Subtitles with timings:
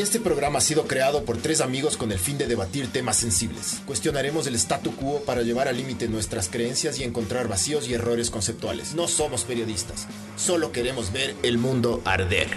[0.00, 3.82] Este programa ha sido creado por tres amigos con el fin de debatir temas sensibles.
[3.86, 8.30] Cuestionaremos el statu quo para llevar al límite nuestras creencias y encontrar vacíos y errores
[8.30, 8.94] conceptuales.
[8.94, 12.48] No somos periodistas, solo queremos ver el mundo arder.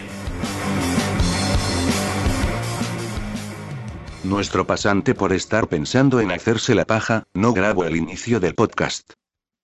[4.24, 9.12] Nuestro pasante por estar pensando en hacerse la paja, no grabó el inicio del podcast.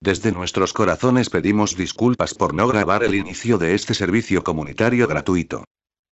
[0.02, 5.64] Desde nuestros corazones pedimos disculpas por no grabar el inicio de este servicio comunitario gratuito.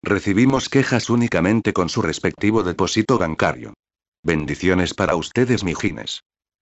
[0.03, 3.73] Recibimos quejas únicamente con su respectivo depósito bancario.
[4.23, 6.21] Bendiciones para ustedes, mijines.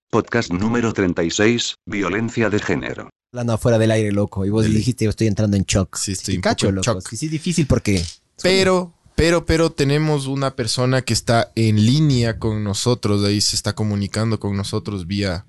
[0.09, 3.11] Podcast número 36, Violencia de Género.
[3.33, 4.47] Hablando afuera del aire, loco.
[4.47, 4.77] Y vos Dele.
[4.77, 5.97] dijiste, yo estoy entrando en shock.
[5.97, 6.85] Sí, estoy Sí, un cacho, poco en loco.
[7.01, 7.09] shock.
[7.09, 8.05] Sí, sí, difícil porque...
[8.41, 13.74] Pero, pero, pero tenemos una persona que está en línea con nosotros, ahí se está
[13.74, 15.45] comunicando con nosotros vía,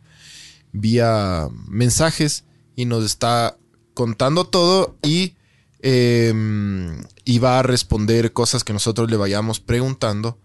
[0.71, 2.44] vía mensajes
[2.75, 3.58] y nos está
[3.94, 5.36] contando todo y,
[5.81, 6.33] eh,
[7.25, 10.39] y va a responder cosas que nosotros le vayamos preguntando.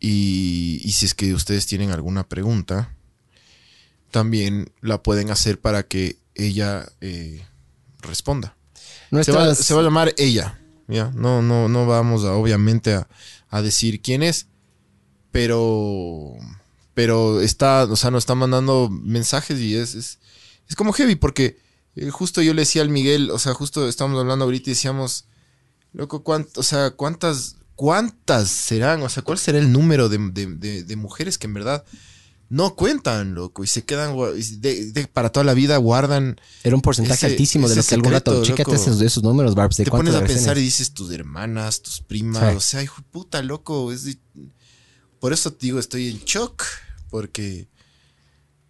[0.00, 2.94] Y, y si es que ustedes tienen alguna pregunta,
[4.10, 7.44] también la pueden hacer para que ella eh,
[8.00, 8.56] responda.
[9.10, 9.58] Se va, Nuestras...
[9.58, 10.58] se va a llamar ella.
[10.88, 11.10] ¿ya?
[11.14, 13.08] No, no, no vamos a, obviamente a,
[13.50, 14.46] a decir quién es.
[15.30, 16.34] Pero.
[16.96, 17.84] Pero está.
[17.84, 19.94] O sea, nos está mandando mensajes y es.
[19.94, 20.18] Es,
[20.66, 21.14] es como heavy.
[21.14, 21.58] Porque
[21.94, 23.30] eh, justo yo le decía al Miguel.
[23.30, 25.26] O sea, justo estábamos hablando ahorita y decíamos.
[25.92, 27.56] Loco, ¿cuánto, o sea, ¿cuántas.
[27.74, 29.02] ¿Cuántas serán?
[29.02, 31.84] O sea, ¿cuál será el número de, de- de- de mujeres que en verdad
[32.48, 33.62] no cuentan, loco?
[33.62, 37.76] Y se quedan de- para toda la vida, guardan Era un porcentaje ese- altísimo de
[37.76, 38.42] lo que algún rato...
[38.42, 39.76] Chécate esos, esos números, Barbs.
[39.76, 42.56] De te pones a pensar y dices tus hermanas, tus primas, Sí.
[42.56, 43.92] o sea, hijo de puta, loco.
[43.92, 44.16] es de-
[45.20, 46.62] Por eso te digo, estoy en shock,
[47.10, 47.68] porque,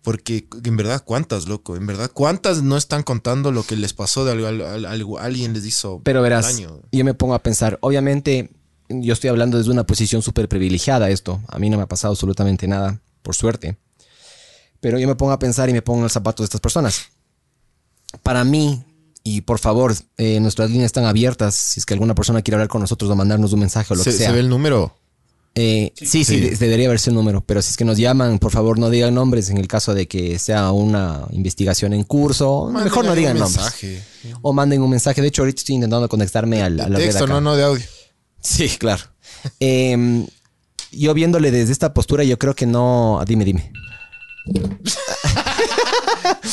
[0.03, 1.77] porque en verdad, ¿cuántas, loco?
[1.77, 5.19] En verdad, ¿cuántas no están contando lo que les pasó de algo, al- al- algo-
[5.19, 6.81] alguien les hizo Pero verás, daño?
[6.93, 8.51] yo me pongo a pensar, obviamente,
[8.89, 11.41] yo estoy hablando desde una posición súper privilegiada esto.
[11.49, 13.77] A mí no me ha pasado absolutamente nada, por suerte.
[14.81, 17.07] Pero yo me pongo a pensar y me pongo en los zapatos de estas personas.
[18.23, 18.85] Para mí,
[19.25, 21.57] y por favor, eh, nuestras líneas están abiertas.
[21.57, 24.05] Si es que alguna persona quiere hablar con nosotros o mandarnos un mensaje o lo
[24.05, 24.29] ¿Se, que sea.
[24.29, 24.97] se ve el número?
[25.59, 26.41] Eh, sí, sí, Sí.
[26.41, 29.15] de- debería haberse un número, pero si es que nos llaman, por favor no digan
[29.15, 32.65] nombres en el caso de que sea una investigación en curso.
[32.67, 33.57] Manden mejor no digan nombres.
[33.57, 34.03] mensaje.
[34.43, 35.23] O manden un mensaje.
[35.23, 37.33] De hecho, ahorita estoy intentando conectarme al- a la Texto, acá.
[37.33, 37.85] no, no de audio.
[38.41, 39.03] Sí, claro.
[39.61, 40.27] Em,
[40.93, 43.23] yo viéndole desde esta postura, yo creo que no.
[43.27, 43.73] Dime, dime.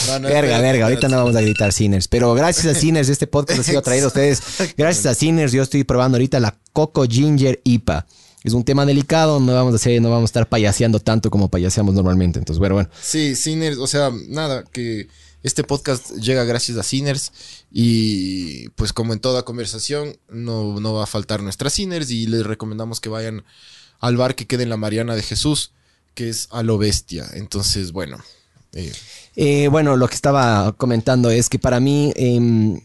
[0.08, 0.86] No, no, verga, verga.
[0.86, 2.08] Ahorita no vamos a gritar Sinners.
[2.08, 4.42] Pero gracias a Sinners, este podcast ha sido traído a ustedes.
[4.78, 8.06] Gracias a Sinners, yo estoy probando ahorita la Coco Ginger IPA.
[8.44, 11.50] Es un tema delicado, no vamos a hacer, no vamos a estar payaseando tanto como
[11.50, 12.40] payaseamos normalmente.
[12.40, 12.90] Entonces, bueno, bueno.
[13.02, 15.08] Sí, Sinners, o sea, nada, que
[15.44, 17.32] este podcast llega gracias a Sinners
[17.72, 22.46] y pues como en toda conversación no, no va a faltar nuestras Sinners y les
[22.46, 23.44] recomendamos que vayan
[24.00, 25.72] al bar que quede en la Mariana de Jesús,
[26.14, 27.26] que es a lo bestia.
[27.34, 28.18] Entonces, bueno,
[28.74, 28.92] eh,
[29.36, 32.80] Eh, bueno, lo que estaba comentando es que para mí, em,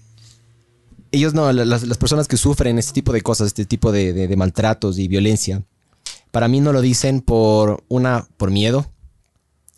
[1.13, 4.13] ellos no, la- las, las personas que sufren este tipo de cosas, este tipo de,
[4.13, 5.63] de- de maltratos y violencia,
[6.31, 8.91] para mí no lo dicen por una, por miedo,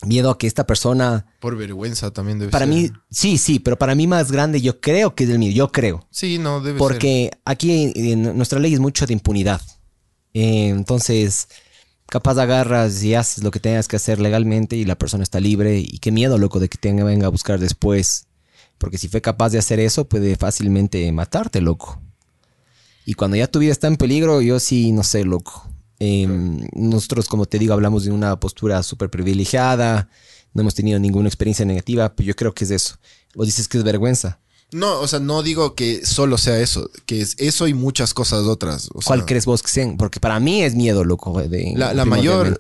[0.07, 2.75] miedo a que esta persona, por vergüenza también debe para ser.
[2.75, 5.71] mí, sí, sí, pero para mí más grande yo creo que es el miedo, yo
[5.73, 6.79] creo, Sí, no, debe ser.
[6.79, 9.61] porque aquí en nuestra ley es mucho de impunidad,
[10.33, 11.49] Eh, entonces
[12.07, 15.79] capaz agarras y haces lo que tengas que hacer legalmente y la persona está libre
[15.79, 18.27] y qué miedo loco de que tenga venga a buscar después
[18.81, 22.01] porque si fue capaz de hacer eso puede fácilmente matarte loco
[23.05, 25.69] y cuando ya tu vida está en peligro yo sí no sé loco
[26.03, 26.27] Eh,
[26.73, 30.09] nosotros como te digo hablamos de una postura súper privilegiada
[30.55, 32.97] no hemos tenido ninguna experiencia negativa pero yo creo que es eso
[33.37, 34.41] o dices que es vergüenza
[34.73, 38.45] No, o sea, no digo que solo sea eso, que es eso y muchas cosas
[38.47, 38.89] otras.
[38.95, 39.97] O sea, ¿Cuál crees vos que sean?
[39.97, 41.43] Porque para mí es miedo, loco.
[41.43, 42.57] De, La, la mayor,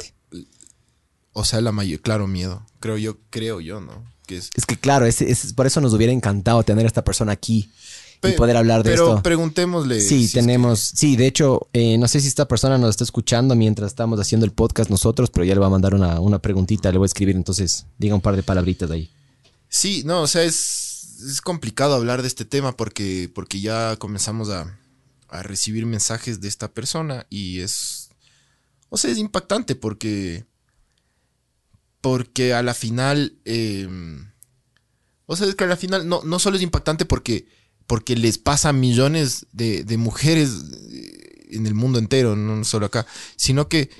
[1.33, 2.67] o sea, la mayor, claro, miedo.
[2.81, 4.03] Creo yo, creo yo, ¿no?
[4.37, 7.71] Es que claro, es, es- por eso nos hubiera encantado tener a esta persona aquí
[8.23, 9.23] y poder hablar de Pero esto.
[9.23, 10.01] preguntémosle.
[10.01, 10.79] Sí, si es tenemos.
[10.81, 14.45] Sí, de hecho, eh, no sé si esta persona nos está escuchando mientras estamos haciendo
[14.45, 17.07] el podcast nosotros, pero ya le voy a mandar una, una preguntita, le voy a
[17.07, 19.11] escribir, entonces diga un par de palabritas de ahí.
[19.71, 24.51] Sí, no, o sea, es, es complicado hablar de este tema porque, porque ya comenzamos
[24.51, 24.77] a,
[25.31, 28.11] a recibir mensajes de esta persona y es.
[28.91, 30.45] O sea, es impactante porque.
[32.03, 33.35] Porque a la final.
[33.45, 33.89] eh,
[35.33, 37.47] o sea, es que a la final no, no solo es impactante porque,
[37.87, 40.51] porque les pasa a millones de, de mujeres
[40.91, 43.07] eh, en el mundo entero, no solo acá,
[43.37, 43.91] sino que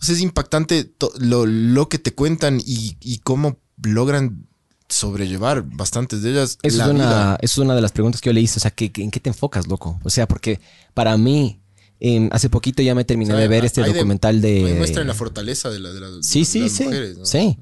[0.00, 4.46] o sea, es impactante to- lo, lo que te cuentan y, y cómo logran
[4.88, 6.58] sobrellevar bastantes de ellas.
[6.62, 7.38] Eso la es, una, vida.
[7.42, 8.58] es una de las preguntas que yo le hice.
[8.58, 10.00] O sea, ¿qué, qué- ¿en qué te enfocas, loco?
[10.02, 10.58] O sea, porque
[10.94, 11.60] para mí,
[12.00, 14.74] em, hace poquito ya me terminé O sea, de ver este documental de...
[14.78, 16.84] Muestran la fortaleza de, la, de, la- de Sí, sí, las sí.
[16.84, 17.18] mujeres.
[17.18, 17.24] ¿no?
[17.26, 17.58] Sí.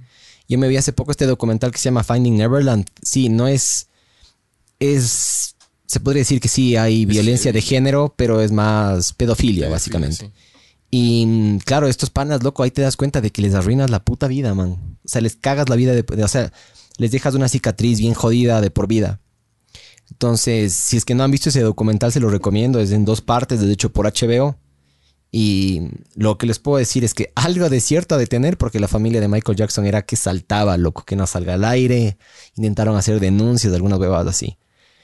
[0.48, 2.86] Yo me vi hace poco este documental que se llama Finding Neverland.
[3.02, 3.88] Sí, no es.
[4.78, 5.54] Es.
[5.86, 10.16] Se podría decir que sí hay violencia de género, pero es más pedofilia, básicamente.
[10.26, 10.32] sí.
[10.90, 14.02] Y mm, claro, estos panas, loco, ahí te das cuenta de que les arruinas la
[14.04, 14.70] puta vida, man.
[15.04, 16.52] O sea, les cagas la vida de, de- o sea,
[16.98, 19.20] les dejas una cicatriz bien jodida de por vida.
[20.10, 22.80] Entonces, si es que no han visto ese documental, se lo recomiendo.
[22.80, 24.56] Es en dos partes, de hecho, por HBO.
[25.30, 25.82] Y
[26.14, 28.88] lo que les puedo decir es que algo de cierto ha de tener, porque la
[28.88, 32.16] familia de Michael Jackson era que saltaba, loco, que no salga al aire.
[32.56, 34.56] Intentaron hacer denuncias de algunas huevadas así.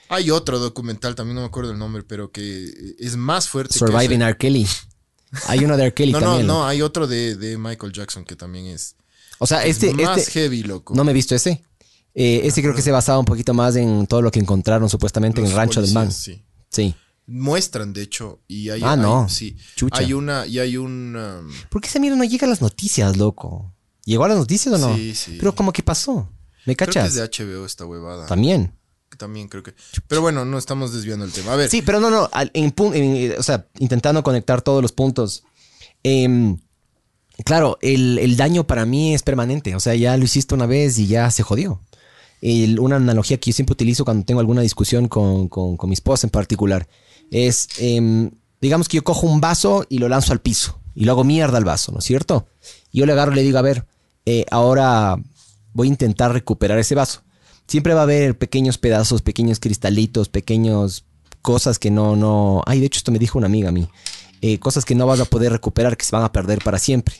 [0.08, 3.74] Hay otro documental, también no me acuerdo el nombre, pero que es más fuerte.
[3.74, 4.30] que Surviving ese.
[4.30, 4.36] R.
[4.38, 4.66] Kelly.
[5.48, 5.94] Hay uno de R.
[5.94, 6.46] Kelly No, no, también.
[6.46, 6.66] no, loco.
[6.66, 8.96] hay otro de, de Michael Jackson que también es,
[9.38, 10.94] O sea, es este, más este heavy, loco.
[10.94, 11.62] no me he visto ese.
[12.14, 15.40] Eh, este creo que se basaba un poquito más en todo lo que encontraron supuestamente
[15.40, 16.12] en el rancho del man.
[16.12, 16.44] Sí.
[16.70, 16.94] Sí.
[17.26, 19.28] Muestran, de hecho, y hay, Ah, hay- no.
[19.28, 19.56] sí.
[19.76, 19.98] Chucha.
[20.00, 23.16] Hay una, y hay un, um, ¿Por qué ese mierda no llega a las noticias,
[23.16, 23.72] loco?
[24.04, 24.94] ¿Llegó a las noticias o no?
[24.94, 25.36] Sí, sí.
[25.38, 26.28] Pero como que pasó.
[26.66, 27.08] ¿Me creo que cachas?
[27.08, 28.26] es de HBO esta huevada.
[28.26, 28.74] También.
[29.16, 29.74] También creo que.
[30.08, 31.52] Pero bueno, no estamos desviando el tema.
[31.52, 32.28] A ver, Sí, pero no, no.
[32.52, 35.44] en en- o sea, intentando conectar todos los puntos.
[36.02, 36.58] Em,
[37.44, 39.74] claro, el, el daño para mí es permanente.
[39.76, 41.80] O sea, ya lo hiciste una vez y ya se jodió.
[42.40, 45.94] El- una analogía que yo siempre utilizo cuando tengo alguna discusión con, con- con mi
[45.94, 46.88] esposa en particular
[47.30, 48.30] es, em,
[48.60, 51.58] digamos que yo cojo un vaso y lo lanzo al piso y lo hago mierda
[51.58, 52.46] al vaso, ¿no es cierto?
[52.92, 53.86] Y yo le agarro y le digo, a ver,
[54.26, 55.16] eh, ahora
[55.72, 57.22] voy a intentar recuperar ese vaso.
[57.66, 61.04] Siempre va a haber pequeños pedazos, pequeños cristalitos, pequeños
[61.42, 62.62] cosas que no, no...
[62.66, 63.88] Ay, de hecho esto me dijo una amiga a mí.
[64.40, 67.16] Eh, cosas que no vas a poder recuperar, que se van a perder para siempre.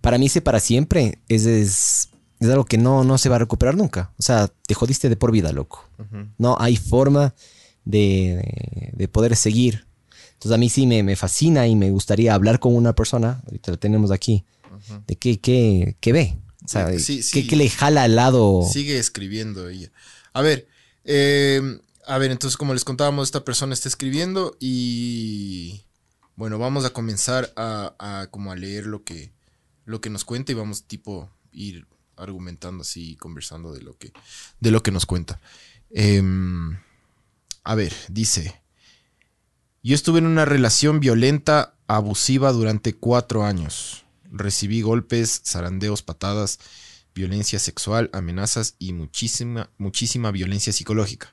[0.00, 2.08] Para mí ese para siempre es, es,
[2.40, 4.12] es algo que no, no se va a recuperar nunca.
[4.18, 5.88] O sea, te jodiste de por vida, loco.
[6.38, 7.34] No hay forma
[7.90, 9.86] de, de poder seguir.
[10.32, 13.72] Entonces a mí sí me, me fascina y me gustaría hablar con una persona, ahorita
[13.72, 14.44] la tenemos aquí,
[15.06, 16.38] de qué, qué, qué ve.
[16.64, 18.62] O sea, de Sí, qué, qué le jala al lado.
[18.70, 19.90] sigue escribiendo ella.
[20.32, 20.66] A ver,
[21.04, 21.60] eh,
[22.06, 25.82] a ver, entonces como les contábamos, esta persona está escribiendo y
[26.36, 29.32] bueno, vamos a comenzar a, a como a leer lo que,
[29.84, 31.86] lo que nos cuenta y vamos tipo ir
[32.16, 34.12] argumentando así, conversando de lo que,
[34.60, 35.40] de lo que nos cuenta.
[35.90, 36.78] Em,
[37.70, 38.60] a ver, dice,
[39.80, 44.04] yo estuve en una relación violenta, abusiva durante cuatro años.
[44.24, 46.58] Recibí golpes, zarandeos, patadas,
[47.14, 51.32] violencia sexual, amenazas y muchísima, muchísima violencia psicológica.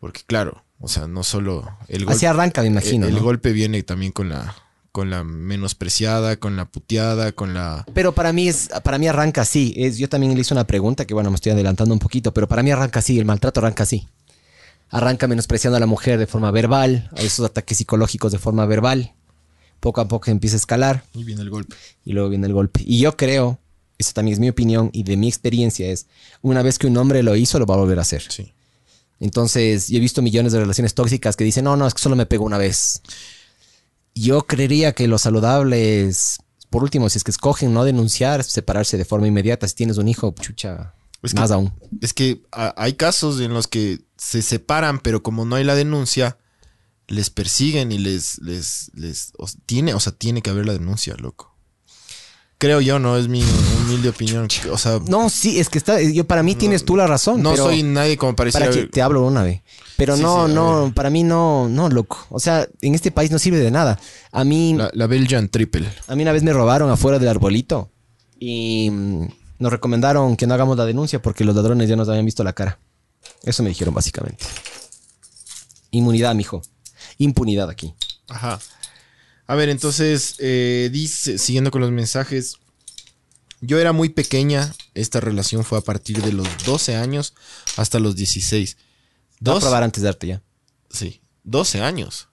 [0.00, 2.16] Porque claro, o sea, no solo el golpe.
[2.16, 3.06] Así arranca, me imagino.
[3.06, 3.24] el, el ¿no?
[3.24, 4.56] golpe viene también con la,
[4.90, 7.86] con la menospreciada, con la puteada, con la.
[7.94, 9.74] Pero para mí es, para mí arranca así.
[9.76, 12.48] Es, yo también le hice una pregunta que bueno, me estoy adelantando un poquito, pero
[12.48, 14.08] para mí arranca así, el maltrato arranca así.
[14.90, 19.14] Arranca menospreciando a la mujer de forma verbal, a esos ataques psicológicos de forma verbal.
[19.78, 21.74] Poco a poco empieza a escalar Y viene el golpe.
[22.04, 22.82] y luego viene el golpe.
[22.84, 23.58] Y yo creo,
[23.98, 26.06] esa también es mi opinión y de mi experiencia es,
[26.42, 28.22] una vez que un hombre lo hizo, lo va a volver a hacer.
[28.28, 28.52] Sí.
[29.20, 32.16] Entonces, yo he visto millones de relaciones tóxicas que dicen, no, no, es que solo
[32.16, 33.02] me pegó una vez.
[34.14, 36.38] Yo creería que lo saludable es,
[36.68, 39.68] por último, si es que escogen no denunciar, separarse de forma inmediata.
[39.68, 41.72] Si tienes un hijo, chucha, Es que- más aún.
[42.00, 46.36] Es que hay casos en los que se separan, pero como no hay la denuncia,
[47.08, 51.14] les persiguen y les, les, les, o, tiene, o sea, tiene que haber la denuncia,
[51.16, 51.56] loco.
[52.58, 54.46] Creo yo, no es mi humilde opinión.
[54.70, 57.42] O sea, No, sí, es que está, yo para mí tienes tú la razón.
[57.42, 59.62] no pero soy nadie como para decir, para que te hablo una vez.
[59.96, 62.26] Pero Sí, no, sí, no, para mí no, no, loco.
[62.28, 63.98] O sea, en este país no sirve de nada.
[64.32, 65.90] A mí, la, la Belgian Triple.
[66.08, 67.90] A mí una vez me robaron afuera del arbolito
[68.38, 69.28] y mm,
[69.60, 72.52] nos recomendaron que no hagamos la denuncia porque los ladrones ya nos habían visto la
[72.52, 72.78] cara.
[73.44, 74.44] Eso me dijeron básicamente.
[75.90, 76.62] Inmunidad, mijo.
[77.18, 77.94] Impunidad aquí.
[78.28, 78.60] Ajá.
[79.46, 82.56] A ver, entonces, eh, dice, siguiendo con los mensajes,
[83.60, 87.34] yo era muy pequeña, esta relación fue a partir de los 12 años
[87.76, 88.76] hasta los 16.
[89.40, 90.42] Voy a Dos, probar antes de darte ya.
[90.90, 92.28] sí, 12 años.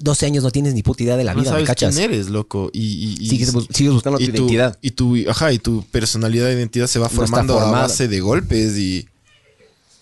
[0.00, 1.94] 12 años no tienes ni puta idea de la no vida, ¿me sabes cachas?
[1.94, 2.70] quién eres, loco.
[2.72, 4.78] Y, y- y- Sigues, bus- sigues buscando tu identidad.
[4.80, 8.20] Y tu, ajá, y tu personalidad e identidad se va No formando a base de
[8.20, 9.08] golpes y...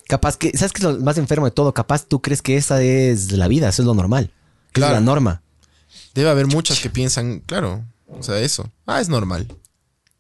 [0.09, 1.75] Capaz que, ¿sabes qué es lo más enfermo de todo?
[1.75, 4.31] Capaz tú crees que esa es la vida, eso es lo normal.
[4.73, 4.95] Claro.
[4.95, 5.43] Es la norma.
[6.15, 8.71] Debe haber muchas que piensan, claro, o sea, eso.
[8.87, 9.49] Ah, es normal.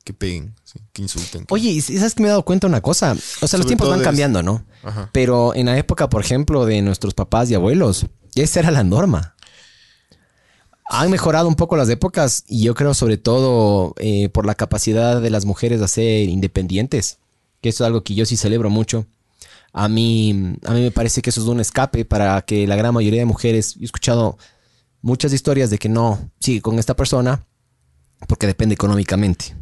[0.04, 1.46] Que peguen, sí, que insulten.
[1.46, 3.12] que- Oye, y ¿sabes que me he dado cuenta una cosa?
[3.12, 4.64] O sea, Sobre los tiempos van cambiando, ¿no?
[4.84, 5.10] Ajá.
[5.12, 9.34] Pero en la época, por ejemplo, de nuestros papás y abuelos, esa era la norma.
[10.88, 15.20] Han mejorado un poco las épocas y yo creo sobre todo eh, por la capacidad
[15.20, 17.18] de las mujeres de ser independientes,
[17.60, 19.06] que eso es algo que yo sí celebro mucho.
[19.78, 20.30] A mí,
[20.64, 23.26] a mí me parece que eso es un escape para que la gran mayoría de
[23.26, 24.38] mujeres, yo he escuchado
[25.02, 27.44] muchas historias de que no sigue con esta persona
[28.26, 29.54] porque depende económicamente.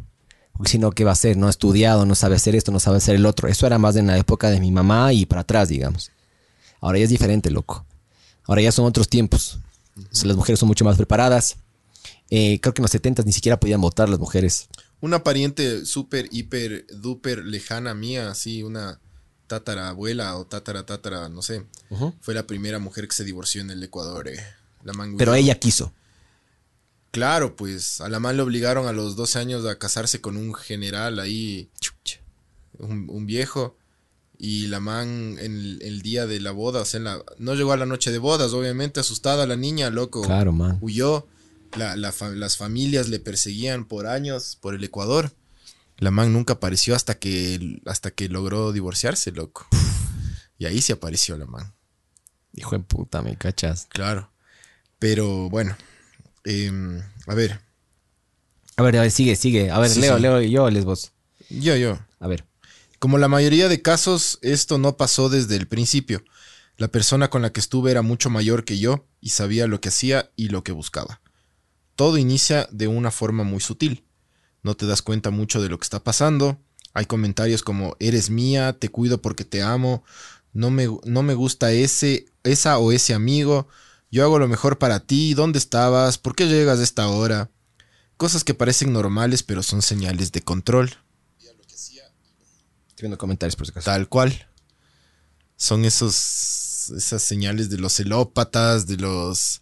[0.53, 1.35] Porque si no, ¿qué va a hacer?
[1.35, 3.49] No ha estudiado, no sabe hacer esto, no sabe hacer el otro.
[3.49, 6.11] Eso era más en la época de mi mamá y para atrás, digamos.
[6.79, 7.85] Ahora ya es diferente, loco.
[8.45, 9.59] Ahora ya son otros tiempos.
[10.23, 11.57] Las mujeres son mucho más preparadas.
[12.29, 14.69] Eh, creo que en los 70 ni siquiera podían votar las mujeres.
[15.01, 19.01] Una pariente súper, hiper, duper lejana mía, así, una
[19.47, 21.65] tatarabuela o tatara, tatara, no sé.
[22.21, 24.27] Fue la primera mujer que se divorció en el Ecuador.
[24.27, 24.39] eh.
[24.83, 25.93] La man Pero ella quiso.
[27.11, 30.53] Claro, pues a la man le obligaron a los 12 años a casarse con un
[30.53, 31.69] general ahí,
[32.77, 33.77] un, un viejo.
[34.37, 37.55] Y la man en el, el día de la boda, o sea, en la- no
[37.55, 40.23] llegó a la noche de bodas, obviamente asustada la niña, loco.
[40.23, 40.77] Claro, man.
[40.81, 41.25] Huyó.
[41.77, 45.31] La- la fa- las familias le perseguían por años por el Ecuador.
[45.97, 49.67] La man nunca apareció hasta que, hasta que logró divorciarse, loco.
[50.57, 51.73] Y ahí se apareció la man.
[52.53, 53.87] Hijo de puta, me cachas.
[53.89, 54.31] Claro.
[54.99, 55.75] Pero bueno.
[56.43, 57.59] em, a ver.
[58.77, 59.71] A ver, a ver, sigue, sigue.
[59.71, 60.21] A ver, Sí, leo, sí.
[60.21, 61.11] leo yo, les vos.
[61.49, 61.99] Yo, yo.
[62.19, 62.45] A ver.
[62.99, 66.23] Como la mayoría de casos, esto no pasó desde el principio.
[66.77, 69.89] La persona con la que estuve era mucho mayor que yo y sabía lo que
[69.89, 71.21] hacía y lo que buscaba.
[71.95, 74.05] Todo inicia de una forma muy sutil.
[74.65, 76.59] No te das cuenta mucho de lo que está pasando.
[76.95, 80.03] Hay comentarios como eres mía, te cuido porque te amo,
[80.53, 83.67] no me, no me gusta ese, esa o ese amigo,
[84.09, 86.17] yo hago lo mejor para ti, ¿dónde estabas?
[86.17, 87.51] ¿Por qué llegas a esta hora?
[88.17, 90.97] Cosas que parecen normales pero son señales de control.
[92.87, 93.85] Estoy viendo comentarios por si acaso.
[93.85, 94.47] Tal cual.
[95.57, 99.61] Son esos, esas señales de los celópatas, de los,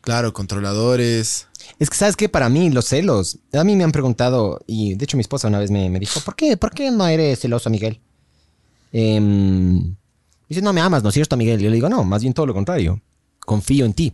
[0.00, 1.48] claro, controladores.
[1.78, 2.28] Es que, ¿sabes qué?
[2.28, 3.38] Para mí, los celos.
[3.52, 6.20] A mí me han preguntado, y de hecho mi esposa una vez me, me dijo,
[6.20, 6.56] ¿por qué?
[6.56, 8.00] ¿Por qué no eres celoso, Miguel?
[8.92, 9.94] Em,
[10.48, 11.60] dice, no me amas, ¿no es cierto, Miguel?
[11.60, 13.00] Yo le digo, no, más bien todo lo contrario.
[13.40, 14.12] Confío en ti.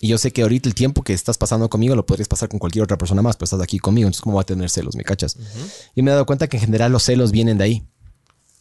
[0.00, 2.58] Y yo sé que ahorita el tiempo que estás pasando conmigo lo podrías pasar con
[2.58, 4.96] cualquier otra persona más, pero estás aquí conmigo, entonces ¿cómo va a tener celos?
[4.96, 5.38] ¿Me cachas?
[5.94, 7.86] Y me he dado cuenta que en general los celos vienen de ahí,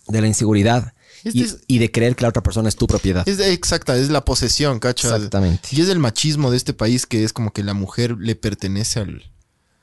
[0.08, 3.28] de la inseguridad y, es- y de creer que la otra persona es tu propiedad.
[3.28, 5.12] Es exacta, es la posesión, ¿cachas?
[5.14, 5.70] Exactamente.
[5.72, 9.00] Y es el machismo de este país que es como que la mujer le pertenece
[9.02, 9.32] al,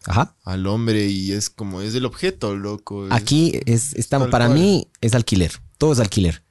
[0.06, 0.34] Ajá.
[0.44, 3.06] al hombre y es como, es el objeto, loco.
[3.06, 4.58] es- Aquí es, estamos, para cual.
[4.58, 5.52] mí es alquiler.
[5.78, 6.42] Todo es alquiler.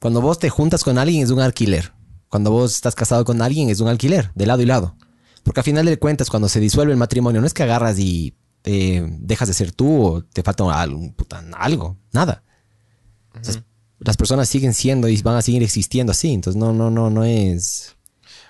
[0.00, 1.92] Cuando vos te juntas con alguien es un alquiler.
[2.28, 4.96] Cuando vos estás casado con alguien es un alquiler, de lado y lado.
[5.44, 8.34] Porque al final de cuentas, cuando se disuelve el matrimonio, no es que agarras y
[8.64, 12.42] eh, dejas de ser tú o te falta algo, puta, algo, nada.
[13.40, 13.64] O sea,
[14.04, 16.32] las personas siguen siendo y van a seguir existiendo así.
[16.32, 17.94] Entonces no, no, no, no es.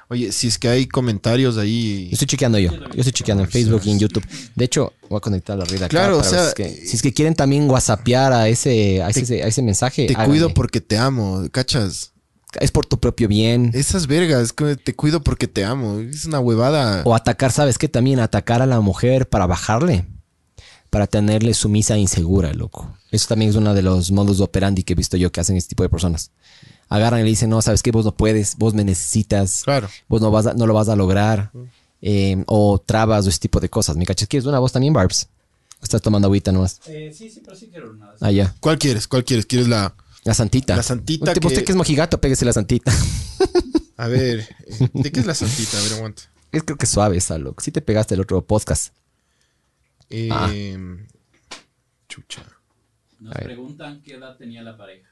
[0.08, 2.08] Oye, si es que hay comentarios ahí.
[2.08, 2.70] Yo estoy chequeando yo.
[2.70, 4.24] Yo estoy chequeando en Facebook y en YouTube.
[4.54, 5.88] De hecho, voy a conectar la red acá.
[5.88, 9.08] Claro, o sea, si, es que, si es que quieren también whatsappear a ese, a
[9.08, 10.06] ese, a ese mensaje.
[10.06, 10.28] Te háganle.
[10.28, 12.12] cuido porque te amo, ¿cachas?
[12.60, 13.70] Es por tu propio bien.
[13.72, 14.54] Esas vergas,
[14.84, 16.00] te cuido porque te amo.
[16.00, 17.02] Es una huevada.
[17.06, 17.88] O atacar, ¿sabes qué?
[17.88, 20.04] También atacar a la mujer para bajarle.
[20.92, 22.86] Para tenerle sumisa e insegura, loco.
[23.10, 25.70] Eso también es uno de los modus operandi que he visto yo que hacen este
[25.70, 26.30] tipo de personas.
[26.90, 27.90] Agarran y le dicen, no, ¿sabes qué?
[27.92, 29.62] Vos no puedes, vos me necesitas.
[29.64, 29.88] Claro.
[30.06, 31.50] Vos no, vas a- no lo vas a lograr.
[32.02, 33.96] Eh, o trabas o ese tipo de cosas.
[33.96, 34.28] ¿Me cachas?
[34.28, 35.28] ¿Quieres una voz también, Barbs?
[35.80, 36.78] ¿O ¿Estás tomando agüita nomás?
[36.86, 38.10] Eh, sí, sí, pero sí quiero una.
[38.20, 38.54] Ah, ya.
[38.60, 39.08] ¿Cuál quieres?
[39.08, 39.46] ¿Cuál quieres?
[39.46, 39.94] ¿Quieres la...?
[40.24, 40.76] La santita.
[40.76, 42.92] La santita Usted, que- usted que es mojigato, pégese la santita.
[43.96, 45.78] A ver, eh, ¿de qué es la santita?
[45.78, 46.22] A ver, aguanta.
[46.52, 47.62] es creo que suave esa, loco.
[47.62, 48.92] Si te pegaste el otro podcast.
[50.12, 50.50] Eh, Ah.
[52.08, 52.42] Chucha.
[53.20, 55.08] Nos preguntan qué edad tenía la pareja.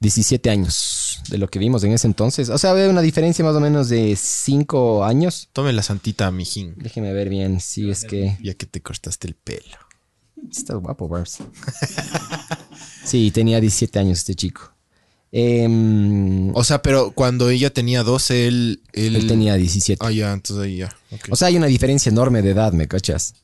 [0.00, 2.48] 17 años de lo que vimos en ese entonces.
[2.48, 5.48] O sea, había una diferencia más o menos de 5 años.
[5.52, 6.74] Tome la santita, mijín.
[6.78, 8.38] Déjeme ver bien si es que...
[8.42, 9.76] Ya que te cortaste el pelo.
[10.50, 11.38] Estás guapo, Barbs.
[13.04, 14.72] sí, tenía 17 años este chico.
[15.32, 18.82] Em, O sea, pero cuando ella tenía 12, él...
[18.92, 20.04] Él, él tenía 17.
[20.04, 20.96] Ah, ya, entonces ahí ya.
[21.30, 23.34] O sea, hay una diferencia enorme de edad, ¿me cachas?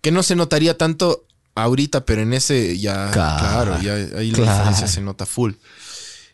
[0.00, 3.10] Que no se notaría tanto ahorita, pero en ese ya...
[3.10, 5.52] Claro, Claro, ya ahí la diferencia se nota full.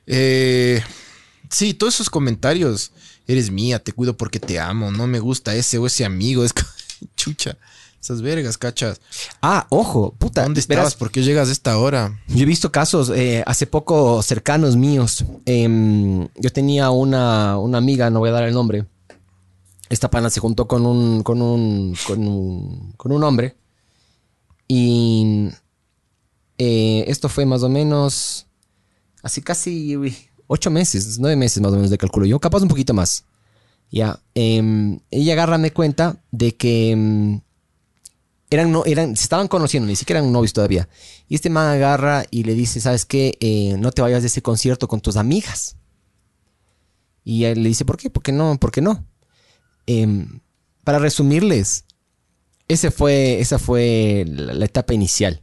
[0.07, 0.83] Eh,
[1.51, 2.93] sí, todos esos comentarios.
[3.27, 4.93] Eres mía, te cuido porque te amo.
[4.93, 6.45] No me gusta ese o ese amigo.
[6.45, 6.55] Es
[7.17, 7.59] chucha.
[8.01, 9.01] Esas vergas, cachas.
[9.43, 10.45] Ah, ojo, puta.
[10.45, 10.95] ¿Dónde verás, estabas?
[10.95, 12.21] ¿Por qué llegas a esta hora?
[12.29, 15.25] Yo he visto casos eh, hace poco cercanos míos.
[15.45, 18.87] Em, yo tenía una, una amiga, no voy a dar el nombre.
[19.89, 23.57] Esta pana se juntó con un, con un, con un, con un hombre.
[24.69, 25.49] Y
[26.59, 28.47] eh, esto fue más o menos
[29.23, 29.97] así casi
[30.47, 33.25] ocho meses, nueve meses más o menos de cálculo yo, capaz un poquito más.
[33.91, 37.41] Ya, em, ella agarra me cuenta de que em,
[38.51, 40.89] eran, no, eran, se estaban conociendo, ni siquiera eran novios todavía.
[41.29, 43.37] Y este man agarra y le dice, ¿sabes qué?
[43.41, 45.77] Eh, no te vayas de ese concierto con tus amigas.
[47.25, 48.11] Y él le dice, ¿por qué?
[48.11, 48.57] ¿Por qué no?
[48.59, 49.05] ¿Por qué no?
[49.87, 50.41] Em,
[50.85, 51.85] para resumirles,
[52.69, 55.43] ese fue, esa fue la, la etapa inicial.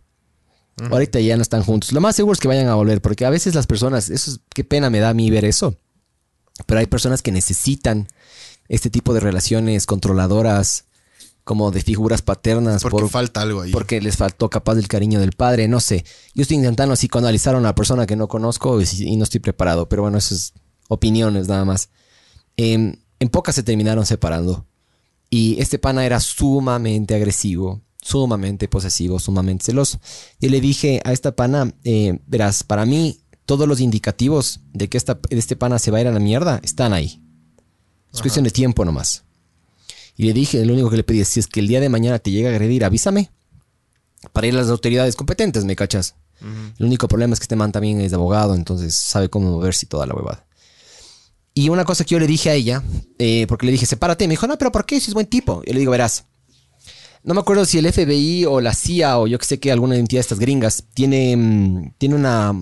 [0.90, 1.92] Ahorita ya no están juntos.
[1.92, 4.40] Lo más seguro es que vayan a volver, porque a veces las personas, eso es,
[4.54, 5.78] qué pena me da a mí ver eso.
[6.66, 8.08] Pero hay personas que necesitan
[8.70, 10.86] este tipo de relaciones controladoras,
[11.44, 13.72] como de figuras paternas, Porque por- falta algo ahí.
[13.72, 16.06] porque les faltó capaz del cariño del padre, no sé.
[16.34, 19.88] Yo estoy intentando psicoanalizar a una persona que no conozco y, y no estoy preparado,
[19.90, 20.54] pero bueno, eso es
[20.88, 21.90] opiniones nada más.
[22.58, 24.68] Em, en pocas se terminaron separando
[25.30, 30.00] y este pana era sumamente agresivo, sumamente posesivo, sumamente celoso.
[30.40, 34.98] Y le dije a esta pana, eh, verás, para mí todos los indicativos de que
[34.98, 37.22] esta, este pana se va a ir a la mierda están ahí.
[38.14, 39.24] Es cuestión de tiempo nomás.
[40.16, 41.90] Y le dije, lo único que le pedí es, si es que el día de
[41.90, 43.32] mañana te llega a agredir, avísame.
[44.34, 46.16] Para ir a las autoridades competentes, ¿me cachas?
[46.78, 49.90] El único problema es que este man también es abogado, entonces sabe cómo moverse y
[49.90, 50.46] toda la huevada.
[51.54, 52.82] Y una cosa que yo le dije a ella,
[53.20, 55.00] eh, porque le dije, sepárate, me dijo, no, pero ¿por qué?
[55.00, 55.62] Si es buen tipo.
[55.66, 56.26] Yo le digo, verás,
[57.24, 59.96] no me acuerdo si el FBI o la CIA o yo que sé que alguna
[59.96, 62.54] entidad de estas gringas tiene, mm, tiene una,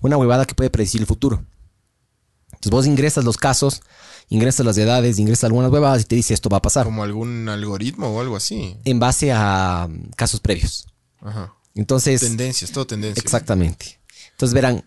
[0.00, 1.44] una huevada que puede predecir el futuro.
[2.48, 3.82] Entonces vos ingresas los casos,
[4.28, 7.48] ingresas las edades, ingresas algunas huevadas y te dice esto va a pasar Como algún
[7.48, 8.76] algoritmo o algo así.
[8.84, 10.86] en base a mm, casos previos.
[11.20, 11.54] Ajá.
[11.76, 13.20] Entonces, Tendencias, todo tendencia.
[13.20, 14.00] exactamente.
[14.32, 14.84] Entonces verán,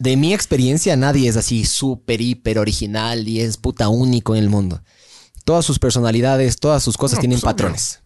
[0.00, 4.48] de mi experiencia nadie es así súper, hiper original y es puta único en el
[4.50, 4.82] mundo.
[5.44, 8.00] Todas sus personalidades, todas sus cosas No, tienen pues, patrones.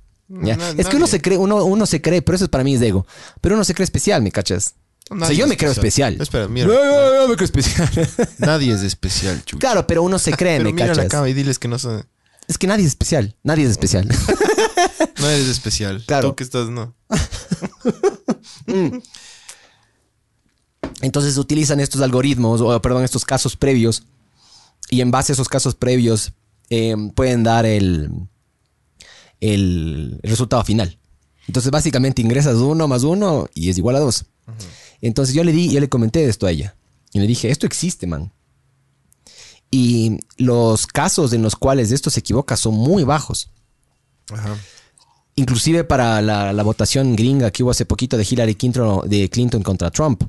[0.77, 1.07] es que uno nadie.
[1.07, 3.07] se cree, uno, uno se cree, pero eso es para mí es de ego.
[3.41, 4.75] Pero uno se cree especial, ¿me cachas?
[5.11, 6.21] o sea, Nadie yo es me creo especial.
[6.21, 6.67] Espera, mira.
[6.67, 7.89] No, me creo especial.
[8.39, 9.61] Nadie es especial, chucha.
[9.61, 11.11] claro, pero uno se cree, Pero ¿me mira la cachas?
[11.11, 12.07] cama y diles que no son.
[12.47, 13.37] Es que nadie es especial.
[13.43, 14.07] Nadie es especial.
[15.21, 16.03] No eres especial.
[16.07, 16.31] Claro.
[16.31, 16.95] Tú que estás, no.
[21.01, 24.05] Entonces utilizan estos algoritmos, o perdón, estos casos previos,
[24.91, 26.33] y en base a esos casos previos
[26.71, 28.11] eh, pueden dar el,
[29.41, 30.99] el, el resultado final.
[31.47, 34.25] Entonces básicamente ingresas uno más uno y es igual a dos.
[35.01, 36.77] Entonces yo le di, yo le comenté esto a ella.
[37.13, 38.33] Y le dije, esto existe, man.
[39.71, 43.51] Y los casos en los cuales esto se equivoca son muy bajos.
[44.31, 44.57] Ajá.
[45.37, 49.63] Inclusive para la, la votación gringa que hubo hace poquito de Hillary Clinton, de Clinton
[49.63, 50.23] contra Trump.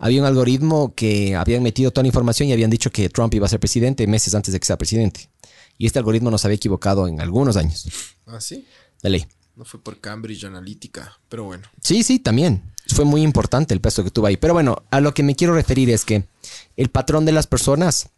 [0.00, 3.44] Había un algoritmo que habían metido toda la información y habían dicho que Trump iba
[3.44, 5.28] a ser presidente meses antes de que sea presidente.
[5.76, 7.86] Y este algoritmo nos había equivocado en algunos años.
[8.26, 8.66] Ah, sí.
[9.02, 9.26] De ley.
[9.56, 11.68] No fue por Cambridge Analytica, pero bueno.
[11.82, 12.62] Sí, sí, también.
[12.86, 14.38] Fue muy importante el peso que tuvo ahí.
[14.38, 16.24] Pero bueno, a lo que me quiero referir es que
[16.78, 18.08] el patrón de las personas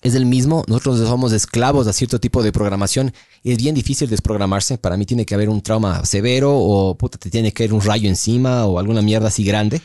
[0.00, 0.64] es el mismo.
[0.66, 3.12] Nosotros somos esclavos a cierto tipo de programación.
[3.44, 4.78] Es bien difícil desprogramarse.
[4.78, 7.82] Para mí tiene que haber un trauma severo o puta, te tiene que caer un
[7.82, 9.82] rayo encima o alguna mierda así grande.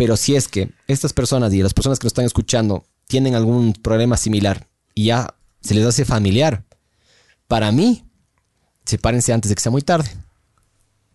[0.00, 3.74] Pero si es que estas personas y las personas que nos están escuchando tienen algún
[3.74, 6.64] problema similar y ya se les hace familiar,
[7.46, 8.06] para mí,
[8.86, 10.08] sepárense antes de que sea muy tarde.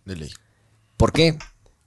[0.04, 0.30] De ley.
[0.96, 1.36] ¿Por qué?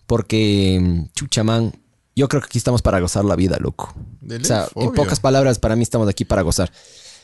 [0.07, 1.71] Porque, chucha, man,
[2.17, 3.95] yo creo que aquí estamos para gozar la vida, loco.
[4.19, 6.69] De O sea, en pocas palabras, para mí estamos aquí para gozar.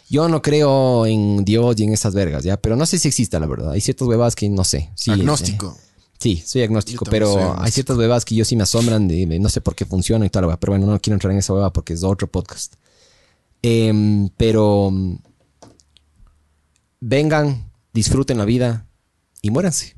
[0.09, 2.55] Yo no creo en Dios y en esas vergas, ¿ya?
[2.55, 3.71] Pero no sé si exista, la verdad.
[3.71, 4.89] Hay ciertas huevas que no sé.
[4.95, 5.77] Sí, Agnóstico.
[5.77, 5.94] eh,
[6.25, 9.39] sí, soy agnóstico, pero soy hay ciertas huevas que yo sí me asombran de, de
[9.39, 10.59] no sé por qué funcionan y toda la hueva.
[10.59, 12.75] Pero bueno, no quiero entrar en esa hueva porque es otro podcast.
[13.61, 15.17] Em, pero mm,
[16.99, 18.88] vengan, disfruten la vida
[19.43, 19.95] y muéranse.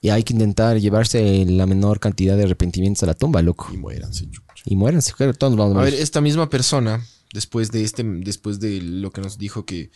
[0.00, 3.70] Y hay que intentar llevarse la menor cantidad de arrepentimientos a la tumba, loco.
[3.72, 4.62] Y muéranse, chucha.
[4.66, 8.60] Y muéranse, claro, todos vamos a A ver, esta misma persona, después de este, después
[8.60, 9.90] de lo que nos dijo que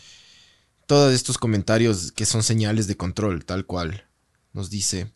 [0.86, 4.04] todos estos comentarios que son señales de control, tal cual,
[4.52, 5.10] nos dice,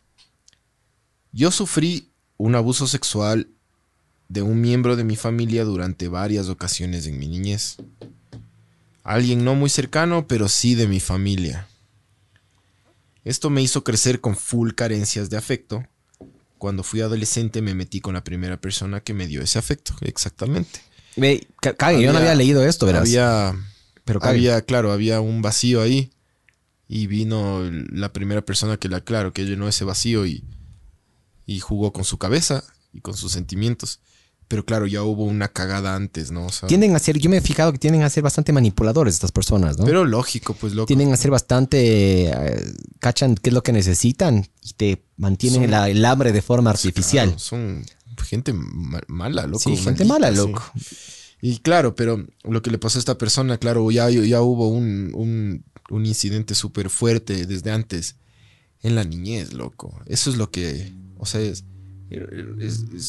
[1.31, 3.49] yo sufrí un abuso sexual
[4.29, 7.77] de un miembro de mi familia durante varias ocasiones en mi niñez.
[9.03, 11.67] Alguien no muy cercano, pero sí de mi familia.
[13.23, 15.85] Esto me hizo crecer con full carencias de afecto.
[16.57, 20.79] Cuando fui adolescente me metí con la primera persona que me dio ese afecto, exactamente.
[22.01, 23.01] Yo no Había- había leído esto, verás.
[23.01, 23.53] Había,
[24.05, 24.31] pero cague.
[24.37, 26.11] había, claro, había un vacío ahí.
[26.89, 30.43] Y vino la primera persona que la, claro, que llenó ese vacío y,
[31.45, 33.99] y jugó con su cabeza y con sus sentimientos.
[34.47, 36.45] Pero claro, ya hubo una cagada antes, ¿no?
[36.45, 39.13] O sea, Tienden a ser, yo me he fijado que tienden a ser bastante manipuladores
[39.15, 39.83] estas personas, ¿no?
[39.83, 40.87] pero lógico, pues loco.
[40.87, 45.71] tienden a ser bastante, eh, cachan qué es lo que necesitan y te mantienen Son-
[45.71, 47.27] la- el hambre de forma artificial.
[47.27, 47.83] Claro, son
[48.23, 49.59] gente ma- mala, loco.
[49.59, 50.37] sí, gente mala, sí.
[50.37, 50.63] loco.
[51.41, 55.11] Y claro, pero lo que le pasó a esta persona, claro, ya, ya hubo un,
[55.13, 58.15] un, un incidente súper fuerte desde antes.
[58.83, 59.99] en la niñez, loco.
[60.05, 61.63] Eso es lo que, o sea, es,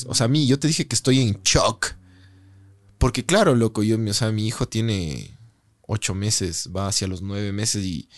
[0.06, 1.94] o sea, a mí, yo te dije que estoy en shock.
[2.98, 5.36] Porque claro, loco, yo, o sea, mi hijo tiene
[5.82, 8.08] ocho meses, va hacia los nueve meses y,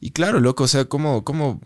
[0.00, 1.62] y claro, loco, o sea, ¿cómo, cómo,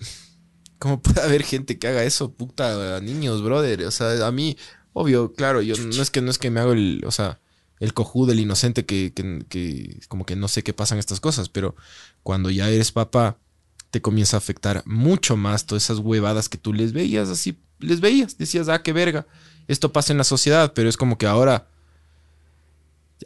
[0.78, 3.84] cómo puede haber gente que haga eso, puta, a niños, brother?
[3.84, 4.56] O sea, a mí,
[4.92, 7.40] obvio, claro, yo no es que no es que me hago el, o sea,
[7.80, 11.48] el cojudo, el inocente que, que, que como que no sé qué pasan estas cosas,
[11.48, 11.74] pero
[12.22, 13.38] cuando ya eres papá,
[13.90, 18.00] te comienza a afectar mucho más todas esas huevadas que tú les veías así, les
[18.00, 19.26] veías, decías, ah, qué verga,
[19.68, 21.68] esto pasa en la sociedad, pero es como que ahora,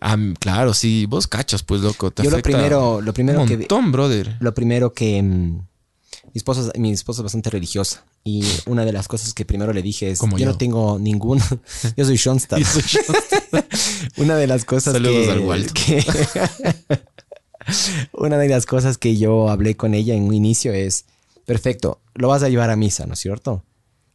[0.01, 3.57] ah, claro, sí, vos cachas, pues, loco, te Yo lo primero, lo primero un que
[3.59, 4.37] montón, brother.
[4.41, 9.09] lo primero que mm, mi esposa, mi esposa es bastante religiosa y una de las
[9.09, 10.45] cosas que primero le dije es yo, yo.
[10.45, 11.41] no tengo ningún
[11.97, 12.61] yo soy Shonstar.
[14.19, 16.05] una de las cosas Saludos que, al que-
[18.13, 21.07] una de las cosas que yo hablé con ella en un inicio es
[21.47, 23.65] perfecto, lo vas a llevar a misa, ¿no es cierto?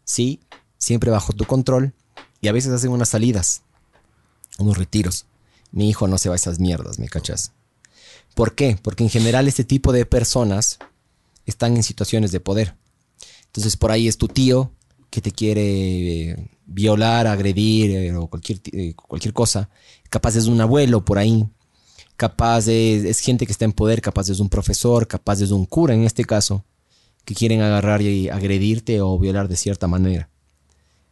[0.04, 0.40] Sí,
[0.78, 1.94] siempre bajo tu control
[2.40, 3.64] y a veces hacen unas salidas,
[4.60, 5.26] unos retiros.
[5.72, 7.52] Mi hijo no se va a esas mierdas, ¿me cachas?
[8.36, 8.78] ¿Por qué?
[8.80, 10.78] Porque en general este tipo de personas
[11.48, 12.76] están en situaciones de poder.
[13.54, 14.72] Entonces por ahí es tu tío
[15.12, 19.70] que te quiere eh, violar, agredir eh, o cualquier, eh, cualquier cosa.
[20.10, 21.48] Capaz es un abuelo por ahí.
[22.18, 25.68] Capaz de, es gente que está en poder, capaz es un profesor, capaz es un
[25.68, 26.66] cura en este caso,
[27.26, 30.30] que quieren agarrar y agredirte o violar de cierta manera.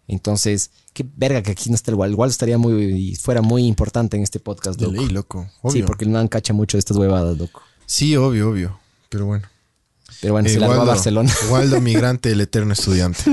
[0.07, 2.23] Entonces, qué verga que aquí no está el Waldo.
[2.23, 4.97] El estaría muy, fuera muy importante en este podcast, De loco.
[4.97, 5.47] ley, loco.
[5.69, 7.61] Sí, porque no han cacha mucho de estas huevadas, loco.
[7.85, 8.79] Sí, obvio, obvio.
[9.09, 9.47] Pero bueno.
[10.21, 11.33] Pero bueno, Eh, se largó a Waldo- Barcelona.
[11.49, 13.23] Waldo Migrante, el eterno estudiante.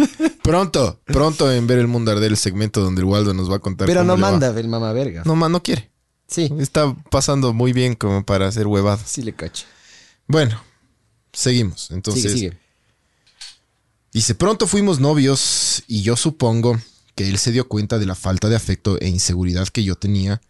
[0.43, 3.59] Pronto, pronto en ver el mundo arder el segmento donde el Waldo nos va a
[3.59, 3.87] contar.
[3.87, 4.31] Pero cómo no le va.
[4.31, 5.23] manda el mamá verga.
[5.27, 5.91] No, no quiere.
[6.27, 9.03] Sí, Está pasando muy bien como para hacer huevadas.
[9.09, 9.65] sí le cacho.
[10.27, 10.61] Bueno,
[11.33, 11.91] seguimos.
[11.91, 12.59] Entonces, sigue, sigue.
[14.13, 16.79] dice, pronto fuimos novios y yo supongo
[17.15, 20.41] que él se dio cuenta de la falta de afecto e inseguridad que yo tenía,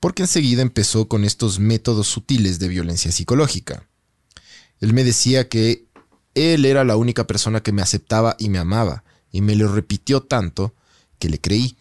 [0.00, 3.86] porque enseguida empezó con estos métodos sutiles de violencia psicológica.
[4.84, 5.86] Él me decía que
[6.34, 10.20] él era la única persona que me aceptaba y me amaba, y me lo repitió
[10.22, 10.74] tanto
[11.18, 11.78] que le creí.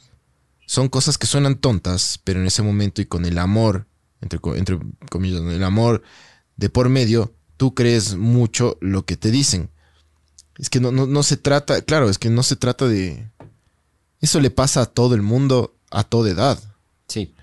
[0.66, 3.88] Son cosas que suenan tontas, pero en ese momento y con el amor,
[4.22, 4.80] entre, co- entre
[5.12, 6.02] comillas, el amor
[6.56, 9.70] de por medio, tú crees mucho lo que te dicen.
[10.58, 13.30] Es que no se trata, claro, es que no se trata de...
[14.22, 16.58] Eso le pasa a todo el mundo a toda edad.
[17.10, 17.36] Sí.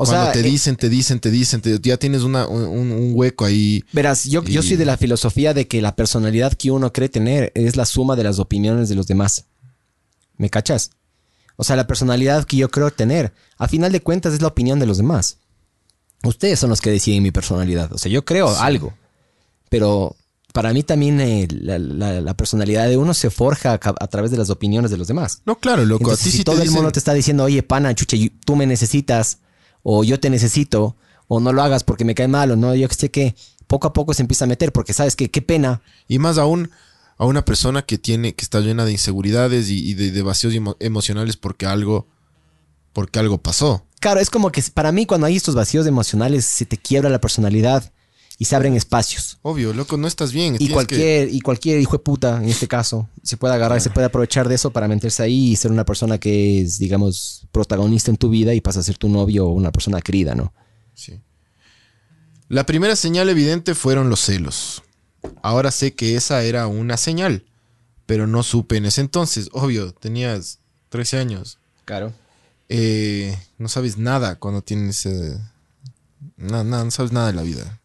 [0.00, 3.10] O Cuando sea, te eh, dicen, te dicen, te dicen, te- ya tienes una- un,
[3.14, 3.84] hueco ahí.
[3.92, 7.74] verás, yo, soy de la filosofía de que la personalidad que uno cree tener es
[7.76, 9.46] la suma de las opiniones de los demás.
[10.36, 10.92] ¿Me cachas?
[11.56, 14.78] O sea, la personalidad que yo creo tener, a final de cuentas, es la opinión
[14.78, 15.38] de los demás.
[16.22, 17.92] Ustedes son los que deciden mi personalidad.
[17.92, 18.94] O sea, yo creo algo.
[19.68, 20.14] Pero
[20.52, 24.36] para mí también eh, la, la- la personalidad de uno se forja a, través de
[24.36, 25.42] las opiniones de los demás.
[25.44, 27.64] No, claro, loco, Entonces, a ti si todo el dicen, mundo te está diciendo, oye,
[27.64, 29.38] pana, chucha, y- tú me necesitas,
[29.82, 30.96] o yo te necesito,
[31.28, 33.34] o no lo hagas porque me cae mal, o no, yo que sé qué,
[33.66, 35.82] poco a poco se empieza a meter, porque sabes que qué pena.
[36.08, 36.70] Y más aún
[37.18, 40.54] a una persona que tiene, que está llena de inseguridades y, y de, de vacíos
[40.54, 42.06] emo- emocionales porque algo,
[42.92, 43.84] porque algo pasó.
[44.00, 47.20] Claro, es como que para mí cuando hay estos vacíos emocionales se te quiebra la
[47.20, 47.92] personalidad
[48.40, 49.38] y se abren espacios.
[49.42, 50.54] Obvio, loco, no estás bien.
[50.58, 53.90] Y que- cualquier, y cualquier hijo de puta, en este caso, se puede agarrar, se
[53.90, 58.10] puede aprovechar de eso para meterse ahí y ser una persona que es, digamos, protagonista
[58.12, 60.52] en tu vida y pasa a ser tu novio o una persona querida, ¿no?
[60.94, 61.20] Sí.
[62.48, 64.82] La primera señal evidente fueron los celos.
[65.42, 67.44] Ahora sé que esa era una señal,
[68.06, 69.48] pero no supe en ese entonces.
[69.52, 71.58] Obvio, tenías 13 años.
[71.84, 72.12] Claro.
[72.68, 75.04] Eh, no sabes nada cuando tienes...
[75.06, 75.36] eh,
[76.36, 77.77] nada, no sabes nada de la vida.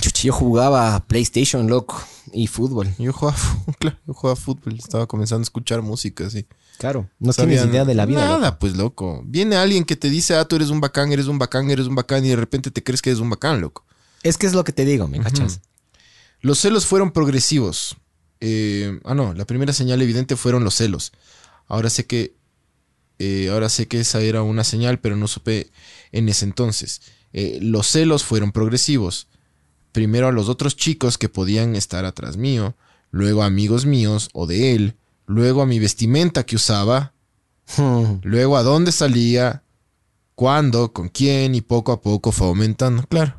[0.00, 2.02] Chuchi, yo jugaba PlayStation, loco,
[2.32, 2.88] y fútbol.
[2.98, 6.46] Yo jugaba, fu- claro, yo jugaba fútbol, estaba comenzando a escuchar música, así.
[6.78, 7.08] Claro.
[7.18, 8.24] No Sabía tienes idea de la vida.
[8.24, 8.58] Nada, loco.
[8.58, 9.22] pues, loco.
[9.26, 11.94] Viene alguien que te dice, ah, tú eres un bacán, eres un bacán, eres un
[11.94, 13.84] bacán, y de repente te crees que eres un bacán, loco.
[14.22, 15.60] Es que es lo que te digo, ¿me cachas?
[16.40, 17.96] Los celos fueron progresivos.
[18.40, 21.12] Eh, ah, no, la primera señal evidente fueron los celos.
[21.68, 22.34] Ahora sé que.
[23.18, 25.70] eh, ahora sé que esa era una señal, pero no supe
[26.12, 27.02] en ese entonces.
[27.34, 29.28] Eh, los celos fueron progresivos.
[29.92, 32.76] Primero a los otros chicos que podían estar atrás mío,
[33.10, 37.12] luego a amigos míos o de él, luego a mi vestimenta que usaba,
[37.76, 38.18] Hmm.
[38.22, 39.62] luego a dónde salía,
[40.34, 43.04] cuándo, con quién y poco a poco fue aumentando.
[43.08, 43.34] Claro.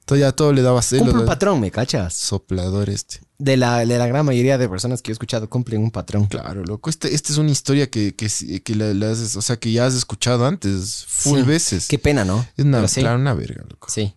[0.00, 1.04] Entonces ya todo le daba celos.
[1.08, 2.14] Cumple un patrón, ¿me cachas?
[2.14, 3.20] Soplador este.
[3.36, 6.26] De la, de la gran mayoría de personas que yo he escuchado cumplen un patrón.
[6.26, 6.88] Claro, loco.
[6.88, 8.28] Este, esta es una historia que, que,
[8.62, 11.44] que la, la has- o sea, que ya has escuchado antes, full Sí.
[11.44, 11.88] veces.
[11.88, 12.46] Qué pena, ¿no?
[12.56, 13.00] es una, Pero sí.
[13.02, 13.88] claro, una verga, loco.
[13.90, 14.14] Sí.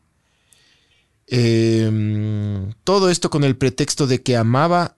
[1.32, 4.98] Eh, todo esto con el pretexto de que amaba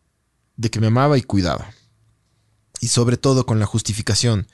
[0.57, 1.73] de que me amaba y cuidaba.
[2.81, 4.47] Y sobre todo con la justificación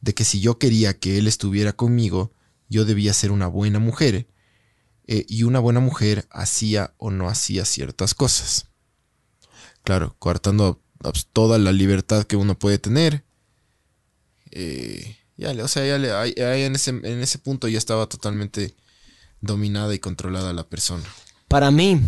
[0.00, 2.32] de que si yo quería que él estuviera conmigo,
[2.68, 4.26] yo debía ser una buena mujer.
[5.06, 8.68] eh, y una buena mujer hacía o no hacía ciertas cosas.
[9.82, 13.24] Claro, coartando pues, toda la libertad que uno puede tener.
[14.50, 18.74] Eh, ya, o sea, ya en, ese, en ese punto ya estaba totalmente
[19.44, 21.04] dominada y controlada la persona.
[21.48, 22.00] Para mí,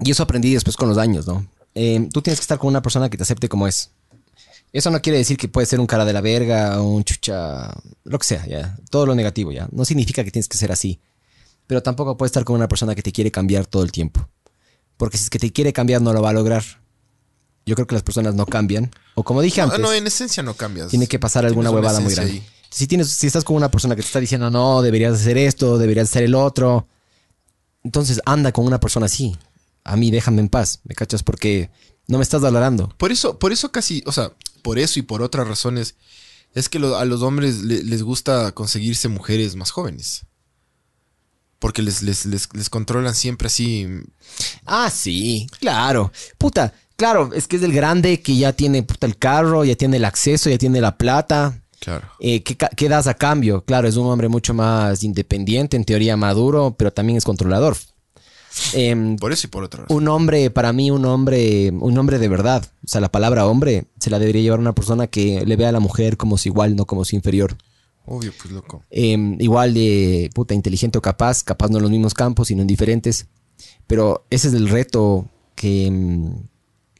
[0.00, 1.46] y eso aprendí después con los años, ¿no?
[1.74, 3.90] Eh, tú tienes que estar con una persona que te acepte como es.
[4.72, 7.72] Eso no quiere decir que puede ser un cara de la verga o un chucha,
[8.04, 8.76] lo que sea, ya.
[8.90, 9.68] Todo lo negativo, ya.
[9.70, 11.00] No significa que tienes que ser así.
[11.66, 14.28] Pero tampoco puedes estar con una persona que te quiere cambiar todo el tiempo.
[14.96, 16.64] Porque si es que te quiere cambiar, no lo va a lograr.
[17.66, 18.90] Yo creo que las personas no cambian.
[19.14, 20.88] O como dije No, antes, no, en esencia no cambias.
[20.88, 22.32] tiene que pasar alguna huevada muy grande.
[22.32, 22.46] ahí.
[22.74, 25.78] Si, tienes, si estás con una persona que te está diciendo, no, deberías hacer esto,
[25.78, 26.88] deberías hacer el otro,
[27.84, 29.36] entonces anda con una persona así.
[29.84, 31.22] A mí déjame en paz, ¿me cachas?
[31.22, 31.70] Porque
[32.08, 32.88] no me estás valorando.
[32.98, 34.32] Por eso, por eso casi, o sea,
[34.62, 35.94] por eso y por otras razones,
[36.52, 40.26] es que lo- a los hombres le- les gusta conseguirse mujeres más jóvenes.
[41.60, 43.86] Porque les, les, les, les controlan siempre así.
[44.66, 46.10] Ah, sí, claro.
[46.38, 49.96] Puta, claro, es que es el grande que ya tiene puta, el carro, ya tiene
[49.98, 51.60] el acceso, ya tiene la plata.
[51.84, 52.08] Claro.
[52.18, 53.62] Eh, ¿qué, das a cambio?
[53.64, 57.76] Claro, es un hombre mucho más independiente, en teoría maduro, pero también es controlador.
[58.72, 59.90] Em, Por eso y por razones.
[59.90, 62.64] un hombre, para mí, un hombre, un hombre de verdad.
[62.84, 65.72] O sea, la palabra hombre se la debería llevar una persona que le vea a
[65.72, 67.56] la mujer como si igual, no como si inferior.
[68.06, 68.82] Obvio, pues loco.
[68.90, 72.68] Eh, igual de puta inteligente o capaz, capaz no en los mismos campos, sino en
[72.68, 73.26] diferentes.
[73.86, 75.92] Pero ese es el reto que,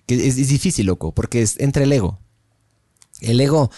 [0.07, 2.19] que es, es difícil, loco, porque es entre el ego.
[3.21, 3.71] El ego,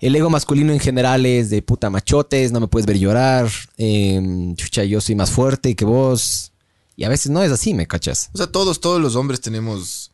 [0.00, 4.52] el ego masculino en general es de puta machotes, no me puedes ver llorar, eh,
[4.56, 6.52] chucha, yo soy más fuerte que vos.
[6.96, 8.30] Y a veces no es así, ¿me cachas?
[8.34, 10.10] O sea, todos, todos los hombres tenemos.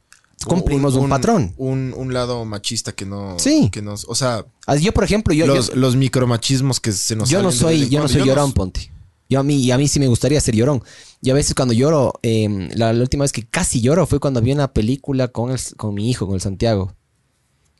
[0.46, 1.52] Cumplimos un patrón.
[1.58, 3.38] Un, un lado machista que no.
[3.38, 3.68] Sí.
[3.70, 7.14] Que nos, o sea, Ah, Yo, por ejemplo, yo, los, yo, los micromachismos que se
[7.16, 8.90] nos yo no soy, yo no soy llorón, ponte.
[9.28, 10.82] Yo a mí, y a mí sí me gustaría ser llorón.
[11.20, 14.40] Y a veces cuando lloro, eh, la, la última vez que casi lloro fue cuando
[14.40, 16.94] vi una película con, el- con mi hijo, con el Santiago.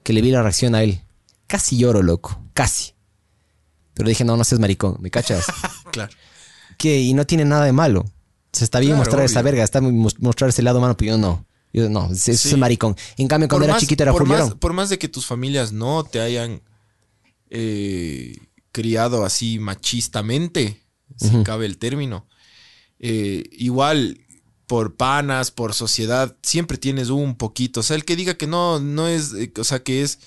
[0.02, 1.00] Que le vi la reacción a él.
[1.50, 2.40] Casi lloro, loco.
[2.54, 2.92] Casi.
[3.94, 5.44] Pero dije, no, no seas maricón, ¿me cachas?
[5.92, 6.12] Claro.
[6.78, 8.04] que, y no tiene nada de malo.
[8.52, 11.44] Se está bien Claro, mostrar esa verga, está mostrar ese lado humano, pero yo no.
[11.72, 12.30] Yo no, Sí.
[12.32, 12.96] es maricón.
[13.16, 15.72] En cambio, cuando era más- chiquito era por más, por más de que tus familias
[15.72, 16.62] no te hayan
[17.50, 18.36] eh,
[18.72, 20.80] criado así machistamente,
[21.16, 22.26] si cabe el término,
[22.98, 24.20] eh, igual
[24.66, 27.80] por panas, por sociedad, siempre tienes un poquito.
[27.80, 30.20] O sea, el que diga que no, no es, eh, o sea, que es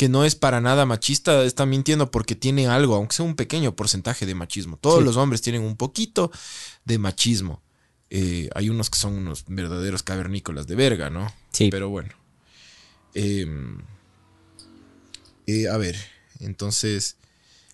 [0.00, 3.76] que no es para nada machista, está mintiendo porque tiene algo, aunque sea un pequeño
[3.76, 4.78] porcentaje de machismo.
[4.78, 5.04] Todos Sí.
[5.04, 6.32] los hombres tienen un poquito
[6.86, 7.60] de machismo.
[8.08, 11.30] Eh, hay unos que son unos verdaderos cavernícolas de verga, ¿no?
[11.52, 11.68] Sí.
[11.70, 12.14] Pero bueno.
[13.12, 13.46] Eh,
[15.46, 15.98] eh, a ver,
[16.38, 17.16] entonces.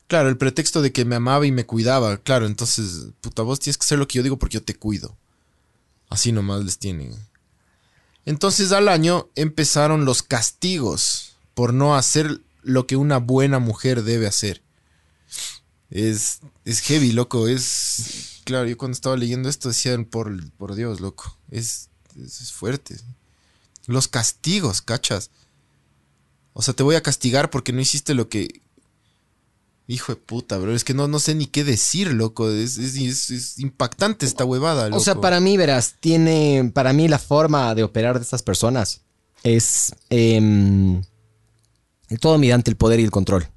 [0.09, 2.17] Claro, el pretexto de que me amaba y me cuidaba.
[2.17, 5.17] Claro, entonces, puta, vos tienes que hacer lo que yo digo porque yo te cuido.
[6.09, 7.15] Así nomás les tienen.
[8.25, 14.27] Entonces al año empezaron los castigos por no hacer lo que una buena mujer debe
[14.27, 14.61] hacer.
[15.91, 17.49] Es, es heavy, loco.
[17.49, 18.41] Es.
[18.45, 21.39] Claro, yo cuando estaba leyendo esto decían, por, por Dios, loco.
[21.51, 22.97] Es, es, es fuerte.
[23.87, 25.31] Los castigos, cachas.
[26.53, 28.61] O sea, te voy a castigar porque no hiciste lo que.
[29.89, 30.75] Hijo de puta, bro.
[30.75, 32.51] Es que no, no sé ni qué decir, loco.
[32.51, 35.01] Es, es- es- es impactante esta huevada, loco.
[35.01, 36.71] O sea, para mí, verás, tiene.
[36.75, 39.01] Para mí, la forma de operar de estas personas
[39.45, 39.95] es.
[40.11, 41.03] em,
[42.21, 43.49] todo mediante el poder y el control.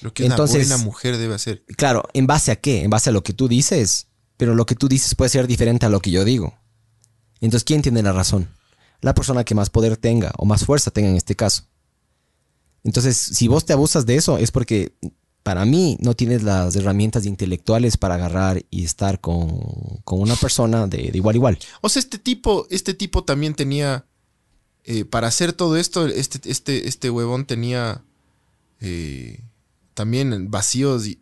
[0.00, 1.64] Lo que una entonces- buena mujer debe hacer.
[1.76, 2.82] Claro, ¿en base a qué?
[2.82, 4.08] En base a lo que tú dices.
[4.36, 6.54] Pero lo que tú dices puede ser diferente a lo que yo digo.
[7.40, 8.48] Entonces, ¿quién tiene la razón?
[9.00, 11.64] La persona que más poder tenga o más fuerza tenga en este caso.
[12.84, 14.94] Entonces, si vos te abusas de eso, es porque
[15.42, 19.60] para mí no tienes las herramientas intelectuales para agarrar y estar con,
[20.04, 21.58] con una persona de, de igual a igual.
[21.80, 24.06] O sea, este tipo, este tipo también tenía.
[24.84, 28.02] Eh, para hacer todo esto, este, este, este huevón tenía
[28.80, 29.40] eh,
[29.94, 31.18] también vacíos eh,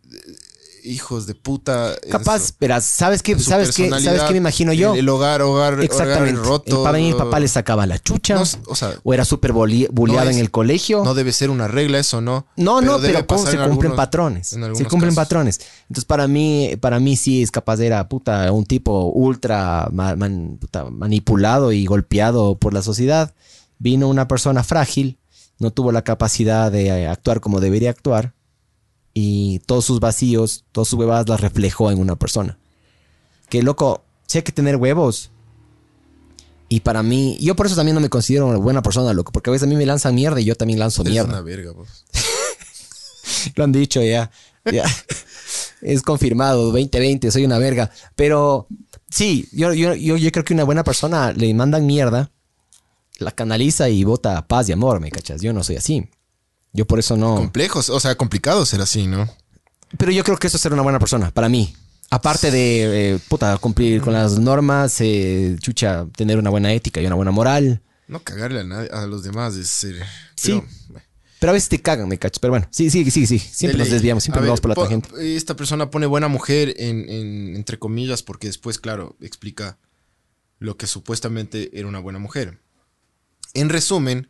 [0.84, 1.94] hijos de puta.
[2.10, 3.38] Capaz, su- verás, ¿sabes qué?
[3.38, 3.88] ¿Sabes qué?
[3.90, 4.92] ¿Sabes qué me imagino yo?
[4.94, 6.34] El, el hogar, hogar, Exactamente.
[6.38, 6.76] hogar roto.
[6.78, 8.34] El- para mí, mi papá le sacaba la chucha.
[8.34, 11.02] No, o sea, o era súper bulleado no en el colegio.
[11.04, 12.46] no debe ser una regla eso, ¿no?
[12.56, 14.48] No, no, debe pero pasar se en cumplen algunos- patrones.
[14.48, 15.14] Se cumplen casos.
[15.14, 15.60] patrones.
[15.82, 20.16] Entonces, para mí, para mí sí es capaz de era puta, un tipo ultra ma-
[20.16, 23.34] man- puta, manipulado y golpeado por la sociedad.
[23.78, 25.18] Vino una persona frágil,
[25.58, 28.34] no tuvo la capacidad de eh, actuar como debería actuar.
[29.12, 32.58] Y todos sus vacíos, todas sus huevadas las reflejó en una persona.
[33.48, 35.30] Que loco, hay que tener huevos.
[36.68, 39.50] Y para mí, yo por eso también no me considero una buena persona, loco, porque
[39.50, 41.30] a veces a mí me lanzan mierda y yo también lanzo Eres mierda.
[41.30, 42.04] una verga, vos.
[43.56, 44.30] Lo han dicho ya.
[44.70, 44.84] ya.
[45.82, 47.90] es confirmado, 2020, soy una verga.
[48.14, 48.68] Pero
[49.10, 52.30] sí, yo, yo, yo, yo creo que una buena persona le mandan mierda,
[53.18, 55.42] la canaliza y vota paz y amor, ¿me cachas?
[55.42, 56.08] Yo no soy así.
[56.72, 57.34] Yo por eso no.
[57.34, 59.28] Complejos, o sea, complicado ser así, ¿no?
[59.98, 61.74] Pero yo creo que eso es ser una buena persona, para mí.
[62.10, 67.06] Aparte de, eh, puta, cumplir con las normas, eh, chucha, tener una buena ética y
[67.06, 67.82] una buena moral.
[68.08, 70.02] No cagarle a, nadie, a los demás es ser.
[70.36, 70.60] Sí.
[71.38, 72.40] pero, a veces te cagan, me cachas.
[72.40, 73.38] Pero bueno, sí, sí, sí, sí.
[73.38, 75.36] Siempre nos desviamos, siempre nos vamos por la tangente.
[75.36, 79.78] Esta persona pone buena mujer en, en- entre comillas porque después, claro, explica
[80.58, 82.58] lo que supuestamente era una buena mujer.
[83.54, 84.28] En resumen,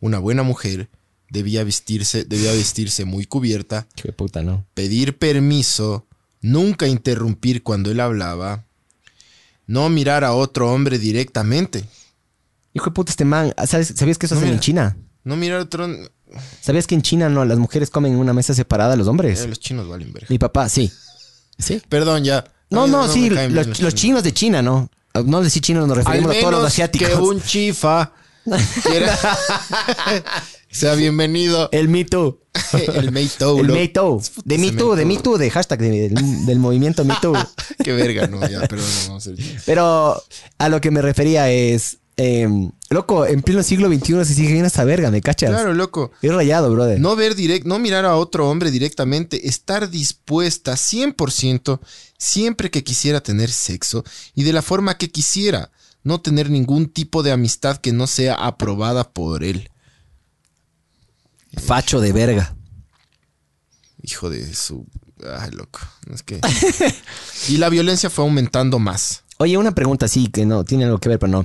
[0.00, 0.88] una buena mujer
[1.32, 4.64] debía vestirse, debía vestirse muy cubierta, Qué puta, ¿no?
[4.74, 6.06] pedir permiso,
[6.40, 8.64] nunca interrumpir cuando él hablaba,
[9.66, 11.84] no mirar a otro hombre directamente,
[12.74, 14.60] Hijo de puta, este man, ¿sabes, ¿sabías que eso No, hacen en.
[14.60, 14.96] China?
[15.24, 15.86] no mirar a otro...
[16.62, 19.40] ¿Sabías que en China no, las mujeres comen en una mesa separada a los hombres?
[19.42, 20.28] Eh, los chinos valen verga.
[20.30, 20.90] Mi papá, sí.
[21.58, 21.82] ¿Sí?
[21.90, 22.44] Perdón, ya.
[22.70, 24.88] No, no, sí, los, chinos de China, ¿no?
[25.26, 27.08] No decir chinos, nos Al referimos a todos los asiáticos.
[27.10, 28.12] que un chifa
[28.82, 29.18] quiera-
[30.72, 32.40] sea bienvenido El Me Too.
[32.94, 33.58] el Meito.
[33.58, 34.22] El lo- Me Too.
[34.44, 37.34] De Me Too, de me- Me Too, de hashtag de- del, del movimiento Me Too.
[37.84, 40.22] Qué verga, no, ya, perdón, no vamos a hacer- Pero
[40.58, 42.48] a lo que me refería es, eh,
[42.90, 45.50] loco, en pleno siglo XXI se sigue viendo esta verga, ¿me cachas?
[45.50, 46.10] Claro, loco.
[46.20, 47.00] Es rayado, brother.
[47.00, 51.80] No ver direct, no mirar a otro hombre directamente, estar dispuesta 100%
[52.18, 54.04] siempre que quisiera tener sexo
[54.34, 55.70] y de la forma que quisiera,
[56.04, 59.70] no tener ningún tipo de amistad que no sea aprobada por él.
[61.56, 62.56] Facho de verga.
[64.02, 64.86] Hijo de su...
[65.38, 65.80] Ay, loco.
[66.12, 66.40] Es que...
[67.48, 69.24] y la violencia fue aumentando más.
[69.38, 71.42] Oye, una pregunta sí, que no tiene algo que ver, pero no.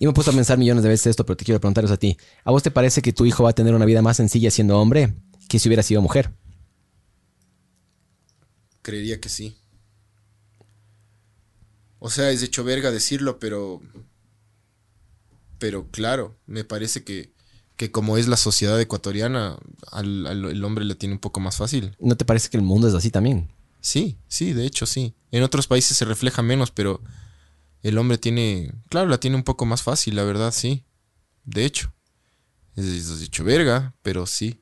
[0.00, 1.94] Yo me he puesto a pensar millones de veces esto, pero te quiero preguntar eso
[1.94, 2.16] a ti.
[2.42, 4.78] ¿A vos te parece que tu hijo va a tener una vida más sencilla siendo
[4.78, 5.14] hombre
[5.48, 6.32] que si hubiera sido mujer?
[8.82, 9.56] Creería que sí.
[11.98, 13.80] O sea, es hecho verga decirlo, pero.
[15.58, 17.33] Pero claro, me parece que,
[17.76, 19.56] que como es la sociedad ecuatoriana,
[19.90, 21.96] al, al- el hombre le tiene un poco más fácil.
[21.98, 23.50] ¿No te parece que el mundo es así también?
[23.80, 25.14] Sí, sí, de hecho sí.
[25.30, 27.00] En otros países se refleja menos, pero
[27.82, 28.72] el hombre tiene.
[28.88, 30.84] Claro, la tiene un poco más fácil, la verdad, sí.
[31.44, 31.92] De hecho.
[32.76, 34.60] Es, es hecho verga, pero sí.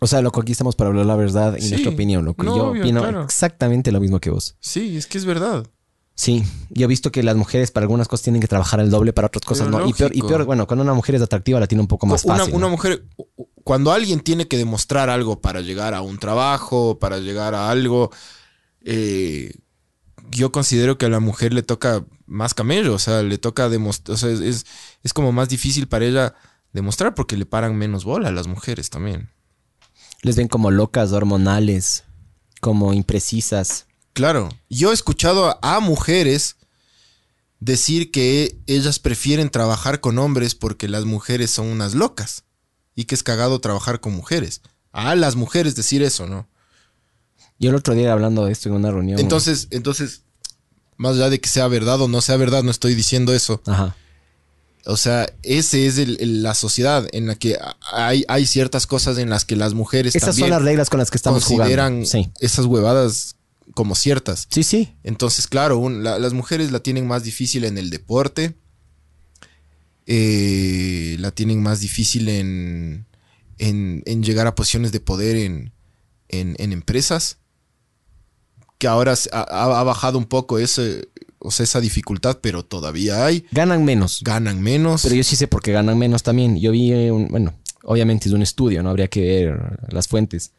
[0.00, 1.70] O sea, loco, aquí estamos para hablar la verdad y Sí.
[1.70, 2.44] nuestra opinión, loco.
[2.44, 3.24] No, yo obvio, opino claro.
[3.24, 4.54] exactamente lo mismo que vos.
[4.60, 5.66] Sí, es que es verdad.
[6.18, 9.12] Sí, yo he visto que las mujeres para algunas cosas tienen que trabajar el doble,
[9.12, 9.88] para otras cosas Pero no.
[9.88, 12.24] Y peor, y peor, bueno, cuando una mujer es atractiva la tiene un poco más
[12.24, 12.54] una, fácil.
[12.56, 12.70] una ¿no?
[12.72, 13.04] mujer,
[13.62, 18.10] cuando alguien tiene que demostrar algo para llegar a un trabajo, para llegar a algo,
[18.80, 19.52] eh,
[20.28, 24.16] yo considero que a la mujer le toca más camello, o sea, le toca demostrar,
[24.16, 24.66] o sea, es, es,
[25.04, 26.34] es como más difícil para ella
[26.72, 29.30] demostrar porque le paran menos bola a las mujeres también.
[30.22, 32.02] Les ven como locas, hormonales,
[32.60, 33.86] como imprecisas.
[34.18, 36.56] Claro, yo he escuchado a, a mujeres
[37.60, 42.42] decir que ellas prefieren trabajar con hombres porque las mujeres son unas locas
[42.96, 44.60] y que es cagado trabajar con mujeres.
[44.90, 46.48] A las mujeres decir eso, ¿no?
[47.60, 49.20] Yo el otro día hablando de esto en una reunión.
[49.20, 50.22] Entonces, entonces,
[50.96, 53.62] más allá de que sea verdad o no sea verdad, no estoy diciendo eso.
[53.66, 53.94] Ajá.
[54.84, 57.56] O sea, ese es el- el- la sociedad en la que
[57.92, 60.98] hay, hay ciertas cosas en las que las mujeres Esas son también las reglas con
[60.98, 62.06] las que estamos consideran jugando.
[62.10, 62.32] Sí.
[62.40, 63.36] esas huevadas
[63.78, 64.48] como ciertas.
[64.50, 64.96] Sí, sí.
[65.04, 68.56] Entonces, claro, un- la- las mujeres la tienen más difícil en el deporte.
[70.06, 73.06] eh, la tienen más difícil en,
[73.58, 75.72] en, en llegar a posiciones de poder en,
[76.28, 77.38] en, en empresas.
[78.78, 81.08] Que ahora ha, bajado un poco ese,
[81.40, 83.44] o sea, esa dificultad, pero todavía hay.
[83.52, 84.20] Ganan menos.
[84.24, 85.02] Ganan menos.
[85.02, 86.58] Pero yo sí sé por qué ganan menos también.
[86.58, 90.52] Yo vi, un, bueno, obviamente es un estudio, no habría que ver las fuentes.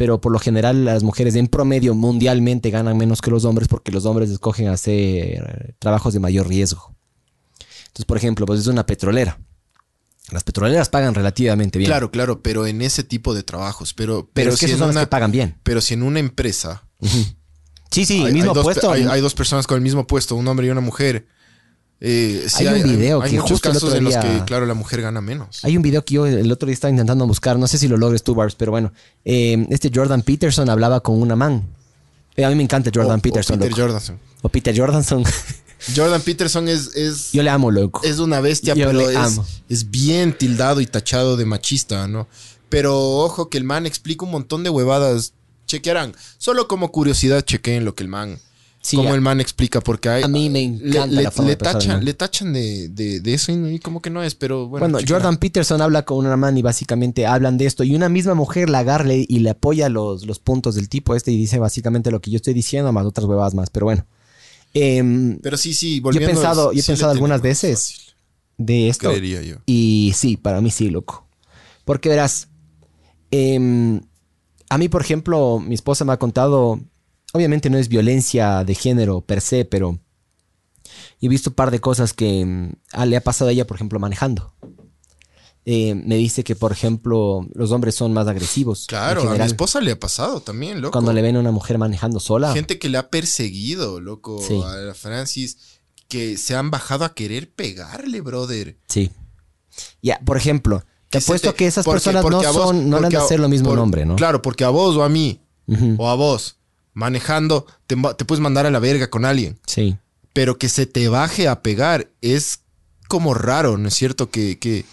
[0.00, 3.92] Pero por lo general las mujeres en promedio mundialmente ganan menos que los hombres porque
[3.92, 6.94] los hombres escogen hacer trabajos de mayor riesgo.
[7.88, 9.38] Entonces, por ejemplo, pues es una petrolera.
[10.30, 11.90] Las petroleras pagan relativamente bien.
[11.90, 13.92] Claro, claro, pero en ese tipo de trabajos.
[13.92, 15.56] Pero, pero, pero, es que si esos son una- los que pagan bien.
[15.62, 16.82] pero si en una empresa
[17.90, 18.90] Sí, sí, hay, el mismo hay dos, pe- puesto.
[18.92, 21.26] hay- hay dos personas con el mismo puesto, un hombre y una mujer.
[22.02, 24.44] Eh, sí, Hay un video hay que muchos justo el otro en los día- que,
[24.46, 25.62] claro, la mujer gana menos.
[25.64, 27.96] Hay un video que yo el otro día estaba intentando buscar, no sé si lo
[27.98, 28.92] logres tú, Barbs, pero bueno.
[29.24, 31.66] Eh, este Jordan Peterson hablaba con una man.
[32.36, 33.58] Eh, a mí me encanta Jordan O- o Peterson.
[33.58, 33.82] Peter loco.
[33.82, 34.18] Jordanson.
[34.42, 35.24] O Peter Jordanson.
[35.96, 38.00] Jordan Peterson es, es, yo le amo, loco.
[38.04, 39.46] es una bestia, Yo pero le es, amo.
[39.68, 42.28] es bien tildado y tachado de machista, ¿no?
[42.68, 45.32] Pero ojo que el man explica un montón de huevadas.
[45.66, 46.14] Chequearán.
[46.38, 48.38] Solo como curiosidad chequeen lo que el man
[48.82, 51.50] Sí, como el man explica, porque hay, A mí me encanta le- la forma le
[51.50, 52.04] de pensar del tachan, man.
[52.06, 54.88] le tachan de, de- de eso y, como que no es, pero bueno.
[54.88, 55.06] Bueno.
[55.06, 57.84] Jordan Peterson habla con una man y básicamente hablan de esto.
[57.84, 61.30] Y una misma mujer la agarra y le apoya los, los puntos del tipo este
[61.30, 63.68] y dice básicamente lo que yo estoy diciendo, más otras huevadas más.
[63.68, 64.06] Pero bueno.
[64.72, 66.28] Em, Pero sí, sí, yo he volviendo.
[66.32, 68.14] pensado, yo he sí pensado algunas veces fácil,
[68.56, 69.08] de esto.
[69.10, 69.56] creería yo.
[69.66, 71.26] Y sí, para mí sí, loco.
[71.84, 72.48] Porque verás,
[73.30, 74.00] em,
[74.68, 76.80] a mí, por ejemplo, mi esposa me ha contado,
[77.32, 79.98] obviamente no es violencia de género per se, pero
[81.20, 83.76] he visto un par de cosas que em, ah, le ha pasado a ella, por
[83.76, 84.54] ejemplo, manejando.
[85.66, 88.86] Eh, me dice que, por ejemplo, los hombres son más agresivos.
[88.88, 90.92] Claro, a mi esposa le ha pasado también, loco.
[90.92, 92.52] Cuando le ven a una mujer manejando sola.
[92.54, 94.60] Gente que le ha perseguido, loco, Sí.
[94.64, 95.58] a Francis,
[96.08, 98.78] que se han bajado a querer pegarle, brother.
[98.88, 99.10] Sí.
[100.02, 102.96] Ya, por ejemplo, te apuesto te- que esas porque- personas porque no vos- son, no
[102.96, 104.16] han de a- hacer lo mismo por- nombre, ¿no?
[104.16, 105.42] Claro, porque a vos o a mí,
[105.98, 106.56] o a vos,
[106.92, 109.58] manejando, te, puedes mandar a la verga con alguien.
[109.66, 109.96] Sí.
[110.32, 112.60] Pero que se te baje a pegar es
[113.08, 114.30] como raro, ¿no es cierto?
[114.30, 114.84] Que, que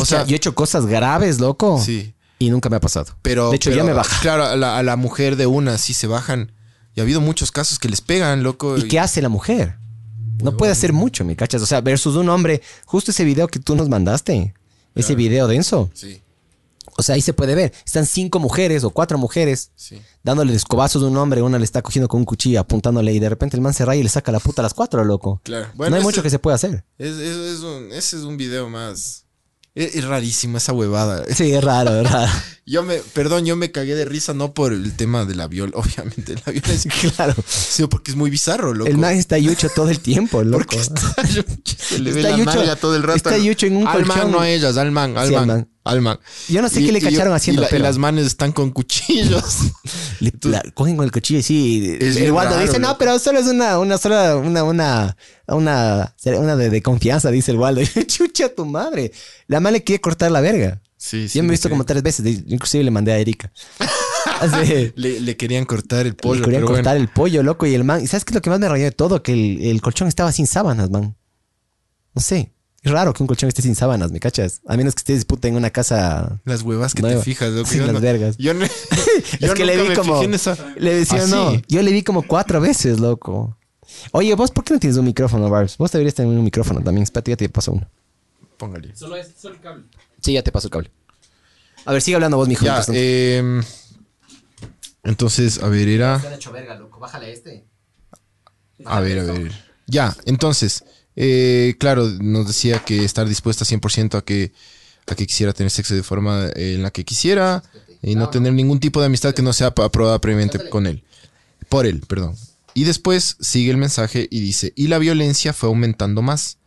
[0.00, 1.80] o sea, yo he hecho cosas graves, loco.
[1.82, 2.14] sí.
[2.40, 3.16] Y nunca me ha pasado.
[3.20, 4.20] Pero, De hecho, pero, ya me baja.
[4.20, 6.52] Claro, a la, a la mujer de una sí se bajan.
[6.94, 8.78] Y ha habido muchos casos que les pegan, loco.
[8.78, 9.76] ¿Y qué hace la mujer?
[10.42, 11.62] No puede hacer mucho, ¿me cachas?
[11.62, 14.54] O sea, versus un hombre, justo ese video que tú nos mandaste,
[14.94, 15.90] ese video denso.
[15.94, 16.22] Sí,
[16.98, 17.72] O sea, ahí se puede ver.
[17.86, 20.00] Están cinco mujeres o cuatro mujeres sí.
[20.24, 21.40] dándole escobazos a un hombre.
[21.42, 24.00] Una le está cogiendo con un cuchillo, apuntándole y de repente el man se raya
[24.00, 25.40] y le saca la puta a las cuatro, loco.
[25.44, 25.68] Claro.
[25.76, 26.84] no hay mucho que se pueda hacer.
[26.98, 29.24] Es, es- es un, ese es un video más.
[29.74, 31.24] Es, es rarísimo esa huevada.
[31.32, 32.32] Sí, es raro, es raro.
[32.66, 35.72] Yo me, perdón, yo me cagué de risa no por el tema de la viol,
[35.74, 37.34] obviamente, la violencia, claro.
[37.46, 38.90] sino porque es muy bizarro, loco.
[38.90, 40.64] El man está yucho todo el tiempo, loco.
[40.64, 41.14] porque está,
[41.64, 43.16] se le ve Está la yucho- todo el rato.
[43.16, 44.32] está yucho en un al man, colchón.
[44.32, 45.68] no a ellas, al man, al Sí, man.
[45.88, 46.18] Al man.
[46.48, 48.70] Yo no sé qué le cacharon haciendo, Y, la- y pero- las manes están con
[48.70, 49.44] cuchillos.
[50.20, 51.96] Le la cogen con el cuchillo y sí.
[52.00, 55.16] Es el raro, dice, no, pero solo es una, una sola, una, una,
[55.46, 57.80] una, una de, de confianza, dice el Waldo.
[58.06, 59.12] Chucha tu madre.
[59.46, 60.80] La madre le quiere cortar la verga.
[60.96, 63.52] Sí, Yo me he visto como tres veces, inclusive le mandé a Erika.
[64.40, 66.40] Así, Le, le querían cortar el pollo.
[66.40, 67.00] le querían pero cortar bueno.
[67.04, 68.02] el pollo, loco, y el man.
[68.02, 69.22] ¿Y sabes qué es lo que más me rayó de todo?
[69.22, 71.16] Que el, el colchón estaba sin sábanas, man.
[72.14, 72.52] No sé.
[72.82, 74.60] Es raro que un colchón esté sin sábanas, ¿me cachas?
[74.66, 76.40] A menos que estés puta en una casa.
[76.44, 77.18] Las huevas que Nueva.
[77.18, 77.68] te fijas, loco.
[77.74, 78.36] Yo las no- vergas.
[78.38, 80.22] Yo, no- Es que le vi como.
[80.22, 81.50] esa- Le decía, ¿Ah, no.
[81.52, 81.62] sí?
[81.68, 83.56] Yo le vi como cuatro veces, loco.
[84.12, 85.76] Oye, ¿vos por qué no tienes un micrófono, Barbs?
[85.76, 87.02] Vos deberías tener un micrófono también.
[87.02, 87.88] Espérate, ya te paso uno.
[88.58, 88.94] Póngale.
[88.94, 89.84] Solo es solo el cable.
[90.20, 90.90] Sí, ya te paso el cable.
[91.84, 92.64] A ver, sigue hablando vos, mijo.
[92.64, 93.60] Ya, eh,
[95.04, 96.16] entonces, a ver, era.
[96.16, 96.98] han hecho verga, loco.
[96.98, 97.64] Bájale a este.
[98.84, 99.52] A ver, a ver.
[99.86, 100.84] Ya, entonces,
[101.20, 104.52] eh, claro, nos decía que estar dispuesta 100% a que,
[105.08, 107.64] a que quisiera tener sexo de forma eh, en la que quisiera
[108.02, 111.02] y no tener ningún tipo de amistad que no sea aprobada previamente con él.
[111.68, 112.36] Por él, perdón.
[112.72, 116.58] Y después sigue el mensaje y dice, y la violencia fue aumentando más,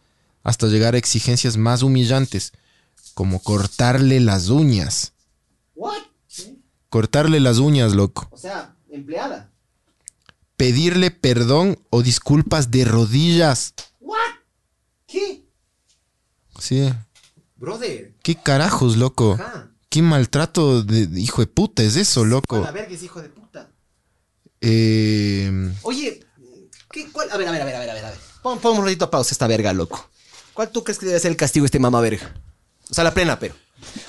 [0.44, 2.52] hasta llegar a exigencias más humillantes,
[3.14, 5.14] como cortarle las uñas.
[5.76, 6.02] ¿What?
[6.90, 8.28] Cortarle las uñas, loco.
[8.32, 9.50] O sea, empleada.
[10.58, 13.76] Pedirle perdón o disculpas de rodillas.
[16.62, 16.94] Sí.
[17.56, 18.14] Brother.
[18.22, 19.34] ¿Qué carajos, loco?
[19.34, 19.72] Ajá.
[19.90, 22.62] ¿Qué maltrato de hijo de puta es eso, loco?
[22.62, 23.70] verga es hijo de puta.
[24.62, 26.24] Eh, Oye,
[26.92, 27.30] ¿qué, cuál?
[27.32, 28.06] A ver, a ver, a ver, a ver, a ver.
[28.06, 28.20] a ver.
[28.42, 30.10] Pon, pon un ratito a pausa esta verga, loco.
[30.54, 32.34] ¿Cuál tú crees que debe ser el castigo de este mamá verga?
[32.90, 33.56] O sea, la plena, pero.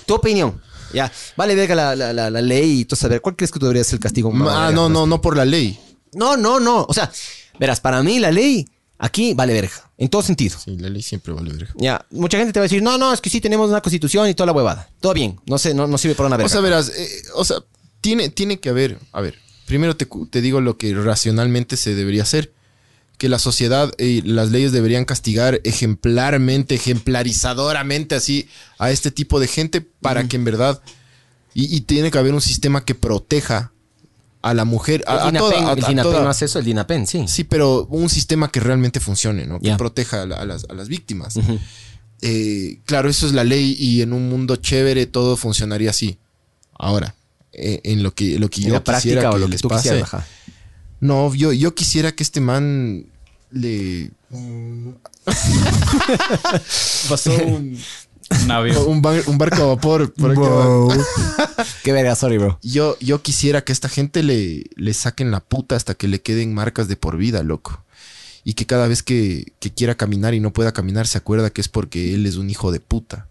[0.06, 0.60] Tu opinión.
[0.92, 1.10] Ya.
[1.36, 3.22] Vale, verga la, la, la, la ley y todo saber.
[3.22, 4.30] ¿Cuál crees que debería ser el castigo?
[4.30, 4.76] mamá ah, verga?
[4.76, 5.80] no, no, no por la ley.
[6.12, 6.84] No, no, no.
[6.88, 7.10] O sea,
[7.58, 8.68] verás, para mí la ley
[9.02, 9.90] aquí vale verga.
[9.98, 10.56] En todo sentido.
[10.64, 11.74] Sí, la ley siempre vale verga.
[11.76, 12.06] Ya.
[12.10, 14.34] Mucha gente te va a decir, no, no, es que sí tenemos una constitución y
[14.34, 14.88] toda la huevada.
[15.00, 15.38] Todo bien.
[15.46, 16.46] No sé, no, no sirve para una verga.
[16.46, 17.58] O sea, verás, eh, o sea,
[18.00, 22.22] tiene, tiene que haber, a ver, primero te, te digo lo que racionalmente se debería
[22.22, 22.52] hacer.
[23.18, 28.48] Que la sociedad y las leyes deberían castigar ejemplarmente, ejemplarizadoramente así
[28.78, 30.80] a este tipo de gente para que en verdad...
[31.54, 33.72] Y, y tiene que haber un sistema que proteja
[34.42, 36.58] a la mujer, a, el a toda- DINAPEN, a- el DINAPEN toda- no hace eso,
[36.58, 37.24] el DINAPEN, sí.
[37.28, 39.60] Sí, pero un sistema que realmente funcione, ¿no?
[39.60, 41.38] Que proteja a, la- a las, a las víctimas.
[42.20, 46.18] Eh, claro, eso es la ley y en un mundo chévere todo funcionaría así.
[46.78, 47.14] Ahora,
[47.52, 49.52] eh, en lo que, lo que En yo la quisiera práctica o que lo que
[49.52, 49.82] les tú pase.
[49.88, 50.14] quisieras.
[50.14, 50.26] ajá.
[51.00, 53.06] No, yo, yo quisiera que este man
[53.50, 54.10] le
[57.08, 57.78] pasó un,
[58.44, 58.84] Un avión.
[58.86, 60.12] un, bar- un barco a vapor.
[60.14, 60.88] por abajo.
[61.82, 62.58] Qué verga, sorry, bro.
[62.62, 66.20] Yo, yo quisiera que a esta gente le, le saquen la puta hasta que le
[66.22, 67.82] queden marcas de por vida, loco.
[68.44, 71.60] Y que cada vez que, que quiera caminar y no pueda caminar se acuerda que
[71.60, 73.28] es porque él es un hijo de puta.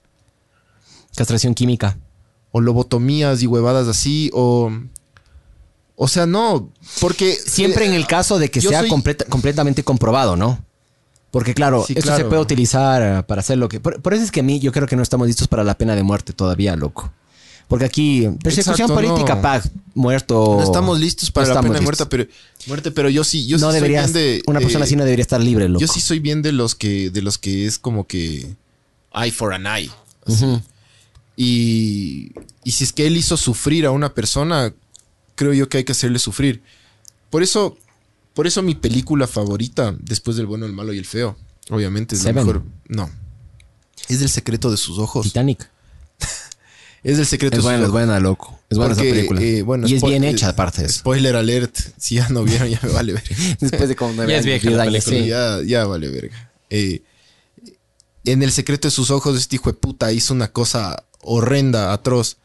[1.16, 1.98] Castración química.
[2.52, 4.72] O lobotomías y huevadas así, o,
[5.96, 7.34] O sea, no, porque...
[7.36, 10.64] Siempre eh, en el caso de que sea soy- completa- completamente comprobado, ¿no?
[11.32, 12.24] Porque claro, Sí, esto claro.
[12.24, 13.80] se puede utilizar eh, para hacer lo que...
[13.80, 15.78] Por, por eso es que a mí yo creo que no estamos listos para la
[15.78, 17.12] pena de muerte todavía, loco.
[17.70, 19.42] Porque aquí, persecución Exacto, política, no.
[19.42, 20.56] paz, muerto...
[20.58, 22.26] No estamos listos para no la pena de muerte, pero,
[22.68, 24.12] muerte, pero yo sí, yo sí no soy deberías...
[24.12, 24.44] bien de...
[24.46, 25.80] una persona eh, así no debería estar libre, loco.
[25.80, 28.54] Yo sí soy bien de los que, de los que es como que
[29.14, 29.90] eye for an eye.
[31.38, 32.34] Y,
[32.66, 34.74] y si es que él hizo sufrir a una persona,
[35.36, 36.62] creo yo que hay que hacerle sufrir.
[37.30, 37.78] Por eso,
[38.34, 41.38] por eso mi película favorita, después del bueno, el malo y el feo,
[41.70, 42.46] obviamente es la Seven.
[42.46, 42.64] mejor.
[42.88, 43.10] No.
[44.10, 45.26] Es del secreto de sus ojos.
[45.28, 45.70] Titanic.
[47.04, 47.94] Es del secreto Es de buena, sus es ojos.
[47.94, 48.60] buena, loco.
[48.70, 49.42] Es buena Porque, esa película.
[49.42, 51.00] eh, bueno, y es bien hecha, aparte de eso.
[51.00, 51.76] Spoiler alert.
[51.98, 53.24] Si ya no vieron, ya me vale ver.
[53.60, 55.26] Después de como nueve Ya es años, vieja diez la años, sí.
[55.26, 56.52] Ya, ya vale verga.
[56.70, 57.02] Eh,
[58.24, 62.38] en el secreto de sus ojos, este hijo de puta hizo una cosa horrenda, atroz.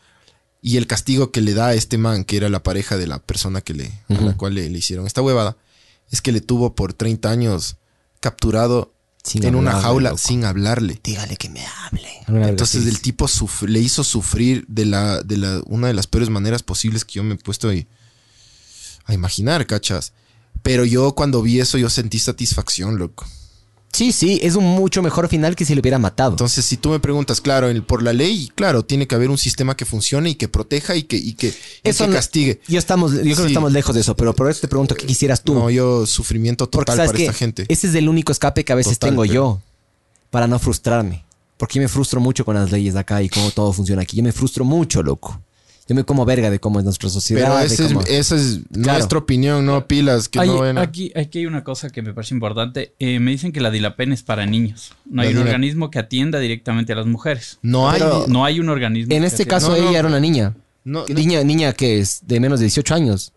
[0.62, 3.18] Y el castigo que le da a este man, que era la pareja de la
[3.18, 5.56] persona que le, a la cual le, le hicieron esta huevada,
[6.10, 7.76] es que le tuvo por 30 años
[8.20, 8.92] capturado
[9.22, 10.18] Sin en una jaula loco.
[10.18, 11.00] sin hablarle.
[11.02, 12.08] Dígale que me hable.
[12.48, 13.26] Entonces el tipo
[13.66, 17.22] le hizo sufrir de la, de la, una de las peores maneras posibles que yo
[17.22, 17.86] me he puesto ahí
[19.04, 20.12] a imaginar, cachas.
[20.62, 23.26] Pero yo cuando vi eso yo sentí satisfacción, loco.
[23.92, 26.32] Sí, sí, es un mucho mejor final que si le hubiera matado.
[26.32, 29.38] Entonces, si tú me preguntas, claro, el- por la ley, claro, tiene que haber un
[29.38, 31.48] sistema que funcione y que proteja y que, y que,
[31.82, 32.60] y no- castigue.
[32.68, 33.42] Yo, estamos, yo creo Sí.
[33.42, 35.54] que estamos lejos de eso, pero por eso te pregunto, ¿qué quisieras tú?
[35.54, 37.64] No, yo sufrimiento total para esta gente.
[37.68, 39.62] ese es el único escape que a veces Total, tengo pero- yo
[40.30, 41.24] para no frustrarme.
[41.56, 44.18] Porque yo me frustro mucho con las leyes de acá y cómo todo funciona aquí.
[44.18, 45.40] Yo me frustro mucho, loco.
[45.88, 47.42] Yo me como verga de cómo es nuestra sociedad.
[47.44, 48.92] Pero de esa es, cómo- esa es Claro.
[48.98, 52.12] nuestra opinión, no pilas, que Hay- no a- aquí, aquí hay una cosa que me
[52.12, 52.94] parece importante.
[52.98, 54.92] Eh, me dicen que la Dilapen es para niños.
[55.08, 57.58] No hay La un Dila- organismo que atienda directamente a las mujeres.
[57.62, 58.00] No hay.
[58.00, 59.14] Pero- No hay un organismo.
[59.14, 59.88] En este caso No, no.
[59.90, 60.54] ella era una niña.
[60.84, 63.32] no, no- Niña, niña que es de menos de 18 años.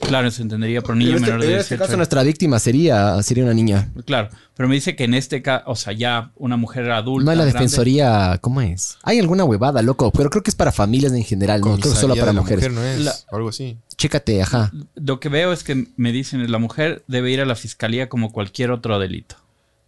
[0.00, 1.96] Claro, se entendería por niño en este, menor de en este 18 caso años.
[1.98, 3.90] nuestra víctima sería, sería una niña.
[4.04, 7.24] Claro, pero me dice que en este caso, o sea, ya una mujer adulta.
[7.24, 8.98] No hay la grande- defensoría, ¿cómo es?
[9.02, 11.98] Hay alguna huevada, loco, pero creo que es para familias en general, no creo que
[12.00, 12.70] solo para mujeres.
[12.70, 13.78] mujer no es, La- o algo así.
[13.96, 14.70] Chécate, ajá.
[14.94, 18.30] Lo que veo es que me dicen la mujer debe ir a la fiscalía como
[18.32, 19.36] cualquier otro delito.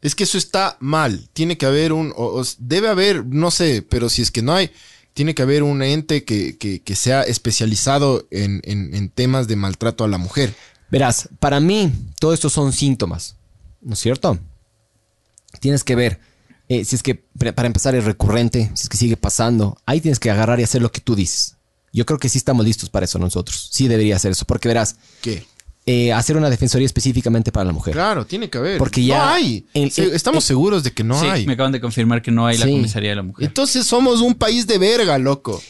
[0.00, 1.28] Es que eso está mal.
[1.32, 2.12] Tiene que haber un.
[2.16, 4.70] o- o- debe haber, no sé, pero si es que no hay,
[5.18, 9.56] tiene que haber un ente que, que- que sea especializado en, en- en temas de
[9.56, 10.54] maltrato a la mujer.
[10.92, 13.34] Verás, para mí, todo esto son síntomas,
[13.80, 14.38] ¿no es cierto?
[15.58, 16.20] Tienes que ver
[16.68, 19.76] eh, si es que, para empezar, es recurrente, si es que sigue pasando.
[19.86, 21.56] Ahí tienes que agarrar y hacer lo que tú dices.
[21.92, 23.70] Yo creo que sí estamos listos para eso nosotros.
[23.72, 25.44] Sí debería hacer eso, porque verás, ¿Qué?
[25.90, 27.94] Eh, hacer una defensoría específicamente para la mujer.
[27.94, 28.76] Claro, tiene que haber.
[28.76, 29.66] Porque ya- No hay.
[29.72, 31.46] estamos seguros de que no sí, hay.
[31.46, 33.46] me acaban de confirmar que no hay la comisaría de la mujer.
[33.46, 35.62] Entonces somos un país de verga, loco.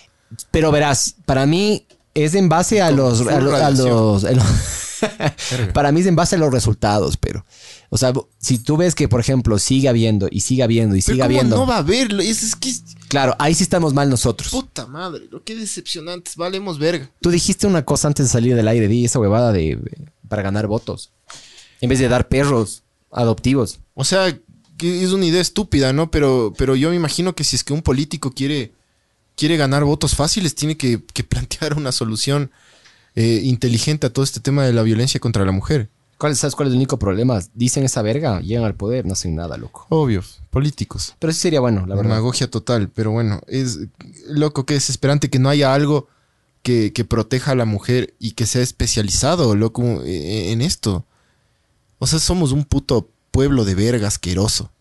[0.50, 3.40] Pero verás, para mí es en base a los- a
[3.70, 4.26] los-
[5.72, 7.44] para mí es en base a los resultados, pero...
[7.90, 11.18] O sea, si tú ves que, por ejemplo, sigue habiendo y sigue habiendo y sigue
[11.18, 11.56] ¿cómo habiendo...
[11.56, 12.12] no va a haber?
[12.20, 12.72] Es, es que.
[13.08, 14.50] Claro, ahí sí estamos mal nosotros.
[14.50, 16.36] Puta madre, lo que decepcionantes.
[16.36, 17.10] Valemos verga.
[17.20, 19.78] Tú dijiste una cosa antes de salir del aire, di esa huevada de
[20.28, 21.10] para ganar votos.
[21.80, 23.80] En vez de dar perros adoptivos.
[23.94, 24.38] O sea,
[24.76, 26.10] que es una idea estúpida, ¿no?
[26.10, 28.72] Pero, pero yo me imagino que si es que un político quiere,
[29.36, 32.50] quiere ganar votos fáciles, tiene que, que plantear una solución
[33.14, 35.88] eh, inteligente a todo este tema de la violencia contra la mujer.
[36.18, 37.40] ¿Cuál, ¿Sabes cuál es el único problema?
[37.54, 39.86] Dicen esa verga, llegan al poder, no hacen nada, loco.
[39.88, 41.14] Obvio, políticos.
[41.20, 42.10] Pero sí sería bueno, la verdad.
[42.10, 43.78] Demagogia total, pero bueno, es
[44.26, 46.08] loco que es esperante que no haya algo
[46.62, 51.06] que, que proteja a la mujer y que sea especializado, loco, eh, en esto.
[52.00, 54.72] O sea, somos un puto pueblo de verga asqueroso.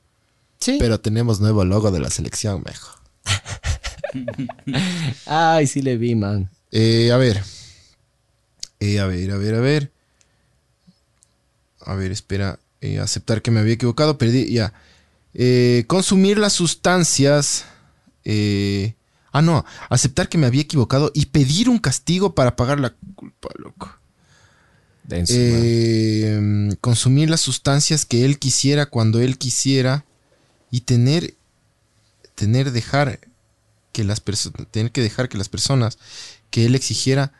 [0.60, 0.78] Sí.
[0.80, 2.96] Pero tenemos nuevo logo de la selección, mejor.
[5.28, 6.50] Ay, sí le vi, man.
[6.72, 7.44] Eh, a ver.
[8.80, 9.92] Eh, a ver, a ver, a ver.
[11.88, 12.60] A ver, espera.
[12.82, 14.18] Eh, aceptar que me había equivocado.
[14.18, 14.74] Perdí, ya.
[15.34, 17.66] Eh, consumir las sustancias.
[18.26, 18.96] eh,
[19.32, 19.66] ah, no.
[19.90, 23.98] Aceptar que me había equivocado y pedir un castigo para pagar la culpa, loco.
[25.10, 30.04] Eh, consumir las sustancias que él quisiera cuando él quisiera
[30.70, 31.36] y tener
[32.36, 33.22] tener dejar
[33.94, 35.98] que las personas tener que dejar que las personas
[36.52, 37.32] que él exigiera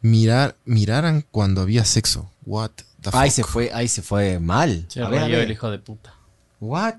[0.00, 2.30] mirar miraran cuando había sexo.
[2.46, 2.72] What
[3.12, 4.86] Ahí se fue, ahí se fue mal.
[4.88, 5.44] Se A ver, a rayó ver.
[5.46, 6.14] el hijo de puta.
[6.60, 6.94] What?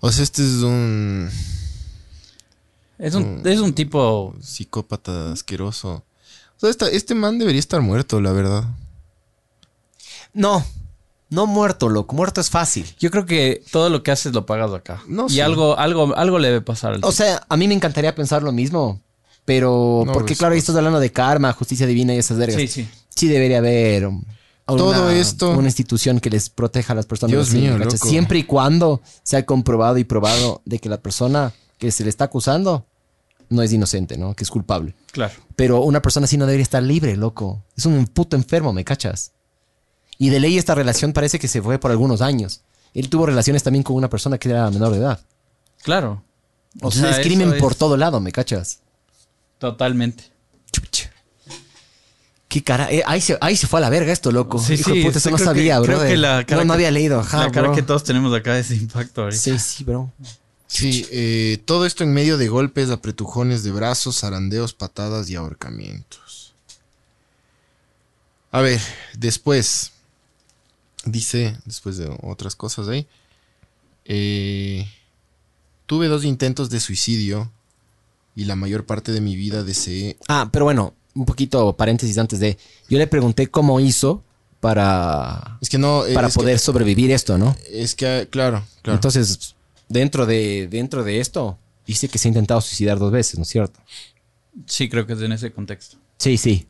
[0.00, 1.30] O sea, este es un
[2.98, 4.34] Es un, es un tipo.
[4.40, 6.04] psicópata asqueroso.
[6.56, 8.64] O sea, esta- este man debería estar muerto, la verdad.
[10.32, 10.64] No,
[11.30, 12.14] no muerto, loco.
[12.16, 12.86] Muerto es fácil.
[12.98, 15.02] Yo creo que todo lo que haces lo pagas acá.
[15.06, 15.42] No y sé.
[15.42, 18.52] algo, algo, algo le debe pasar al O sea, a mí me encantaría pensar lo
[18.52, 19.00] mismo.
[19.44, 22.56] Pero, No, porque claro, ahí estás hablando de karma, justicia divina y esas vergas.
[22.60, 22.88] Sí, sí.
[23.08, 24.08] Sí debería haber
[24.72, 27.32] um, Todo una- esto- Una institución que les proteja a las personas.
[27.32, 27.96] Dios mío, loco.
[27.96, 32.10] Siempre y cuando se ha comprobado y probado de que la persona que se le
[32.10, 32.86] está acusando
[33.48, 34.34] no es inocente, ¿no?
[34.34, 34.94] Que es culpable.
[35.12, 35.34] Claro.
[35.56, 37.62] Pero una persona así no debería estar libre, loco.
[37.76, 39.32] Es un puto enfermo, ¿me cachas?
[40.18, 42.62] Y de ley esta relación parece que se fue por algunos años.
[42.94, 45.20] Él tuvo relaciones también con una persona que era menor de edad.
[45.82, 46.22] Claro.
[46.80, 48.80] O sea, es crimen es- por todo lado, ¿me cachas?
[49.58, 50.24] Totalmente.
[50.72, 51.11] Chucha.
[52.52, 52.92] Qué cara.
[52.92, 54.58] eh, ahí, se, ahí se fue a la verga esto, loco.
[54.58, 55.96] Sí, Hijo de sí, puta, eso no creo que- sabía, bro.
[55.96, 57.20] creo que la cara no, había leído.
[57.20, 57.76] Ajá, la cara bro.
[57.76, 59.40] que todos tenemos acá es impacto ahorita.
[59.40, 60.12] Sí, sí, bro.
[60.66, 66.52] Sí, eh, todo esto en medio de golpes, apretujones de brazos, zarandeos, patadas y ahorcamientos.
[68.50, 68.80] A ver,
[69.16, 69.92] después,
[71.06, 73.06] dice, después de otras cosas ahí,
[74.04, 74.86] eh,
[75.86, 77.50] tuve dos intentos de suicidio
[78.36, 80.18] y la mayor parte de mi vida deseé...
[80.28, 82.58] Ah, pero bueno, un poquito paréntesis antes de.
[82.88, 84.22] Yo le pregunté cómo hizo
[84.60, 86.06] para, Es que no...
[86.06, 87.56] eh, para es que- poder sobrevivir esto, ¿no?
[87.70, 88.94] es que, claro, claro.
[88.96, 89.56] Entonces,
[89.88, 93.48] dentro de, dentro de esto, dice que se ha intentado suicidar dos veces, ¿no es
[93.48, 93.80] cierto?
[94.66, 95.96] Sí, creo que es en ese contexto.
[96.18, 96.66] Sí, sí.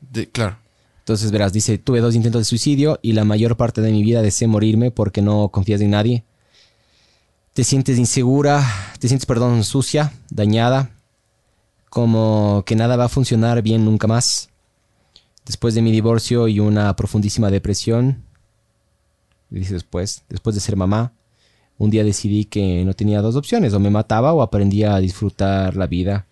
[0.00, 0.58] De- claro.
[1.00, 4.22] Entonces, verás, dice, tuve dos intentos de suicidio y la mayor parte de mi vida
[4.22, 6.24] deseé morirme porque no confías en nadie.
[7.52, 8.66] Te sientes insegura,
[8.98, 10.90] te sientes, perdón, sucia, dañada,
[11.94, 14.50] como que nada va a funcionar bien nunca más.
[15.46, 18.24] Después de mi divorcio y una profundísima depresión,
[19.48, 21.12] después, después de ser mamá,
[21.78, 25.76] un día decidí que no tenía dos opciones, o me mataba o aprendía a disfrutar
[25.76, 26.26] la vida.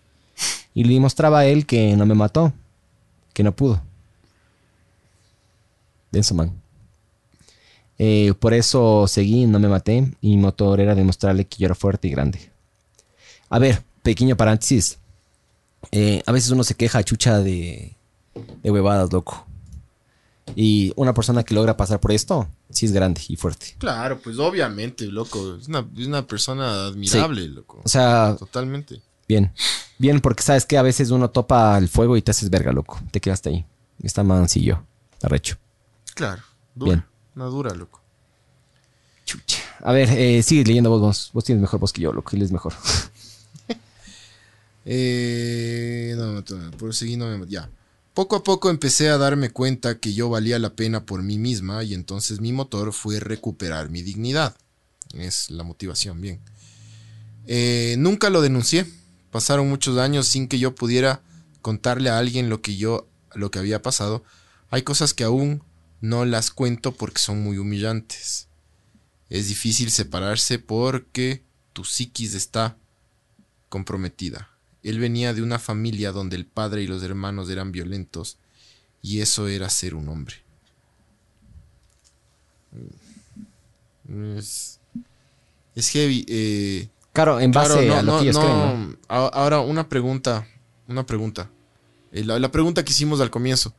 [0.73, 2.51] Y le demostraba a él que no me mató,
[3.31, 3.81] que no pudo.
[6.11, 6.51] Denso man.
[7.97, 11.75] Eh, por eso seguí, no me maté, y mi motor era demostrarle que yo era
[11.75, 12.51] fuerte y grande.
[13.49, 14.99] A ver, pequeño paréntesis.
[15.91, 17.95] Eh, a veces uno se queja chucha de,
[18.63, 19.45] de huevadas, loco.
[20.55, 23.75] Y una persona que logra pasar por esto, sí es grande y fuerte.
[23.77, 25.55] Claro, pues obviamente, loco.
[25.55, 27.81] Es una, es una persona admirable, loco.
[27.83, 29.01] O sea, Totalmente.
[29.27, 29.53] bien.
[29.97, 32.99] Bien, porque sabes que a veces uno topa el fuego y te haces verga, loco.
[33.11, 33.65] Te quedaste ahí.
[34.01, 34.83] Está mancillo.
[35.21, 35.55] Arrecho.
[36.13, 36.41] Claro.
[36.75, 36.91] Dura.
[36.91, 37.05] Bien.
[37.35, 38.01] Una dura, loco.
[39.25, 39.59] Chucha.
[39.81, 41.29] A ver, eh, sigue leyendo vos, vos.
[41.33, 42.35] Vos tienes mejor voz que yo, loco.
[42.35, 42.73] Él es mejor.
[44.85, 46.43] Eh, no,
[46.77, 47.45] por seguir no.
[48.13, 51.83] Poco a poco empecé a darme cuenta que yo valía la pena por mí misma
[51.83, 54.55] y entonces mi motor fue recuperar mi dignidad.
[55.13, 56.39] Es la motivación, bien.
[57.47, 58.85] Eh, nunca lo denuncié.
[59.31, 61.21] Pasaron muchos años sin que yo pudiera
[61.61, 64.23] contarle a alguien lo que yo, lo que había pasado.
[64.69, 65.63] Hay cosas que aún
[66.01, 68.47] no las cuento porque son muy humillantes.
[69.29, 72.77] Es difícil separarse porque tu psiquis está
[73.69, 74.52] comprometida.
[74.83, 78.37] Él venía de una familia donde el padre y los hermanos eran violentos
[79.01, 80.35] y eso era ser un hombre.
[84.37, 84.79] Es,
[85.75, 86.25] es heavy.
[86.27, 88.41] eh, Claro, en base claro, no, a lo no, que ellos no.
[88.41, 90.47] creen, Ahora, una pregunta.
[90.87, 91.49] Una pregunta.
[92.11, 93.73] Eh, la, la pregunta que hicimos al comienzo.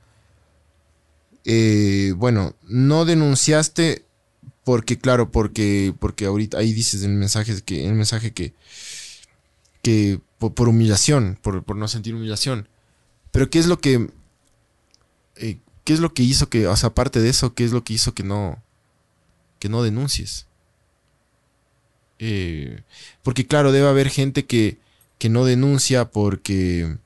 [1.45, 4.05] Eh, bueno, no denunciaste
[4.65, 8.55] porque, claro, porque, porque ahorita ahí dices en el mensaje que, en el mensaje que,
[9.85, 12.67] que por, por humillación, por, por no sentir humillación.
[13.31, 14.09] Pero ¿qué es lo que,
[15.37, 17.85] eh, qué es lo que hizo que, o sea, aparte de eso, qué es lo
[17.85, 18.63] que hizo que no,
[19.59, 20.47] que no denuncies?
[22.19, 22.81] Eh,
[23.23, 24.79] porque claro, debe haber gente que,
[25.19, 26.97] que no denuncia porque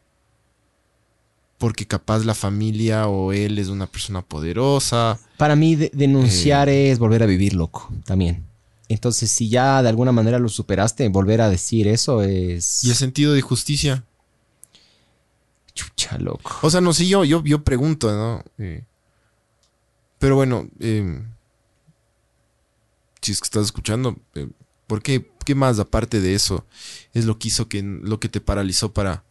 [1.58, 5.18] porque capaz la familia o él es una persona poderosa.
[5.38, 6.92] Para mí, de- denunciar Eh.
[6.92, 8.44] es volver a vivir loco, también.
[8.88, 12.82] Entonces, si ya de alguna manera lo superaste, volver a decir eso es...
[12.84, 14.04] Y el sentido de justicia.
[15.74, 16.58] Chucha, loco.
[16.62, 18.42] O sea, no sé, yo, yo, yo pregunto, ¿no?
[18.58, 18.82] Eh,
[20.18, 21.22] pero bueno, eh,
[23.20, 24.48] si es que estás escuchando, eh,
[24.86, 26.64] ¿por qué, qué más aparte de eso
[27.14, 29.22] es lo que hizo que, lo que te paralizó para,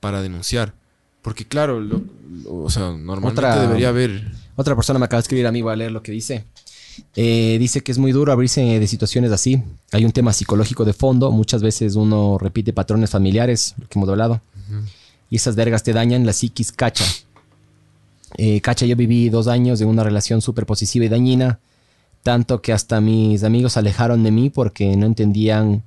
[0.00, 0.74] para denunciar?
[1.22, 2.02] Porque claro, lo-
[2.42, 4.32] lo- o sea, normalmente Otra- debería haber...
[4.56, 6.44] Otra persona me acaba de escribir a mí, voy a leer lo que dice.
[7.16, 9.62] Eh, dice que es muy duro abrirse de situaciones así.
[9.92, 11.30] Hay un tema psicológico de fondo.
[11.30, 14.40] Muchas veces uno repite patrones familiares, lo que hemos hablado.
[15.28, 17.04] Y esas vergas te dañan la psiquis cacha.
[18.36, 21.58] Eh, cacha, yo viví dos años de una relación súper posesiva y dañina.
[22.22, 25.82] Tanto que hasta mis amigos se alejaron de mí porque no entendían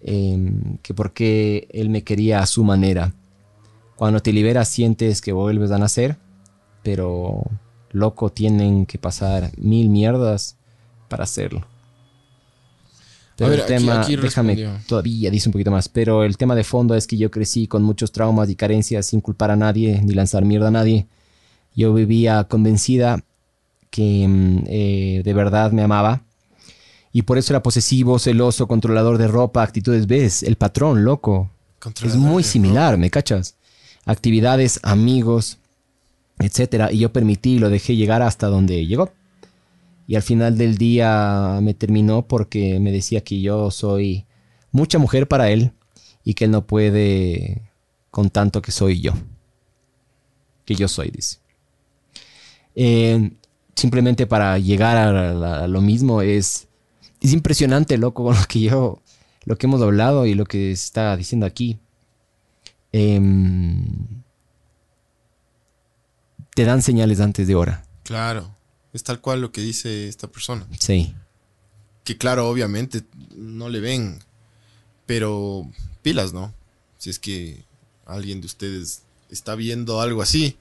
[0.00, 3.14] em, que por qué él me quería a su manera.
[3.94, 6.16] Cuando te liberas sientes que vuelves a nacer,
[6.82, 7.42] pero
[7.96, 10.56] loco tienen que pasar mil mierdas
[11.08, 11.66] para hacerlo.
[13.36, 16.54] Pero A ver, el tema, aquí déjame, todavía dice un poquito más, pero el tema
[16.54, 20.00] de fondo es que yo crecí con muchos traumas y carencias sin culpar a nadie
[20.02, 21.06] ni lanzar mierda a nadie.
[21.74, 23.22] Yo vivía convencida
[23.90, 26.22] que mm, eh, de verdad me amaba
[27.12, 31.50] y por eso era posesivo, celoso, controlador de ropa, actitudes, ves, el patrón, loco.
[32.04, 33.54] Es muy similar, ¿me cachas?
[34.04, 35.58] Actividades, amigos,
[36.38, 36.92] etcétera.
[36.92, 39.12] Y yo permití y lo dejé llegar hasta donde llegó.
[40.06, 44.24] Y al final del día me terminó porque me decía que yo soy
[44.70, 45.72] mucha mujer para él
[46.24, 47.62] y que él no puede
[48.10, 49.12] con tanto que soy yo.
[50.64, 51.38] Que yo soy, dice.
[52.74, 53.30] Eh,
[53.74, 56.68] simplemente para llegar a, lo mismo es,
[57.20, 59.02] es impresionante, loco, lo que yo,
[59.44, 61.78] lo que hemos hablado y lo que está diciendo aquí.
[62.92, 64.22] Em,
[66.56, 67.84] te dan señales antes de hora.
[68.02, 68.50] Claro.
[68.94, 70.66] Es tal cual lo que dice esta persona.
[70.80, 71.12] Sí.
[72.02, 73.02] Que claro, obviamente
[73.36, 74.20] no le ven.
[75.04, 76.54] Pero pilas, ¿no?
[76.96, 77.62] Si es que
[78.06, 80.56] alguien de ustedes está viendo algo así.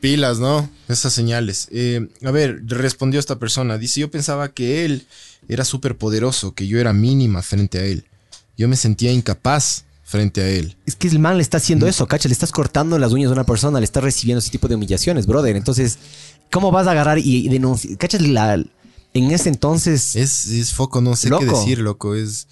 [0.00, 0.70] Pilas, ¿no?
[0.88, 1.68] Esas señales.
[1.70, 3.76] Eh, a ver, respondió esta persona.
[3.76, 5.06] Dice, yo pensaba que él
[5.50, 8.06] era súper poderoso, que yo era mínima frente a él.
[8.56, 10.74] Yo me sentía incapaz frente a él.
[10.86, 13.34] Es que el man le está haciendo eso, cacha, le estás cortando las uñas a
[13.34, 15.54] una persona, le estás recibiendo ese tipo de humillaciones, brother.
[15.54, 15.98] Entonces,
[16.50, 17.98] ¿cómo vas a agarrar y, y denunciar?
[17.98, 20.16] Cachas, la, en ese entonces...
[20.16, 22.14] Es, es foco, no sé qué decir, loco.
[22.14, 22.48] Es,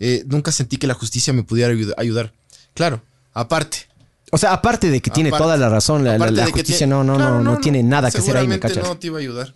[0.00, 2.32] eh, nunca sentí que la justicia me pudiera ayud- ayudar.
[2.72, 3.02] Claro,
[3.34, 3.78] aparte.
[4.32, 6.16] O sea, aparte de que tiene toda la razón, la,
[6.46, 8.82] justicia tiene- no, no, Claro, no, no, tiene nada que hacer ahí, ¿me cachas?
[8.84, 9.52] no te iba a ayudar.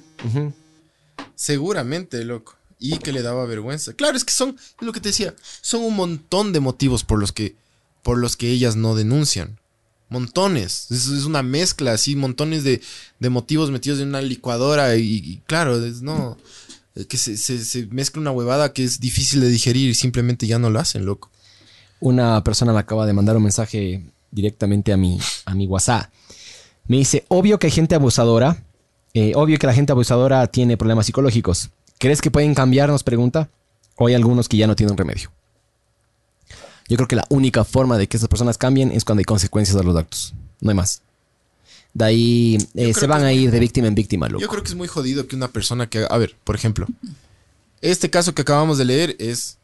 [1.34, 2.54] Seguramente, loco.
[2.80, 3.92] Y que le daba vergüenza.
[3.92, 7.18] Claro, es que son, es lo que te decía, son un montón de motivos por
[7.20, 7.54] los que,
[8.02, 9.58] por los que ellas no denuncian.
[10.08, 10.90] Montones.
[10.90, 12.80] Es, es una mezcla, así, montones de,
[13.20, 14.96] de motivos metidos en una licuadora.
[14.96, 16.36] Y, claro, es, no.
[16.94, 20.46] es Que se, se- se mezcla una huevada que es difícil de digerir y simplemente
[20.46, 21.30] ya no lo hacen, loco.
[22.00, 26.10] Una persona me acaba de mandar un mensaje directamente a mi, a mi WhatsApp.
[26.88, 28.64] Me dice, obvio que hay gente abusadora,
[29.12, 31.70] eh, obvio que la gente abusadora tiene problemas psicológicos.
[32.00, 32.88] ¿Crees que pueden cambiar?
[32.88, 33.50] Nos pregunta.
[33.96, 35.30] O hay algunos que ya no tienen remedio.
[36.88, 39.76] Yo creo que la única forma de que esas personas cambien es cuando hay consecuencias
[39.76, 40.34] a los actos.
[40.60, 41.02] No hay más.
[41.92, 44.40] De ahí eh, se van a ir de víctima en víctima, loco.
[44.40, 46.06] Yo creo que es muy jodido que una persona que...
[46.08, 46.86] A ver, por ejemplo.
[47.82, 49.58] Este caso que acabamos de leer es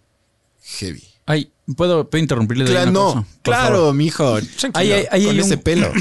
[0.62, 1.04] heavy.
[1.24, 3.06] Ay, ¿puedo, ¿puedo interrumpirle de Claro, una no.
[3.14, 3.26] cosa?
[3.42, 3.94] Claro, favor.
[3.94, 4.36] mijo.
[4.74, 5.90] Hay- con hay ese un- pelo.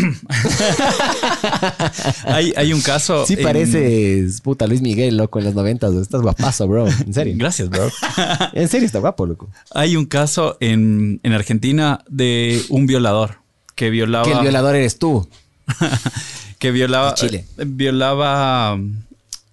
[2.25, 3.25] Hay, hay un caso.
[3.25, 5.93] Sí en- pareces, puta, Luis Miguel, loco, en los noventas.
[5.95, 6.87] Estás guapazo, bro.
[6.87, 7.33] En serio.
[7.37, 7.89] Gracias, bro.
[8.53, 9.49] En serio, está guapo, loco.
[9.73, 13.39] Hay un caso en, en Argentina de un violador
[13.75, 14.25] que violaba.
[14.25, 15.27] Que el violador eres tú.
[16.59, 17.13] que violaba.
[17.15, 17.45] Chile.
[17.57, 18.77] eh, Violaba.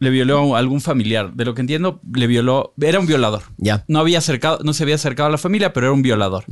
[0.03, 1.33] Le violó a algún familiar.
[1.33, 2.75] De lo que entiendo, le violó.
[2.81, 3.43] Era un violador.
[3.57, 3.85] Ya.
[3.87, 6.45] No había acercado, no se había acercado a la familia, pero era un violador.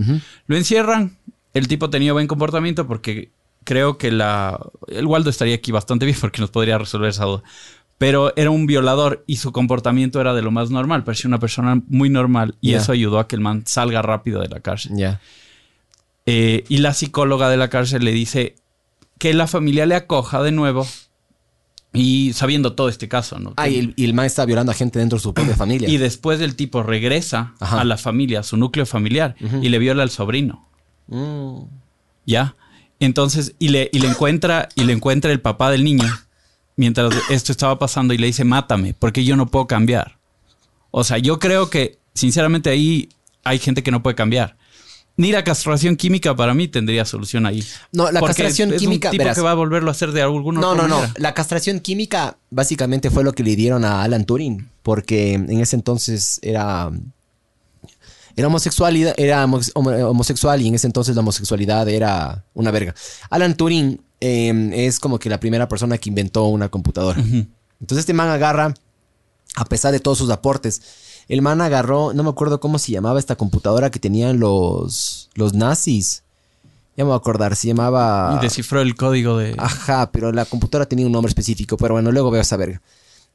[0.46, 1.16] Lo encierran.
[1.52, 3.30] El tipo tenía buen comportamiento porque
[3.64, 4.58] creo que la.
[4.86, 7.42] El Waldo estaría aquí bastante bien porque nos podría resolver esa duda.
[7.98, 11.02] Pero era un violador y su comportamiento era de lo más normal.
[11.02, 12.78] Parecía una persona muy normal y Ya.
[12.78, 14.92] eso ayudó a que el man salga rápido de la cárcel.
[14.96, 15.20] Ya.
[16.26, 18.54] Eh, y la psicóloga de la cárcel le dice
[19.18, 20.86] que la familia le acoja de nuevo
[21.92, 23.54] y sabiendo todo este caso, ¿no?
[23.56, 25.88] Ah, y el, y el man está violando a gente dentro de su propia familia.
[25.88, 27.80] Y después el tipo regresa Ajá.
[27.80, 30.68] a la familia, a su núcleo familiar, y le viola al sobrino.
[31.08, 31.62] Mm.
[32.26, 32.54] ¿Ya?
[33.00, 36.06] Entonces, y le, y le encuentra, y le encuentra el papá del niño
[36.76, 40.18] mientras esto estaba pasando y le dice, mátame, porque yo no puedo cambiar.
[40.90, 43.10] O sea, yo creo que, sinceramente, ahí
[43.44, 44.56] hay gente que no puede cambiar.
[45.20, 47.62] Ni la castración química para mí tendría solución ahí.
[47.92, 49.36] No, la Porque castración es química, un tipo verás.
[49.36, 51.12] que va a volverlo a hacer de alguna No, otra no, no.
[51.18, 55.76] La castración química básicamente fue lo que le dieron a Alan Turing, porque en ese
[55.76, 56.90] entonces era
[58.36, 62.94] era homosexualidad, era homo- homo- homosexual y en ese entonces la homosexualidad era una verga.
[63.28, 67.18] Alan Turing eh, es como que la primera persona que inventó una computadora.
[67.20, 68.72] Entonces este man agarra,
[69.56, 70.80] a pesar de todos sus aportes,
[71.30, 75.54] el man agarró, no me acuerdo cómo se llamaba esta computadora que tenían los, los
[75.54, 76.22] nazis.
[76.96, 78.36] Ya me voy a acordar, se llamaba...
[78.38, 79.54] Y descifró el código de...
[79.56, 82.82] Ajá, pero la computadora tenía un nombre específico, pero bueno, luego veo esa verga.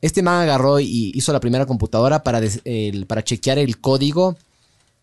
[0.02, 4.36] Este man agarró y hizo la primera computadora para, des- el- para chequear el código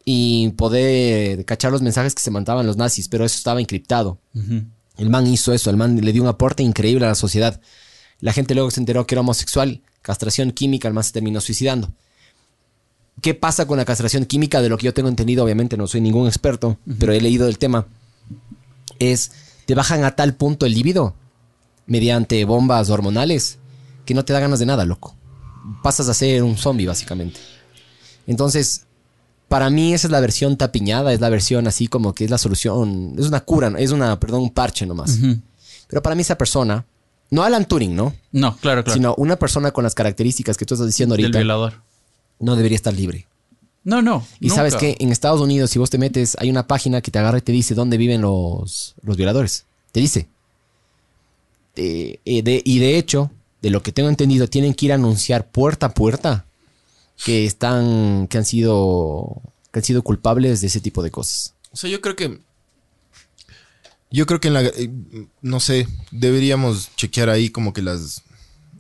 [0.05, 4.19] y poder cachar los mensajes que se mandaban los nazis, pero eso estaba encriptado.
[4.99, 7.59] El man hizo eso, el man le dio un aporte increíble a la sociedad.
[8.21, 11.91] La gente luego se enteró que era homosexual, castración química, el man se terminó suicidando.
[13.21, 14.61] ¿Qué pasa con la castración química?
[14.63, 17.59] De lo que yo tengo entendido, obviamente no soy ningún experto, pero he leído del
[17.59, 17.87] tema.
[18.99, 19.33] Es,
[19.67, 21.15] te bajan a tal punto el líbido
[21.87, 23.59] mediante bombas hormonales
[24.05, 25.15] que no te da ganas de nada, loco.
[25.83, 27.39] Pasas a ser un zombie, básicamente.
[28.27, 28.87] Entonces,
[29.49, 32.39] para mí esa es la versión tapiñada, es la versión así como que es la
[32.39, 35.19] solución, es una cura, es una, perdón, un parche nomás.
[35.89, 36.87] Pero para mí esa persona,
[37.31, 38.15] no Alan Turing, ¿no?
[38.33, 38.97] No, claro, claro.
[38.97, 41.82] Sino una persona con las características que tú estás diciendo ahorita, violador.
[42.43, 43.27] No debería estar libre.
[43.85, 44.25] No, no.
[44.39, 44.57] Y nunca.
[44.57, 47.39] sabes que en Estados Unidos, si vos te metes, hay una página que te agarra
[47.39, 49.65] y te dice dónde viven los, los violadores.
[49.91, 50.29] Te dice.
[51.77, 53.31] Eh, eh, de- y de hecho,
[53.63, 56.45] de lo que tengo entendido, tienen que ir a anunciar puerta a puerta
[57.25, 59.41] que están, que han sido,
[59.73, 61.55] que han sido culpables de ese tipo de cosas.
[61.73, 62.39] O sea, yo creo que.
[64.11, 64.63] Yo creo que en la.
[64.63, 64.91] eh,
[65.41, 68.22] no sé, deberíamos chequear ahí como que las.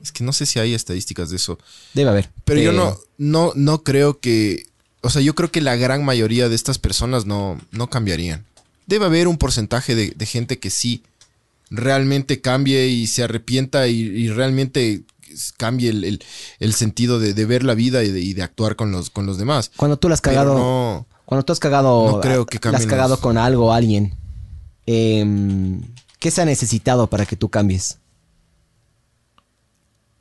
[0.02, 1.58] Es que no sé si hay estadísticas de eso.
[1.94, 2.30] Debe haber.
[2.44, 4.66] Pero yo no, no, no creo que.
[5.00, 8.44] O sea, yo creo que la gran mayoría de estas personas no, no cambiarían.
[8.86, 11.02] Debe haber un porcentaje de, de gente que sí
[11.70, 15.02] realmente cambie y se arrepienta y, y realmente
[15.56, 16.22] cambie el, el-
[16.58, 19.24] el sentido de, de ver la vida y de, y de actuar con los, con
[19.24, 19.70] los demás.
[19.76, 20.54] Cuando tú la has cagado.
[20.58, 22.10] no- Cuando tú has cagado.
[22.10, 24.14] No creo que la has cagado los- con algo alguien.
[24.86, 25.80] em,
[26.18, 27.98] ¿Qué se ha necesitado para que tú cambies?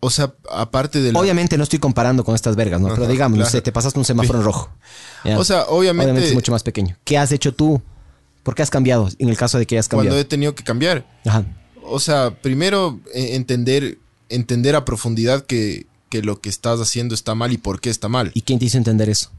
[0.02, 2.90] O sea, aparte de la- Obviamente no estoy comparando con estas vergas, ¿no?
[2.90, 4.70] Pero digamos, no sé, te pasaste un semáforo en rojo.
[5.24, 5.38] ¿ya?
[5.40, 6.98] O sea, obviamente- es mucho más pequeño.
[7.06, 7.82] ¿Qué has hecho tú?
[8.44, 9.08] ¿Por qué has cambiado?
[9.20, 10.20] En el caso de que hayas cuando cambiado.
[10.20, 11.06] he tenido que cambiar.
[11.26, 11.46] Ajá.
[11.84, 13.98] O sea, primero eh, entender,
[14.30, 18.08] entender a profundidad que, que lo que estás haciendo está mal y por qué está
[18.10, 18.32] mal.
[18.34, 19.30] ¿Y quién te hizo entender eso?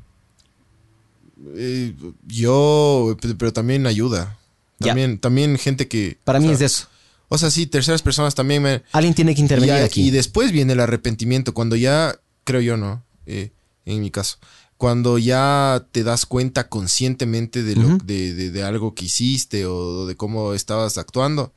[1.56, 1.94] Eh,
[2.26, 4.38] yo, pe- pero también ayuda.
[4.78, 6.18] También, también gente que.
[6.24, 6.88] Para mí sea, es eso.
[7.34, 8.82] O sea, sí, terceras personas también me.
[8.92, 10.02] Alguien tiene que intervenir Ya, aquí.
[10.08, 13.02] Y después viene el arrepentimiento, cuando ya, creo yo, ¿no?
[13.24, 13.52] Eh,
[13.86, 14.36] en mi caso.
[14.76, 17.98] Cuando ya te das cuenta conscientemente de, lo, Ujú.
[18.04, 21.54] de, de- de algo que hiciste o de cómo estabas actuando,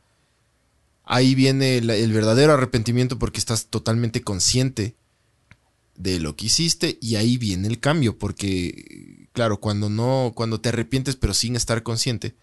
[1.03, 4.95] ahí viene la- el verdadero arrepentimiento porque estás totalmente consciente
[5.97, 10.69] de lo que hiciste y ahí viene el cambio porque, claro, cuando no, cuando te
[10.69, 12.35] arrepientes pero sin estar consciente,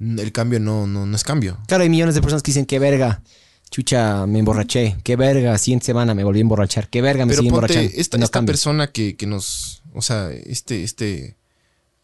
[0.00, 1.58] el cambio no, no, no es cambio.
[1.66, 3.22] Claro, hay millones de personas que dicen, qué verga,
[3.70, 4.96] chucha, me emborraché.
[5.04, 6.88] Qué verga, siguiente semana me volví a emborrachar.
[6.88, 8.00] Qué verga, me Pero sigue ponte, emborrachando.
[8.00, 11.36] esta, no esta persona que, que nos, o sea, este, este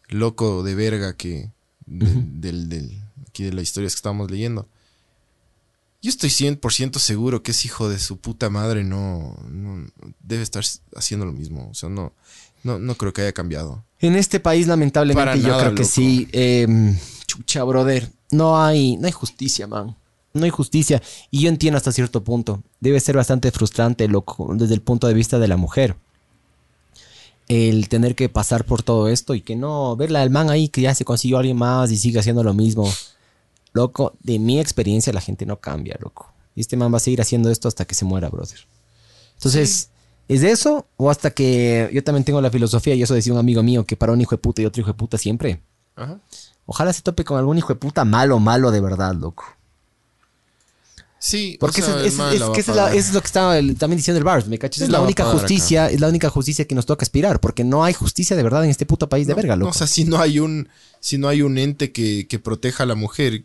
[0.09, 1.51] loco de verga que,
[1.85, 4.67] de- del, del, aquí de las historias que estábamos leyendo,
[6.01, 9.87] yo estoy 100% seguro que ese hijo de su puta madre no, no-
[10.19, 10.63] debe estar
[10.95, 12.13] haciendo lo mismo, o sea, no,
[12.63, 13.83] no, no creo que haya cambiado.
[13.99, 15.91] En este país, lamentablemente, Para yo nada, creo que loco.
[15.93, 16.27] sí.
[16.31, 16.67] eh,
[17.35, 18.09] chucha, brother.
[18.31, 19.95] No hay, no hay justicia, man.
[20.33, 21.01] No hay justicia.
[21.31, 22.61] Y yo entiendo hasta cierto punto.
[22.79, 25.95] Debe ser bastante frustrante, loco, desde el punto de vista de la mujer.
[27.47, 30.81] El tener que pasar por todo esto y que no, verla al man ahí que
[30.81, 32.91] ya se consiguió alguien más y sigue haciendo lo mismo.
[33.73, 36.31] Loco, de mi experiencia la gente no cambia, loco.
[36.55, 38.59] Y este man va a seguir haciendo esto hasta que se muera, brother.
[39.35, 39.89] Entonces,
[40.27, 40.87] ¿es eso?
[40.97, 43.97] O hasta que yo también tengo la filosofía, y eso decía un amigo mío, que
[43.97, 45.61] para un hijo de puta y otro hijo de puta siempre.
[45.95, 46.19] Ajá.
[46.65, 49.45] Ojalá se tope con algún hijo de puta malo, malo de verdad, loco.
[51.17, 52.17] Sí, Porque o sea, es, que
[52.71, 54.83] la- lo que estaba el- también diciendo el Bars, ¿me cachas?
[54.83, 57.93] Es la única justicia, es la única justicia que nos toca aspirar, porque no hay
[57.93, 59.71] justicia de verdad en este puto país de verga, no, loco.
[59.71, 62.85] o sea, si no hay un, si no hay un ente que, que proteja a
[62.85, 63.43] la mujer,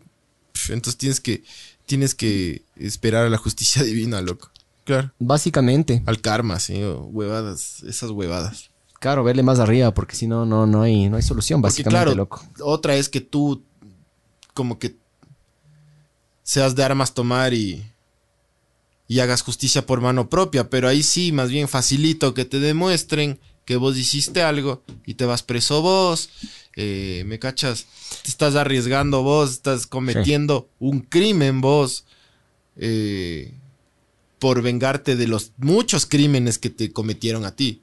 [0.69, 1.43] entonces tienes que,
[1.87, 4.51] tienes que esperar a la justicia divina, loco.
[4.85, 5.13] Claro.
[5.19, 8.70] Básicamente, Al karma, sí, huevadas, esas huevadas.
[9.01, 12.05] Claro, verle más arriba, porque si no, no, no hay, no hay solución, Porque básicamente,
[12.05, 12.45] claro, loco.
[12.63, 13.65] otra es que tú
[14.55, 14.95] como que
[16.45, 17.85] seas de armas tomar y,
[19.09, 23.41] y hagas justicia por mano propia, pero ahí sí, más bien facilito que te demuestren
[23.65, 26.31] que vos hiciste algo y te vas preso vos,
[26.77, 27.87] eh, me cachas,
[28.23, 32.05] te estás arriesgando vos, estás cometiendo un crimen vos
[32.77, 33.55] eh,
[34.39, 37.81] por vengarte de los muchos crímenes que te cometieron a ti.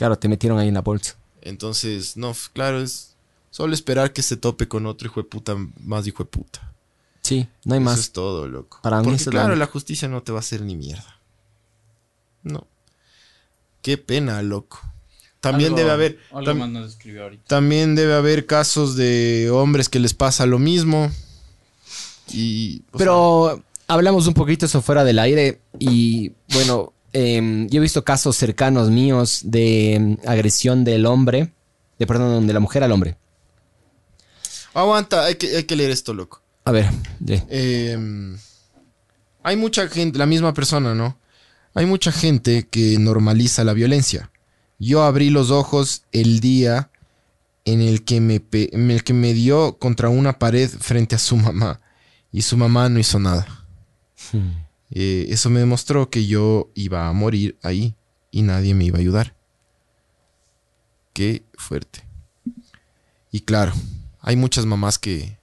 [0.00, 1.14] Claro, te metieron ahí en la bolsa.
[1.42, 3.16] Entonces, no, claro, es
[3.50, 6.72] solo esperar que se tope con otro hijo de puta más hijo de puta.
[7.20, 7.98] Sí, no hay Eso más.
[8.00, 8.78] es todo, loco.
[8.82, 10.74] Para mí Porque, eso es la claro, la justicia no te va a hacer ni
[10.74, 11.20] mierda.
[12.42, 12.66] No.
[13.82, 14.80] Qué pena, loco.
[15.40, 16.18] También Algo- debe haber.
[16.32, 17.44] Algo tam- más nos escribió ahorita.
[17.46, 21.10] también debe haber casos de hombres que les pasa lo mismo.
[22.32, 22.84] Y.
[22.96, 28.36] Pero hablamos un poquito eso fuera del aire y bueno, em, yo he visto casos
[28.36, 31.52] cercanos míos de em, agresión del hombre,
[31.98, 33.16] de perdón, de la mujer al hombre.
[34.74, 36.42] aguanta, hay que, hay que leer esto, loco.
[36.64, 36.88] A ver,
[37.48, 38.36] Eh,
[39.42, 41.18] hay mucha gente, la misma persona, ¿no?
[41.74, 44.30] Hay mucha gente que normaliza la violencia.
[44.78, 46.90] Yo abrí los ojos el día
[47.64, 51.18] en el que me, pe- en el que me dio contra una pared frente a
[51.18, 51.80] su mamá
[52.32, 53.46] y su mamá no hizo nada.
[54.90, 57.94] Eh, eso me demostró que yo iba a morir ahí
[58.30, 59.34] y nadie me iba a ayudar.
[61.12, 62.04] Qué fuerte.
[63.30, 63.72] Y claro,
[64.20, 65.38] hay muchas mamás que,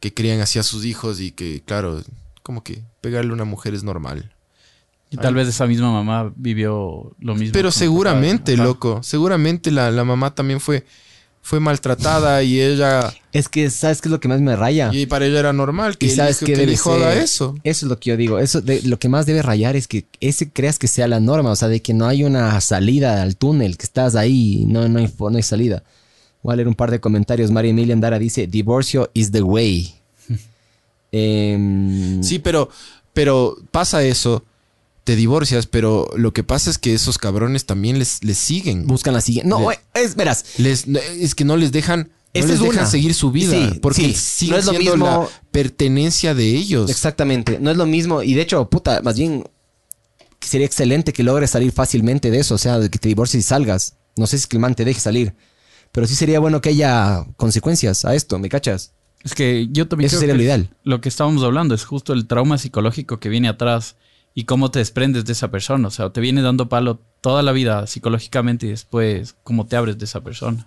[0.00, 2.02] que crían así a sus hijos y que, claro,
[2.42, 4.34] como que pegarle a una mujer es normal.
[5.10, 7.52] Y tal vez esa misma mamá vivió lo mismo.
[7.52, 8.64] Pero seguramente, papá.
[8.64, 10.84] Loco, seguramente la, la mamá también fue,
[11.46, 14.88] fue maltratada y ella, Es que, ¿sabes qué es lo que más me raya?
[14.94, 17.18] y para ella era normal que ¿Y sabes qué que debe ser?
[17.18, 17.54] eso.
[17.62, 18.38] Eso es lo que yo digo.
[18.38, 21.50] Eso de, lo que más debe rayar es que ese creas que sea la norma,
[21.50, 24.88] o sea, de que no hay una salida al túnel, que estás ahí y no,
[24.88, 25.82] no, hay, no hay salida.
[26.42, 27.50] Voy a leer un par de comentarios.
[27.50, 29.94] María Emilia Andara dice: Divorcio is the way.
[31.12, 32.70] Em, Sí, pero,
[33.12, 34.44] pero pasa eso,
[35.04, 38.86] te divorcias, pero lo que pasa es que esos cabrones también les, les siguen.
[38.86, 39.48] Buscan la siguiente.
[39.48, 40.44] No, es, verás.
[40.58, 42.86] Les, es que no les dejan, no les es dejan una.
[42.86, 43.52] seguir su vida.
[43.52, 44.48] Sí, porque sí.
[44.48, 46.90] No es lo siendo mismo- la pertenencia de ellos.
[46.90, 47.58] Exactamente.
[47.60, 48.22] No es lo mismo.
[48.22, 49.44] Y de hecho, puta, más bien
[50.40, 52.54] sería excelente que logres salir fácilmente de eso.
[52.54, 53.96] O sea, de que te divorcies y salgas.
[54.16, 55.34] No sé si es que el man te deje salir.
[55.92, 58.92] Pero sí sería bueno que haya consecuencias a esto, ¿me cachas?
[59.22, 60.76] Es que yo también Eso creo sería que lo ideal.
[60.82, 63.96] Lo que estábamos hablando es justo el trauma psicológico que viene atrás
[64.34, 65.88] y cómo te desprendes de esa persona.
[65.88, 69.98] O sea, te viene dando palo toda la vida psicológicamente y después cómo te abres
[69.98, 70.66] de esa persona.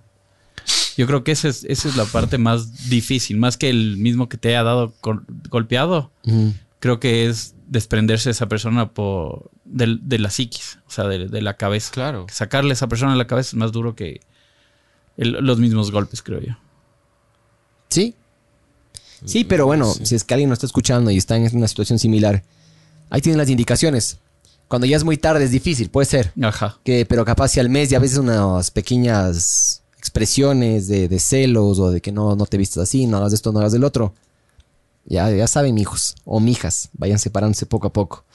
[0.98, 4.28] Yo creo que esa es, esa es la parte más difícil, más que el mismo
[4.30, 6.12] que te haya dado gol- golpeado.
[6.80, 11.28] Creo que es desprenderse de esa persona por, del- de, la psiquis, o sea, de,
[11.28, 11.92] de la cabeza.
[11.92, 12.26] Claro.
[12.32, 14.22] Sacarle a esa persona de la cabeza es más duro que
[15.18, 16.54] el- los mismos golpes, creo yo.
[17.90, 18.16] Sí.
[19.26, 21.98] Sí, pero bueno, si es que alguien nos está escuchando y está en una situación
[22.00, 22.44] similar,
[23.10, 24.18] ahí tienen las indicaciones.
[24.68, 26.34] Cuando ya es muy tarde es difícil, puede ser.
[26.42, 26.78] Ajá.
[26.84, 31.80] Que, pero capaz si al mes y a veces unas pequeñas expresiones de, de celos
[31.80, 34.14] o de que no, no te vistas así, no hagas esto, no hagas del otro.
[35.06, 38.26] Ya, ya saben, hijos o mijas, vayan separándose poco a poco.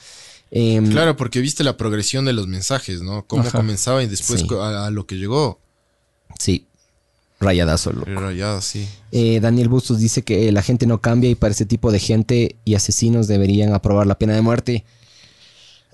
[0.49, 3.25] Em, Claro, porque viste la progresión de los mensajes, ¿no?
[3.27, 3.57] Cómo Ajá.
[3.59, 4.47] comenzaba y después Sí.
[4.59, 5.59] a, a lo que llegó.
[6.39, 6.67] Sí,
[7.43, 7.91] rayadazo.
[7.93, 8.09] loco.
[8.09, 8.87] Era ya así.
[9.11, 12.55] Eh, Daniel Bustos dice que la gente no cambia y para ese tipo de gente
[12.65, 14.85] y asesinos deberían aprobar la pena de muerte.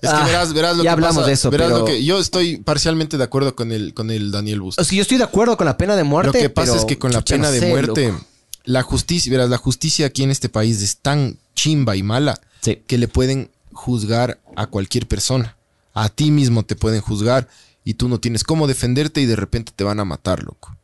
[0.02, 1.84] Es Ah, que verás, verás lo ya que hablamos pasa, de eso, verás pero- lo
[1.84, 4.82] que yo estoy parcialmente de acuerdo con el con el Daniel Bustos.
[4.82, 6.28] Es que yo estoy de acuerdo con la pena de muerte.
[6.28, 8.24] Lo que pasa pero, es que con la pena no de muerte, loco.
[8.64, 12.78] la justicia, verás, la justicia aquí en este país es tan chimba y mala Sí.
[12.86, 15.56] que le pueden juzgar a cualquier persona.
[15.92, 17.46] A ti mismo te pueden juzgar
[17.84, 20.74] y tú no tienes cómo defenderte y de repente te van a matar, loco.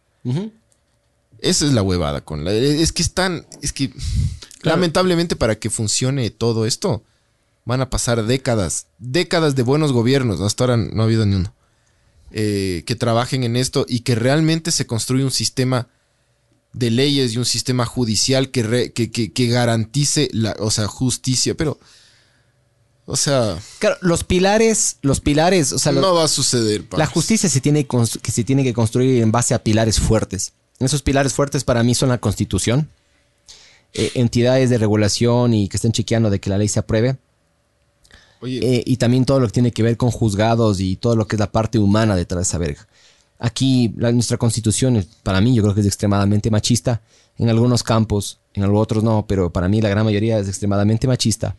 [1.41, 2.53] Esa es la huevada con la.
[2.53, 3.47] Es que están.
[3.62, 3.93] Es que.
[4.62, 7.03] Lamentablemente, para que funcione todo esto,
[7.64, 8.87] van a pasar décadas.
[8.99, 10.41] Décadas de buenos gobiernos.
[10.41, 11.53] Hasta ahora no ha habido ni uno.
[12.33, 15.89] eh, que trabajen en esto y que realmente se construya un sistema
[16.72, 20.87] de leyes y un sistema judicial que, re- que, que- que garantice la, o sea,
[20.89, 21.55] justicia.
[21.55, 21.79] Pero.
[23.09, 26.84] O sea, Claro, los pilares, los pilares, o sea, no va a suceder.
[26.96, 30.00] la justicia se tiene que constru- que se tiene que construir en base a pilares
[30.00, 30.52] fuertes.
[30.80, 32.90] Esos pilares fuertes para mí son la Constitución,
[33.94, 37.16] eh, entidades de regulación y que estén chequeando de que la ley se apruebe,
[38.40, 41.26] Oye, eh, y también todo lo que tiene que ver con juzgados y todo lo
[41.26, 42.86] que es la parte humana detrás de esa verga.
[43.38, 47.00] Aquí la- nuestra constitución, es- para mí, yo creo que es extremadamente machista.
[47.38, 51.07] En algunos campos, en algunos otros no, pero para mí la gran mayoría es extremadamente
[51.07, 51.57] machista.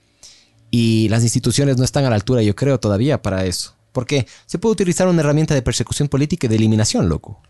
[0.71, 3.73] Y las instituciones no están a la altura, yo creo, todavía para eso.
[3.93, 7.41] Porque se puede utilizar una herramienta de persecución política y de eliminación, loco.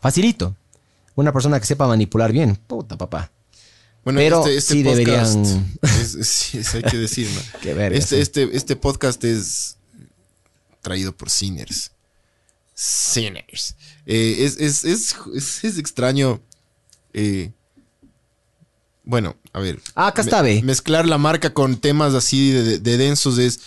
[0.00, 0.54] Facilito.
[1.14, 2.56] Una persona que sepa manipular bien.
[2.66, 3.30] Puta, papá.
[4.04, 7.40] Bueno, Pero este, este sí podcast deberían- es- hay que decir, ¿no?
[7.62, 8.22] Qué verga, este, sí.
[8.22, 9.76] este, este podcast es
[10.82, 11.90] traído por Sinners.
[12.74, 13.74] Sinners.
[14.04, 16.40] Eh, es, es, es, es- es extraño.
[17.14, 17.50] eh,
[19.06, 19.80] bueno, a ver.
[19.94, 20.60] Ah, acá está, ve.
[20.62, 23.60] Mezclar la marca con temas así de, de densos es,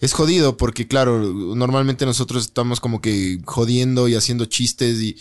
[0.00, 5.16] es jodido porque, claro, normalmente nosotros estamos como que jodiendo y haciendo chistes y,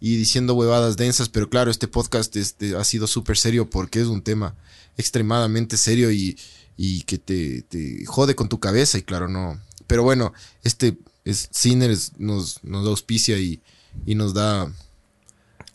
[0.00, 4.08] y diciendo huevadas densas, pero claro, este podcast este, ha sido súper serio porque es
[4.08, 4.56] un tema
[4.98, 6.36] extremadamente serio y,
[6.76, 9.60] y que te, te jode con tu cabeza y claro, no.
[9.86, 10.32] Pero bueno,
[10.64, 13.60] este es, Sinners nos, nos auspicia y,
[14.04, 14.72] y nos da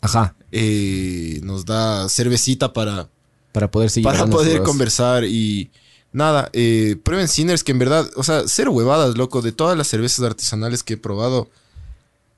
[0.00, 0.34] Ajá.
[0.52, 3.08] eh, nos da cervecita para,
[3.52, 4.04] Para poder seguir.
[4.04, 5.70] para poder conversar y
[6.12, 9.88] nada, eh, prueben Sinners que en verdad, o sea, cero huevadas, loco, de todas las
[9.88, 11.48] cervezas artesanales que he probado.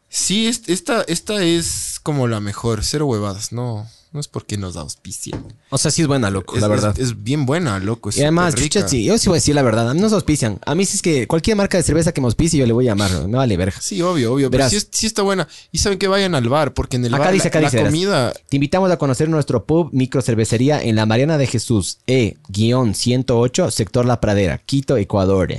[0.08, 4.74] Sí, es- esta, esta es como la mejor, cero huevadas, no, no es porque nos
[4.74, 5.40] da auspicia.
[5.70, 6.94] O sea, sí es buena, loco, Es, la verdad.
[6.98, 8.08] es- es bien buena, loco.
[8.10, 8.88] Es y además, rica.
[8.88, 9.88] sí, yo sí voy a decir la verdad.
[9.88, 10.58] A mí nos auspician.
[10.66, 12.88] A mí sí es que cualquier marca de cerveza que me auspicie, yo le voy
[12.88, 13.10] a llamar.
[13.28, 13.76] Me vale verga.
[13.80, 14.50] Sí, obvio, obvio.
[14.50, 14.70] Pero Verás.
[14.72, 15.46] sí, es- sí está buena.
[15.70, 17.84] Y saben que vayan al bar, porque en el Acá bar dice, acá la dice,
[17.84, 18.32] comida.
[18.48, 24.20] Te invitamos a conocer nuestro pub microcervecería en la Mariana de Jesús, E-108, sector La
[24.20, 25.50] Pradera, Quito, Ecuador.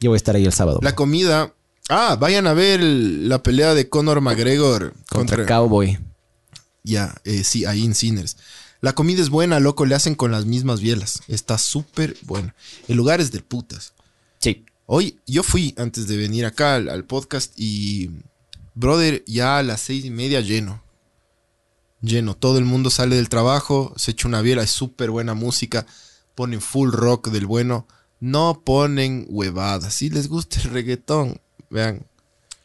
[0.00, 0.80] Yo voy a estar ahí el sábado.
[0.82, 1.52] La comida
[1.92, 5.46] Ah, vayan a ver el- la pelea de Conor McGregor Contra, contra...
[5.46, 5.98] Cowboy.
[6.82, 8.36] Ya, eh, sí, ahí en Sinners.
[8.80, 11.22] La comida es buena, loco, le hacen con las mismas bielas.
[11.28, 12.54] Está súper buena.
[12.88, 13.92] El lugar es del putas.
[14.38, 14.64] Sí.
[14.86, 18.10] Hoy yo fui antes de venir acá al, al podcast y,
[18.74, 20.82] brother, ya a las seis y media lleno.
[22.00, 22.34] Lleno.
[22.34, 25.86] Todo el mundo sale del trabajo, se echa una biela, es súper buena música.
[26.34, 27.86] Ponen full rock del bueno.
[28.20, 29.92] No ponen huevadas.
[29.94, 32.06] Si les gusta el reggaetón, vean,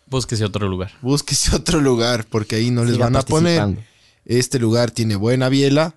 [0.07, 0.93] Búsquese otro lugar.
[1.01, 3.77] búsquese otro lugar porque ahí no les Siga van a poner.
[4.25, 5.95] Este lugar tiene buena biela,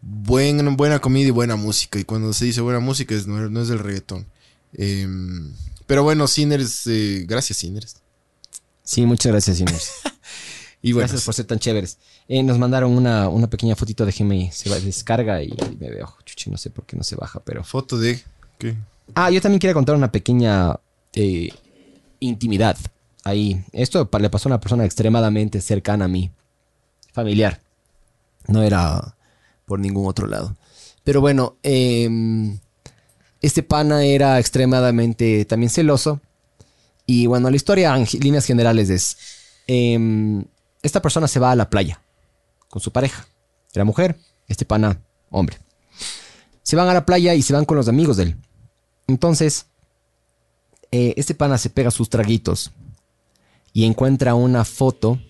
[0.00, 1.98] buen, buena comida y buena música.
[1.98, 4.26] Y cuando se dice buena música es, no, no es del reggaetón.
[4.72, 5.52] Em,
[5.86, 7.96] pero bueno, Sinners, eh, gracias Sinners.
[8.84, 9.62] Sí, muchas gracias.
[10.82, 11.98] Y bueno, Gracias por ser tan chéveres.
[12.26, 14.50] Eh, nos mandaron una, una pequeña fotito de Gmail.
[14.50, 16.14] Se va, descarga y me veo.
[16.24, 17.62] Chuchi, no sé por qué no se baja, pero.
[17.64, 18.18] foto de...
[18.58, 18.76] ¿qué?
[19.14, 20.76] Ah, yo también quería contar una pequeña
[21.12, 21.50] eh,
[22.20, 22.78] intimidad
[23.24, 23.62] ahí.
[23.72, 26.30] Esto le pasó a una persona extremadamente cercana a mí.
[27.12, 27.60] Familiar.
[28.46, 29.16] No era
[29.66, 30.56] por ningún otro lado.
[31.04, 32.58] Pero bueno, em,
[33.40, 36.20] este pana era extremadamente también celoso.
[37.06, 39.16] Y bueno, la historia en líneas generales es...
[39.66, 40.44] em,
[40.82, 42.00] esta persona se va a la playa
[42.68, 43.26] con su pareja.
[43.74, 45.00] Era mujer, este pana,
[45.30, 45.58] hombre.
[46.62, 48.36] Se van a la playa y se van con los amigos de él.
[49.06, 49.66] Entonces,
[50.92, 52.72] eh, este pana se pega sus traguitos
[53.72, 55.20] y encuentra una foto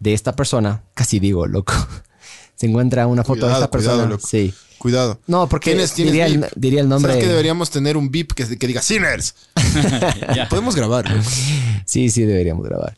[0.00, 0.82] de esta persona.
[0.94, 1.72] Casi digo, loco.
[2.56, 3.94] Se encuentra una foto de Cuidado, esta persona.
[3.94, 4.26] cuidado, loco.
[4.26, 4.52] Sí.
[4.78, 5.20] Cuidado.
[5.26, 6.50] No, porque ¿Tienes- tienes diría, el, bip?
[6.56, 7.12] diría el nombre.
[7.12, 9.34] ¿Sabes que deberíamos tener un beep que, que diga Sinners?
[10.34, 10.48] Ya.
[10.48, 11.08] Podemos grabar.
[11.08, 11.22] loco.
[11.86, 12.96] Sí, sí, deberíamos grabar.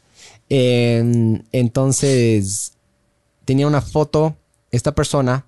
[0.48, 2.74] Eh, entonces,
[3.44, 4.36] tenía una foto,
[4.70, 5.46] esta persona,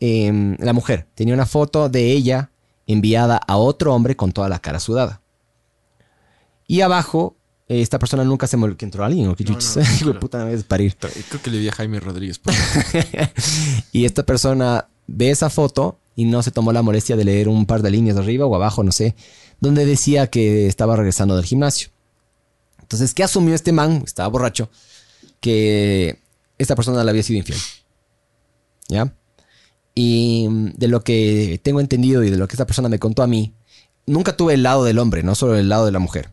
[0.00, 2.50] eh, la mujer, tenía una foto de ella
[2.86, 5.20] enviada a otro hombre con toda la cara sudada.
[6.66, 7.36] Y abajo,
[7.72, 8.78] eh, esta persona nunca se molestó.
[8.78, 9.76] que entró alguien o qué chuchis?
[10.00, 10.96] Hijo de puta, me voy a desparir.
[10.96, 12.38] Creo que le vi a Jaime Rodríguez.
[12.38, 12.54] por-
[13.92, 17.66] y esta persona ve esa foto y no se tomó la molestia de leer un
[17.66, 19.14] par de líneas arriba o abajo, no sé,
[19.60, 21.88] donde decía que estaba regresando del gimnasio.
[22.80, 24.02] Entonces, ¿qué asumió este man?
[24.04, 24.68] Estaba borracho.
[25.40, 26.18] Que
[26.58, 27.58] esta persona le había sido infiel.
[28.88, 29.14] ¿Ya?
[29.94, 30.46] Y
[30.76, 33.54] de lo que tengo entendido y de lo que esta persona me contó a mí,
[34.06, 36.30] nunca tuve el lado del hombre, no solo el lado de la mujer.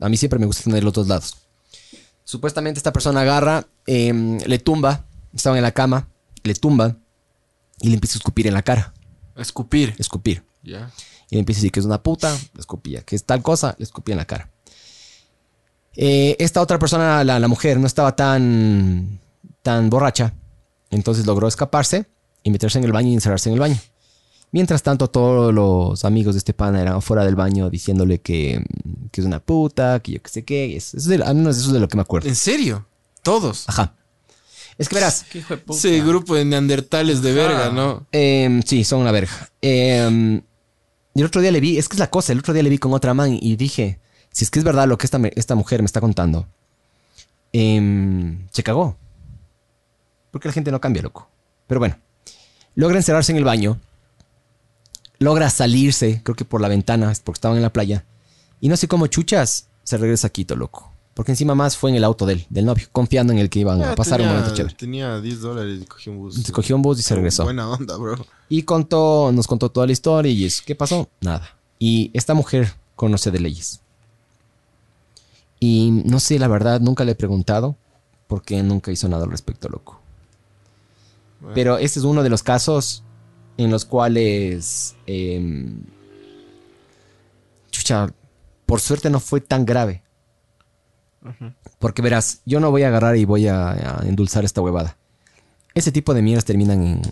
[0.00, 1.36] A mí siempre me gusta tener los dos lados.
[2.24, 6.08] Supuestamente esta persona agarra, em, le tumba, estaba en la cama,
[6.42, 6.96] le tumba
[7.80, 8.92] y le empieza a escupir en la cara.
[9.36, 9.94] Escupir.
[9.98, 10.44] Escupir.
[10.62, 10.90] Ya.
[11.30, 13.02] Y le empieza a decir que es una puta, le escupía.
[13.02, 14.50] Que es tal cosa, le escupía en la cara.
[15.94, 19.20] Eh, esta otra persona, la, la mujer, no estaba tan,
[19.62, 20.34] tan borracha.
[20.90, 22.06] Entonces logró escaparse
[22.42, 23.78] y meterse en el baño y encerrarse en el baño.
[24.56, 28.64] Mientras tanto, todos los amigos de este pana eran fuera del baño diciéndole que,
[29.12, 30.68] que es una puta, que yo qué sé qué.
[30.68, 32.26] y Eso, eso es de, al menos eso es de lo que me acuerdo.
[32.26, 32.86] ¿En serio?
[33.20, 33.68] Todos.
[33.68, 33.92] Ajá.
[34.78, 35.88] Es que verás, ¿Qué hijo de puta?
[36.06, 38.06] Grupo de neandertales de verga, ¿no?
[38.12, 39.50] Em, sí, son una verga.
[39.60, 40.40] Em,
[41.14, 42.70] y el otro día le vi, es que es la cosa, el otro día le
[42.70, 44.00] vi con otra man y dije,
[44.30, 46.48] si es que es verdad lo que esta mujer me está contando,
[47.52, 48.96] em, se cagó.
[50.30, 51.28] Porque la gente no cambia, loco.
[51.66, 51.98] Pero bueno,
[52.74, 53.78] logra encerrarse en el baño,
[55.18, 58.04] logra salirse, creo que por la ventana, porque estaban en la playa,
[58.60, 60.92] y no sé cómo chuchas se regresa a Quito, loco.
[61.14, 63.80] Porque encima más fue en el auto del, del novio, confiando en el que iban
[63.80, 64.74] a Ya pasar un tenía- momento chévere.
[64.74, 66.34] Tenía 10 dólares y cogió un bus.
[66.34, 67.44] Se cogió un bus y se regresó.
[67.44, 68.26] Buena onda, bro.
[68.50, 70.62] Y contó, nos contó toda la historia y eso.
[70.66, 71.08] ¿Qué pasó?
[71.22, 71.56] Nada.
[71.78, 73.80] Y esta mujer conoce de leyes.
[75.58, 77.76] Y no sé, la verdad, nunca le he preguntado
[78.26, 79.98] porque nunca hizo nada al respecto, loco.
[81.40, 81.54] Bueno.
[81.54, 83.02] Pero este es uno de los casos
[83.56, 84.94] en los cuales...
[85.06, 85.82] em,
[87.70, 88.12] chucha,
[88.66, 90.02] por suerte no fue tan grave.
[91.80, 94.96] Porque verás, yo no voy a agarrar y voy a, a endulzar esta huevada.
[95.74, 97.02] Ese tipo de mierdas terminan en,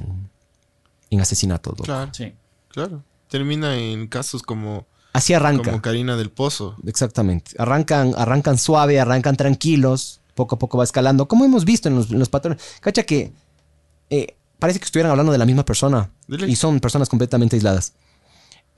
[1.11, 1.85] en asesinatos, loco.
[1.85, 2.33] Claro, Sí.
[2.69, 3.03] claro.
[3.29, 5.65] Termina en casos como, Así arranca.
[5.65, 6.77] como Karina del Pozo.
[6.87, 7.53] Exactamente.
[7.59, 12.11] Arrancan, arrancan suave, arrancan tranquilos, poco a poco va escalando, como hemos visto en los,
[12.13, 12.63] en los patrones.
[12.81, 13.33] Cacha que
[14.11, 17.93] eh, parece que estuvieran hablando de la misma persona y son personas completamente aisladas.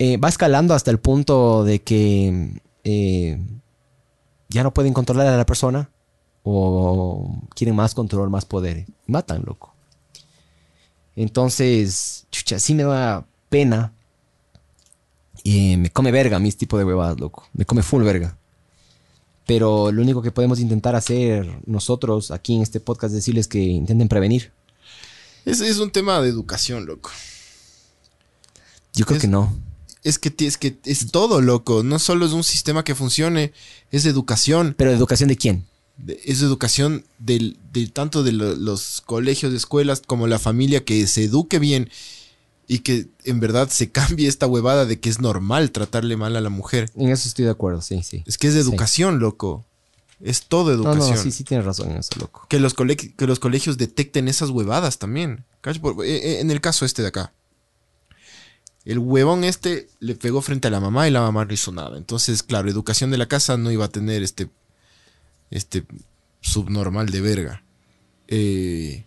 [0.00, 3.40] Eh, va escalando hasta el punto de que eh,
[4.48, 5.88] ya no pueden controlar a la persona
[6.42, 8.84] o quieren más control, más poder.
[9.06, 9.76] Matan, loco.
[11.14, 13.92] Entonces, chucha, sí me da pena.
[15.44, 17.46] Y me come verga mí este tipo de huevadas, loco.
[17.52, 18.36] Me come full verga.
[19.46, 23.60] Pero lo único que podemos intentar hacer nosotros aquí en este podcast es decirles que
[23.60, 24.50] intenten prevenir.
[25.46, 27.10] Ese es un tema de educación, loco.
[28.94, 29.56] Yo creo Es- que no.
[30.02, 31.82] Es que, es que es todo, loco.
[31.82, 33.52] No solo es un sistema que funcione,
[33.90, 34.74] es educación.
[34.78, 35.64] Pero educación de quién?
[35.96, 41.06] de- es educación del, de tanto de lo- los colegios, escuelas, como la familia, que
[41.08, 41.90] se eduque bien
[42.68, 46.40] y que en verdad se cambie esta huevada de que es normal tratarle mal a
[46.40, 46.90] la mujer.
[46.96, 48.22] En eso estoy de acuerdo, sí, sí.
[48.26, 49.65] Es que es de educación, loco.
[50.20, 51.16] Es todo No, educación.
[51.16, 52.46] no, sí, sí tienes razón en eso, loco.
[52.48, 55.44] Que, los que los colegios detecten esas huevadas también.
[55.64, 55.74] Eh,
[56.04, 57.32] eh, En el caso este de acá.
[58.84, 61.98] El huevón este le pegó frente a la mamá y la mamá no hizo nada.
[61.98, 64.48] Entonces, claro, educación de la casa no iba a tener este,
[65.50, 65.84] este
[66.40, 67.62] subnormal de verga.
[68.28, 69.04] Eh,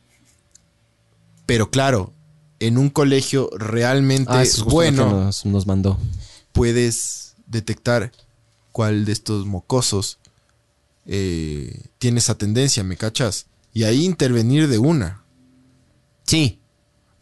[1.45, 2.13] pero claro,
[2.59, 5.97] en un colegio realmente Ah, es bueno nos mandó.
[6.51, 8.11] puedes detectar
[8.71, 10.18] cuál de estos mocosos
[11.05, 13.45] eh, tiene esa tendencia, ¿me cachas?
[13.73, 15.23] Y ahí intervenir de una.
[16.25, 16.59] Sí.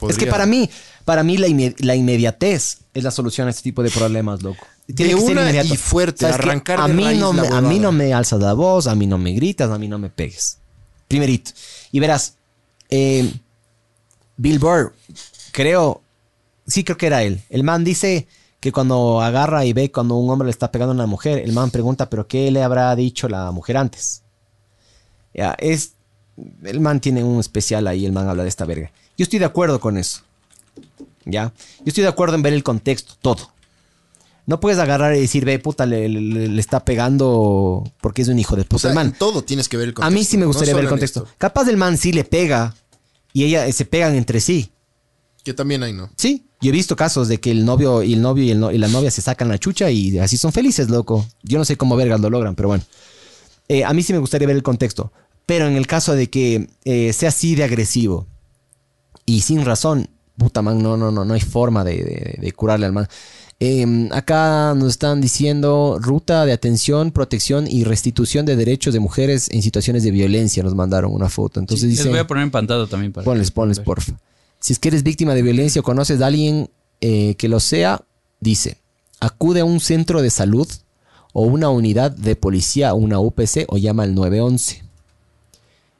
[0.07, 0.69] Es que para mí,
[1.05, 4.65] para mí la, inme- la inmediatez es la solución a este tipo de problemas, loco.
[4.87, 8.13] De una y fuerte, arrancar a de mí raíz no me, A mí no me
[8.13, 10.59] alzas la voz, a mí no me gritas, a mí no me pegues.
[11.07, 11.51] Primerito.
[11.91, 12.35] Y verás,
[12.89, 13.29] eh,
[14.37, 14.93] Bill Burr,
[15.51, 16.01] creo,
[16.67, 17.41] sí creo que era él.
[17.49, 18.27] El man dice
[18.59, 21.51] que cuando agarra y ve cuando un hombre le está pegando a una mujer, el
[21.53, 24.23] man pregunta, pero ¿qué le habrá dicho la mujer antes?
[25.33, 25.93] Ya, es,
[26.63, 28.91] el man tiene un especial ahí, el man habla de esta verga.
[29.17, 30.21] Yo estoy de acuerdo con eso.
[31.25, 31.51] ¿Ya?
[31.79, 33.51] Yo estoy de acuerdo en ver el contexto, todo.
[34.45, 38.39] No puedes agarrar y decir, ve, puta, le, le- le está pegando porque es un
[38.39, 38.79] hijo de O puta.
[38.83, 40.13] sea, el man, en todo tienes que ver el a contexto.
[40.17, 41.27] mí sí me no gustaría ver el contexto.
[41.37, 42.73] Capaz del man sí le pega
[43.33, 44.71] y ella eh, se pegan entre sí.
[45.47, 46.09] Que también hay, ¿no?
[46.17, 48.71] Sí, yo he visto casos de que el novio y el novio y, el no-
[48.71, 51.25] y la novia se sacan la chucha y así son felices, loco.
[51.43, 52.83] Yo no sé cómo vergas lo logran, pero bueno.
[53.69, 55.11] Eh, a mí sí me gustaría ver el contexto.
[55.45, 58.27] Pero en el caso de que eh, sea así de agresivo
[59.25, 62.85] y sin razón, puta man, no, no, no, no hay forma de, de- de curarle
[62.85, 63.07] al man.
[63.59, 69.49] Eh, acá nos están diciendo ruta de atención, protección y restitución de derechos de mujeres
[69.49, 70.61] en situaciones de violencia.
[70.63, 71.59] Nos mandaron una foto.
[71.59, 72.03] Entonces Sí, dice.
[72.03, 73.85] Les voy a poner en pantalla también para Ponles, ponles, ver.
[73.85, 74.13] porfa.
[74.59, 76.69] Si es que eres víctima de violencia o conoces a alguien
[77.01, 78.03] eh, que lo sea,
[78.39, 78.77] dice,
[79.19, 80.67] acude a un centro de salud
[81.33, 84.83] o una unidad de policía, una UPC o llama al 911.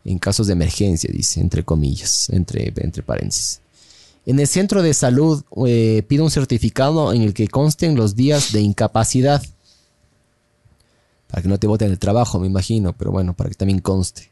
[0.05, 3.59] En casos de emergencia, dice, entre comillas, entre, entre paréntesis.
[4.25, 8.51] En el centro de salud eh, pide un certificado en el que consten los días
[8.51, 9.41] de incapacidad.
[11.27, 14.31] Para que no te voten el trabajo, me imagino, pero bueno, para que también conste.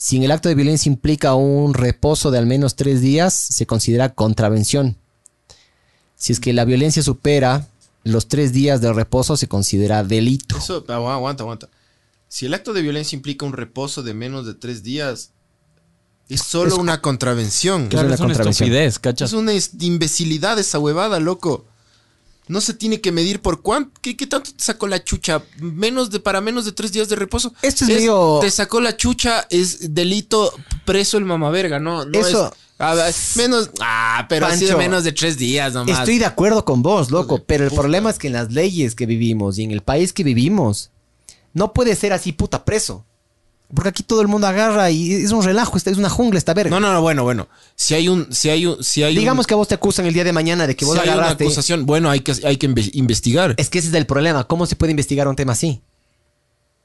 [0.00, 3.66] Si en el acto de violencia implica un reposo de al menos tres días, se
[3.66, 4.96] considera contravención.
[6.16, 7.66] Si es que la violencia supera
[8.04, 10.56] los tres días de reposo, se considera delito.
[10.56, 11.68] Eso, agu- aguanta, aguanta.
[12.28, 15.30] Si el acto de violencia implica un reposo de menos de tres días,
[16.28, 17.88] es solo Es- una contravención.
[17.88, 18.68] Claro, una es una contravención.
[18.68, 19.30] estupidez, ¿cachas?
[19.30, 21.64] Es una es- imbecilidad esa huevada, loco.
[22.48, 23.92] No se tiene que medir por cuánto.
[24.00, 25.42] ¿Qué, qué tanto te sacó la chucha?
[25.60, 27.52] Menos de, para menos de tres días de reposo.
[27.62, 30.52] Esto es medio- Te sacó la chucha, es delito
[30.84, 32.04] preso el mamaverga, ¿no?
[32.04, 33.70] no Eso- es- a ver, menos.
[33.80, 35.98] Ah, pero así de Pancho, menos de tres días nomás.
[35.98, 37.82] Estoy de acuerdo con vos, loco, pero el puta.
[37.82, 40.90] problema es que en las leyes que vivimos y en el país que vivimos,
[41.54, 43.04] no puede ser así puta preso.
[43.74, 46.70] Porque aquí todo el mundo agarra y es un relajo, es una jungla esta verga.
[46.70, 47.48] No, no, no, bueno, bueno.
[47.76, 48.32] Si hay un.
[48.32, 48.82] Si hay un.
[48.82, 50.86] Si hay un- Digamos que a vos te acusan el día de mañana de que
[50.86, 51.44] vos si hay una agarraste.
[51.44, 53.54] acusación, bueno, hay que, hay que inve- investigar.
[53.58, 54.44] Es que ese es el problema.
[54.44, 55.82] ¿Cómo se puede investigar un tema así?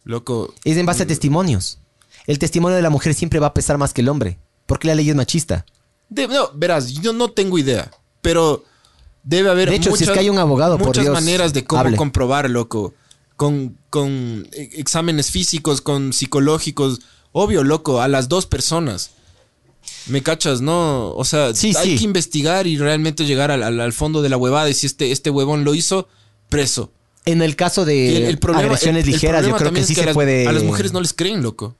[0.03, 0.53] Loco.
[0.63, 1.79] Es en base a testimonios.
[2.27, 4.37] El testimonio de la mujer siempre va a pesar más que el hombre.
[4.65, 5.65] Porque la ley es machista.
[6.09, 7.89] de- no, verás, yo no tengo idea.
[8.21, 8.63] Pero
[9.23, 9.69] debe haber.
[9.69, 11.97] De hecho, si es que hay un abogado, por muchas Dios, maneras de cómo hable.
[11.97, 12.93] comprobar, loco.
[13.43, 17.01] Con, con e- exámenes físicos, con psicológicos.
[17.33, 19.11] Obvio, loco, a las dos personas.
[20.07, 20.61] ¿Me cachas?
[20.61, 21.97] No, o sea, Sí, hay sí.
[21.97, 24.69] que investigar y realmente llegar al, al- al fondo de la huevada.
[24.69, 26.07] Y si este, este huevón lo hizo,
[26.47, 26.91] preso.
[27.25, 29.97] En el caso de El- el problema- agresiones el- ligeras, yo creo que sí es
[29.97, 30.47] que se a las, puede.
[30.47, 31.75] A las mujeres no les creen, loco.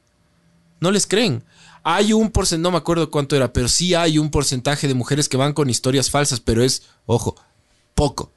[0.82, 1.46] No les creen.
[1.86, 5.30] Hay un porcentaje, no me acuerdo cuánto era, pero sí hay un porcentaje de mujeres
[5.30, 7.36] que van con historias falsas, pero es, ojo,
[7.96, 8.32] poco.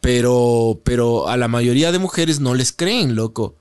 [0.00, 3.56] Pero, pero a la mayoría de mujeres no les creen, loco.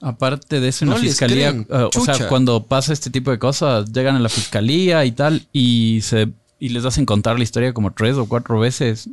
[0.00, 3.38] Aparte de eso, en No la fiscalía, eh, o sea, cuando pasa este tipo de
[3.38, 6.32] cosas, llegan a la fiscalía y tal, y se
[6.62, 9.08] y les hacen contar la historia como tres o cuatro veces.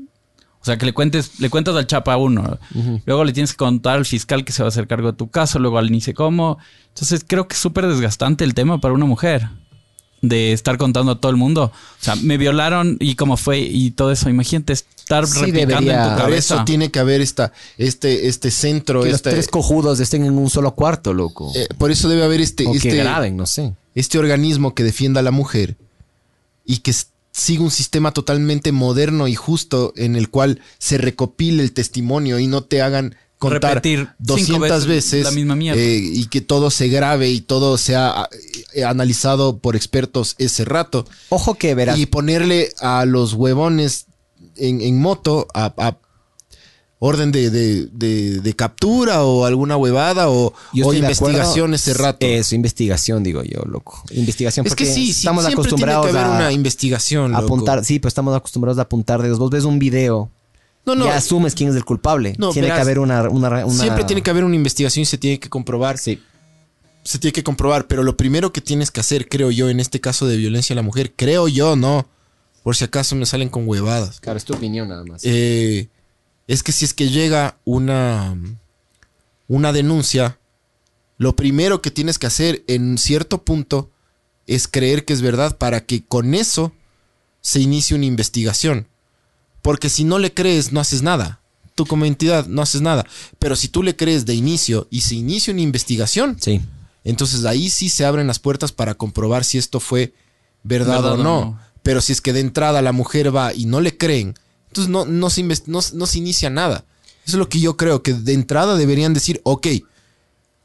[0.61, 2.59] O sea, que le cuentes, le cuentas al chapa a uno,
[3.05, 5.31] luego le tienes que contar al fiscal que se va a hacer cargo de tu
[5.31, 6.59] caso, luego al ni sé cómo.
[6.89, 9.49] Entonces creo que es súper desgastante el tema para una mujer
[10.21, 11.71] de estar contando a todo el mundo.
[11.73, 14.29] O sea, me violaron y cómo fue y todo eso.
[14.29, 14.73] Imagínate
[15.09, 19.01] estar Sí replicando debería- en tu Por eso tiene que haber esta, este, este centro,
[19.03, 21.51] que los tres cojudos estén en un solo cuarto, loco.
[21.55, 23.73] eh, por eso debe haber este, o que este, graben, no sé.
[23.95, 25.77] este organismo que defienda a la mujer
[26.65, 26.93] y que,
[27.31, 32.47] siga un sistema totalmente moderno y justo en el cual se recopile el testimonio y
[32.47, 35.79] no te hagan contar Repetir cinco 200 veces veces, la misma mierda.
[35.81, 38.27] eh, y que todo se grabe y todo sea
[38.73, 41.97] eh, analizado por expertos ese rato Ojo que verás.
[41.97, 44.07] y ponerle a los huevones
[44.59, 45.97] en, en moto a, a
[47.01, 50.53] orden de, de- de- de captura o alguna huevada o,
[50.83, 52.25] o investigación ese rato.
[52.25, 54.03] Eso, investigación, digo yo, loco.
[54.11, 54.65] Investigación.
[54.65, 57.35] es que porque sí, sí, estamos siempre acostumbrados tiene que haber a una investigación.
[57.35, 57.85] apuntar.
[57.85, 59.39] Sí, pues estamos acostumbrados a apuntar dedos.
[59.39, 60.29] Vos ves un video,
[60.85, 61.05] No, no.
[61.05, 62.35] ya asumes quién es el culpable.
[62.37, 65.05] No, tiene que verás, haber una, una, una- Siempre tiene que haber una investigación y
[65.05, 65.97] se tiene que comprobar.
[65.97, 66.21] Sí.
[67.03, 67.87] Se tiene que comprobar.
[67.87, 70.75] Pero lo primero que tienes que hacer, creo yo, en este caso de violencia a
[70.75, 72.07] la mujer, creo yo, no.
[72.63, 74.19] Por si acaso me salen con huevadas.
[74.19, 75.21] Claro, es tu opinión nada más.
[75.23, 75.89] eh,
[76.47, 78.35] es que si es que llega una,
[79.47, 80.39] una denuncia,
[81.17, 83.91] lo primero que tienes que hacer en cierto punto
[84.47, 86.73] es creer que es verdad para que con eso
[87.41, 88.87] se inicie una investigación.
[89.61, 91.39] Porque si no le crees, no haces nada.
[91.75, 93.05] Tú como entidad no haces nada.
[93.37, 96.61] Pero si tú le crees de inicio y se inicia una investigación, sí.
[97.03, 100.13] entonces ahí sí se abren las puertas para comprobar si esto fue
[100.63, 101.59] verdad, Verdad o no.
[101.89, 104.35] Pero si es que de entrada la mujer va y no le creen,
[104.67, 106.85] entonces no, no, se, inves- no, no se inicia nada.
[107.25, 109.65] Eso es lo que yo creo, que de entrada deberían decir, ok,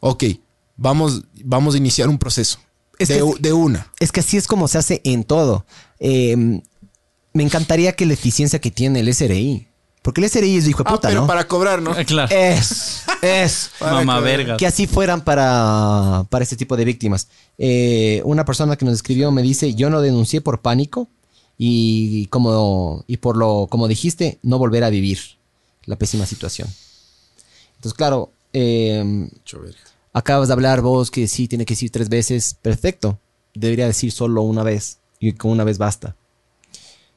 [0.01, 0.25] ok,
[0.77, 2.59] vamos, vamos a iniciar un proceso.
[2.99, 3.91] Es de, que- de una.
[4.01, 5.65] Es que así es como se hace en todo.
[5.99, 6.37] Eh,
[7.33, 9.67] me encantaría que la eficiencia que tiene el SRI.
[10.05, 11.27] Porque el SRI es hijo de Ah, puta, pero ¿no?
[11.27, 11.93] para cobrar, ¿no?
[11.93, 12.29] Ah, claro.
[12.37, 13.71] Es, es.
[13.81, 14.59] Mamá verga.
[14.59, 17.29] que así fueran para, para este tipo de víctimas.
[17.57, 21.09] Eh, una persona que nos escribió me dice, yo no denuncié por pánico
[21.57, 25.19] y como, y por lo, como dijiste, no volver a vivir
[25.87, 26.69] la pésima situación.
[27.77, 29.31] Entonces, claro, eh,
[30.13, 33.19] acabas de hablar vos que sí, tiene que decir tres veces, perfecto.
[33.55, 36.15] Debería decir solo una vez y con una vez basta.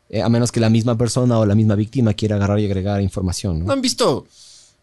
[0.09, 3.01] Eh, a menos que la misma persona o la misma víctima quiera agarrar y agregar
[3.01, 3.59] información.
[3.59, 3.73] ¿No ¿no?
[3.73, 4.25] han visto?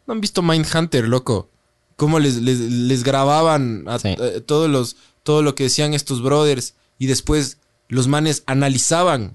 [0.06, 1.48] ¿No han visto Mindhunter, loco?
[1.96, 4.08] Cómo les, les, les grababan a, Sí.
[4.18, 9.34] eh, todos los, todo lo que decían estos brothers y después los manes analizaban.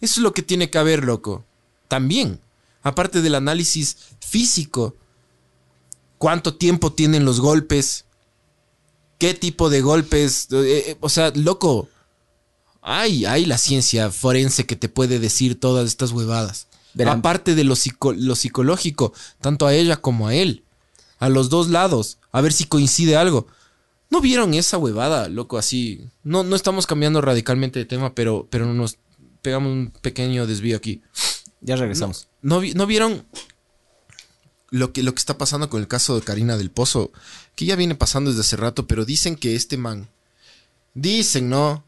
[0.00, 1.44] Eso es lo que tiene que haber, loco.
[1.88, 2.40] También.
[2.82, 4.96] Aparte del análisis físico.
[6.18, 8.06] ¿Cuánto tiempo tienen los golpes?
[9.18, 10.48] ¿Qué tipo de golpes?
[10.50, 11.88] Eh, eh, o sea, loco.
[12.82, 16.66] Hay, hay la ciencia forense que te puede decir todas estas huevadas.
[17.12, 20.64] Aparte de lo, psico- lo psicológico, tanto a ella como a él.
[21.18, 22.18] A los dos lados.
[22.32, 23.46] A ver si coincide algo.
[24.10, 25.56] ¿No vieron esa huevada, loco?
[25.56, 26.06] Así.
[26.24, 28.98] No, no estamos cambiando radicalmente de tema, pero, pero nos
[29.40, 31.00] pegamos un pequeño desvío aquí.
[31.60, 32.28] Ya regresamos.
[32.42, 33.24] ¿No, vi- no vieron
[34.70, 37.12] lo que, lo que está pasando con el caso de Karina del Pozo?
[37.54, 40.08] Que ya viene pasando desde hace rato, pero dicen que este man.
[40.94, 41.84] Dicen, ¿no?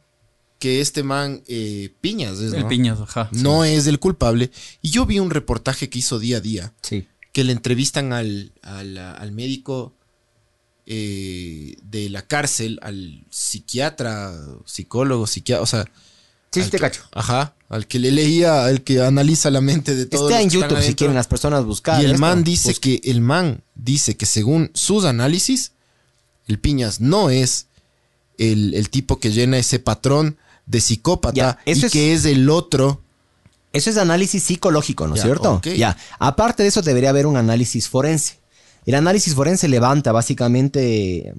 [0.64, 2.68] Que este man, eh, Piñas, es, El ¿no?
[2.68, 3.28] piñas, ajá.
[3.32, 4.50] no es el culpable.
[4.80, 7.06] Y yo vi un reportaje que hizo día a día, Sí.
[7.34, 9.92] que le entrevistan al, al, al médico
[10.86, 14.32] eh, de la cárcel, al psiquiatra,
[14.64, 15.84] psicólogo, psiquiatra, o sea...
[16.50, 17.02] Sí, sí te que- cacho.
[17.12, 20.30] Ajá, al que le leía, al que analiza la mente de todos.
[20.30, 22.00] Está los en que están YouTube si quieren las personas buscar.
[22.00, 22.20] Y el esto.
[22.22, 22.80] man dice Busca.
[22.80, 25.72] que el man dice que según sus análisis,
[26.46, 27.66] el Piñas no es
[28.38, 32.24] el, el tipo que llena ese patrón de psicópata Ya, y eso es- que es
[32.24, 33.00] el otro.
[33.72, 35.54] Eso es análisis psicológico, ¿no es cierto?
[35.54, 35.66] ok.
[35.76, 35.96] Ya.
[36.20, 38.38] Aparte de eso, debería haber un análisis forense.
[38.86, 41.34] El análisis forense levanta básicamente.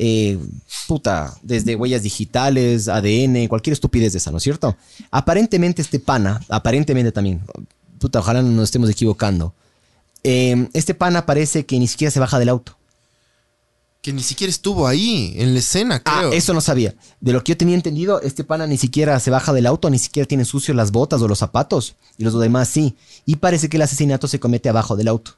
[0.00, 0.38] eh,
[0.86, 4.76] puta, desde huellas digitales, ADN, cualquier estupidez de esa, ¿no es cierto?
[5.10, 7.42] Aparentemente este pana, aparentemente también,
[7.98, 9.52] puta, ojalá no nos estemos equivocando.
[10.22, 12.77] eh, este pana parece que ni siquiera se baja del auto.
[14.00, 16.32] Que ni siquiera estuvo ahí, en la escena, Ah, creo.
[16.32, 16.94] eso no sabía.
[17.20, 19.98] De lo que yo tenía entendido, este pana ni siquiera se baja del auto, ni
[19.98, 21.96] siquiera tiene sucios las botas o los zapatos.
[22.16, 22.94] Y los demás sí.
[23.26, 25.32] Y parece que el asesinato se comete abajo del auto.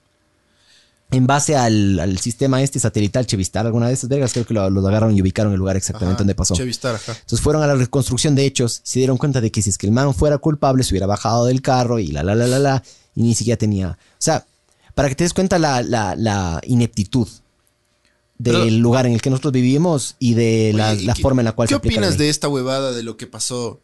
[1.11, 4.71] En base al, al sistema este satelital Chevistar, alguna de esas vergas, creo que lo,
[4.71, 6.55] los agarraron y ubicaron el lugar exactamente Ajá, donde pasó.
[6.55, 7.13] Chevistar, ajá.
[7.13, 9.87] Entonces fueron a la reconstrucción de hechos, se dieron cuenta de que si es que
[9.87, 12.83] el man fuera culpable, se hubiera bajado del carro y la la la la la,
[13.17, 13.89] y ni siquiera tenía.
[13.89, 14.47] O sea,
[14.95, 17.27] para que te des cuenta la, la, la ineptitud
[18.43, 21.43] del Pero- lugar en el que nosotros vivimos y de la, Oye, la ¿qué- forma
[21.43, 23.81] en la cual ¿Qué se aplica la opinas de esta huevada de lo que pasó?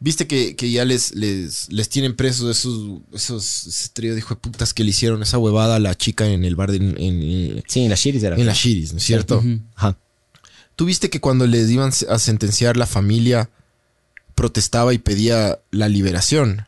[0.00, 4.34] Viste que, que ya les, les, les tienen presos esos, esos ese trío de hijo
[4.34, 6.98] de putas que le hicieron esa huevada a la chica en el bar de, en,
[7.00, 8.36] en, Sí, en la Shiris era.
[8.36, 9.42] en la Shiris, ¿no es cierto?
[9.74, 9.96] Ajá.
[10.74, 13.48] ¿Tú viste que cuando les iban a sentenciar la familia
[14.34, 16.66] protestaba y pedía la liberación?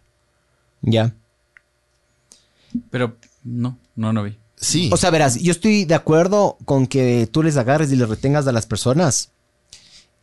[0.80, 1.14] Ya.
[2.90, 4.36] Pero no, no, no vi.
[4.60, 4.90] Sí.
[4.92, 8.46] O sea, verás, yo estoy de acuerdo con que tú les agarres y les retengas
[8.46, 9.30] a las personas.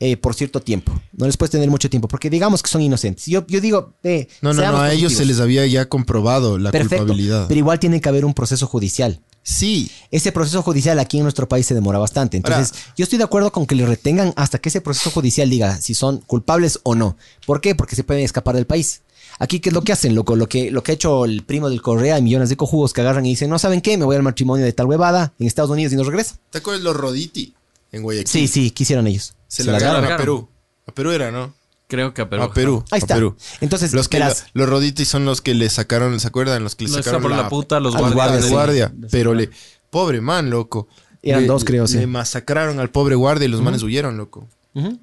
[0.02, 0.92] eh, por cierto tiempo.
[1.14, 3.28] No les puedes tener mucho tiempo, porque digamos que son inocentes.
[3.28, 6.72] Yo, yo digo, eh, No, no, no, a ellos se les había ya comprobado la
[6.72, 7.46] Perfecto, culpabilidad.
[7.48, 9.22] pero igual tiene que haber un proceso judicial.
[9.42, 12.36] Sí, Ese proceso judicial aquí en nuestro país se demora bastante.
[12.36, 15.80] Entonces, yo estoy de acuerdo con que le retengan hasta que ese proceso judicial diga
[15.80, 17.16] si son culpables o no.
[17.46, 17.74] ¿Por qué?
[17.74, 19.02] Porque se pueden escapar del país.
[19.40, 20.36] Aquí, ¿qué es lo que hacen, loco?
[20.36, 23.02] Lo que, lo que ha hecho el primo del Correa y millones de cojugos que
[23.02, 25.70] agarran y dicen, no saben qué, me voy al matrimonio de tal huevada en Estados
[25.72, 26.36] Unidos y no regreso.
[26.52, 27.54] ¿te acuerdas los Roditi
[27.92, 28.28] en Guayaquil?
[28.32, 29.34] Sí, sí, quisieron ellos.
[29.48, 30.18] Se, Se la agarraron a.
[30.18, 30.48] Perú.
[30.88, 31.54] A Perú era, ¿no?
[31.88, 32.44] Creo que a Perú.
[32.44, 32.84] a Perú.
[32.92, 33.16] Ahí a está.
[33.16, 33.36] Perú.
[33.62, 36.64] Entonces, Los que verás, los Roditi son los que le sacaron, ¿se acuerdan?
[36.64, 38.14] Los que le sacaron por la puta, los guardias.
[38.16, 38.92] guardias, de- guardia.
[38.94, 39.50] de- pero le,
[39.90, 40.88] pobre man, loco.
[41.22, 41.98] Eran Le- dos, creo, sí.
[41.98, 44.48] Le masacraron al pobre guardia y los manes huyeron, loco.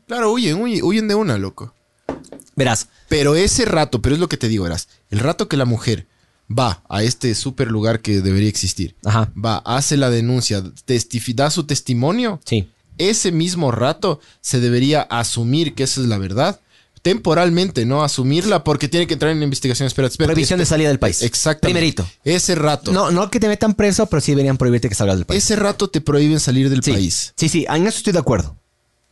[0.06, 1.72] Claro, huyen, huyen, huyen de una, loco.
[2.56, 4.88] Verás, Pero ese rato, pero es lo que te digo, verás.
[5.10, 6.06] El rato que la mujer
[6.50, 10.62] va a este super lugar que debería existir, ajá, va, hace la denuncia,
[11.34, 12.68] da su testimonio, sí.
[12.98, 16.60] ese mismo rato se debería asumir que esa es la verdad.
[17.02, 18.04] Temporalmente, ¿no?
[18.04, 19.88] Asumirla porque tiene que entrar en investigación.
[19.88, 20.28] Espera, espera.
[20.28, 21.22] Prohibición de salida del país.
[21.22, 21.66] Exactamente.
[21.80, 22.08] Primerito.
[22.22, 22.92] Ese rato.
[22.92, 25.42] No, no que te metan preso, pero sí deberían prohibirte que salgas del país.
[25.42, 26.92] Ese rato te prohíben salir del Sí.
[26.92, 27.32] país.
[27.36, 28.56] Sí, sí, en eso estoy de acuerdo.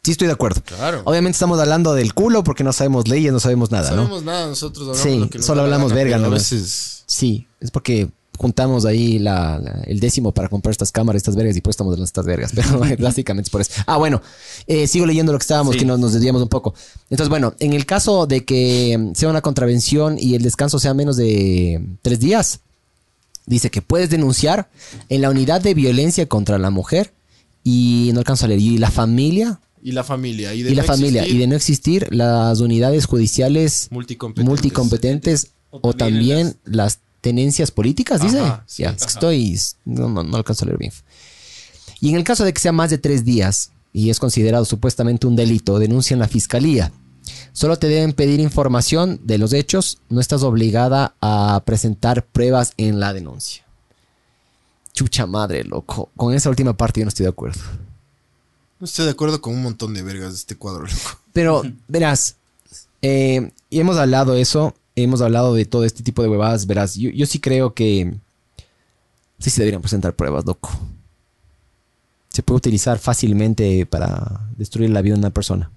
[0.03, 0.63] Sí, estoy de acuerdo.
[0.65, 1.03] Claro.
[1.05, 4.03] Obviamente estamos hablando del culo porque no sabemos leyes, no sabemos nada, No ¿no?
[4.05, 7.03] sabemos nada, nosotros hablamos Sí, lo que nos solo hablamos verga pero A veces.
[7.07, 8.09] Sí, es porque
[8.39, 11.99] juntamos ahí la- la- el décimo para comprar estas cámaras, estas vergas y pues estamos
[11.99, 12.53] de estas vergas.
[12.55, 13.73] Pero básicamente es por eso.
[13.87, 14.23] Ah, bueno,
[14.67, 15.81] eh, sigo leyendo lo que estábamos, Sí.
[15.81, 16.73] que nos, nos desviamos un poco.
[17.11, 21.19] Entonces, bueno, en el caso de que sea una contravención y el descanso sea menos
[21.19, 22.61] de tres días,
[23.45, 24.71] dice que puedes denunciar
[25.11, 27.13] en la unidad de violencia contra la mujer
[27.63, 30.55] y no alcanzo a leer, y la familia Y la familia.
[30.55, 31.23] Y, de y la no familia.
[31.23, 34.49] existir, Y de no existir las unidades judiciales multicompetentes.
[34.49, 38.41] multicompetentes o, O también, las tenencias políticas, dice.
[38.41, 39.13] Ajá, sí, ya, es que ajá.
[39.13, 39.59] estoy.
[39.85, 40.93] No, no, no alcanzo a leer bien.
[42.01, 45.27] Y en el caso de que sea más de tres días y es considerado supuestamente
[45.27, 46.93] un delito, denuncia en la fiscalía.
[47.53, 53.01] Solo te deben pedir información de los hechos, no estás obligada a presentar pruebas en
[53.01, 53.65] la denuncia.
[54.93, 56.11] Chucha madre, loco.
[56.17, 57.61] Con esa última parte yo no estoy de acuerdo.
[58.81, 61.21] No estoy de acuerdo con un montón de vergas de este cuadro, loco.
[61.35, 62.37] Pero, verás,
[63.03, 67.11] eh, y hemos hablado eso, hemos hablado de todo este tipo de huevadas, verás, yo,
[67.11, 68.15] yo sí creo que
[69.39, 70.71] sí se deberían presentar pruebas, loco.
[72.31, 75.71] Se puede utilizar fácilmente para destruir la vida de una persona.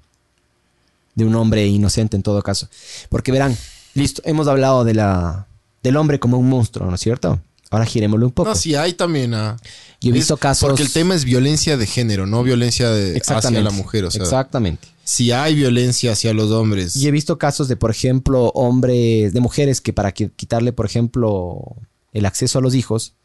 [1.16, 2.70] De un hombre inocente en todo caso.
[3.10, 3.58] Porque verán,
[3.96, 5.48] listo, hemos hablado de la,
[5.82, 7.42] del hombre como un monstruo, ¿no es cierto?
[7.74, 8.50] Ahora girémoslo un poco.
[8.50, 9.34] No, sí, hay también.
[9.34, 9.58] ah,
[10.00, 10.68] Yo he visto es- casos...
[10.70, 14.06] Porque el tema es violencia de género, no violencia de, hacia la mujer.
[14.06, 14.88] O sea, exactamente.
[15.04, 16.95] si hay violencia hacia los hombres.
[16.95, 20.86] Y he visto casos de, por ejemplo, hombres, de mujeres que para qui- quitarle, por
[20.86, 21.76] ejemplo,
[22.12, 23.16] el acceso a los hijos,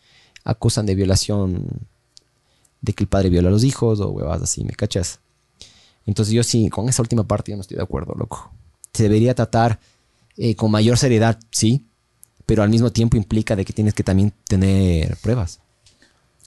[0.45, 1.67] acusan de violación,
[2.81, 5.21] de que el padre viola a los hijos o huevadas así, ¿me cachas?
[6.07, 8.51] Entonces yo sí, con esa última parte yo no estoy de acuerdo, loco.
[8.95, 9.79] Se debería tratar
[10.39, 11.85] eh, con mayor seriedad, sí,
[12.49, 15.61] pero al mismo tiempo implica de que tienes que también tener pruebas.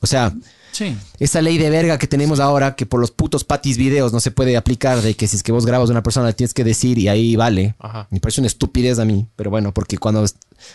[0.02, 0.36] O sea,
[0.72, 0.98] Sí.
[1.20, 4.32] esa ley de verga que tenemos ahora, que por los putos patis videos no se
[4.32, 6.64] puede aplicar, de que si es que vos grabas a una persona le tienes que
[6.64, 7.76] decir y ahí vale.
[7.78, 8.08] Ajá.
[8.10, 10.26] Me parece una estupidez a mí, pero bueno, porque cuando,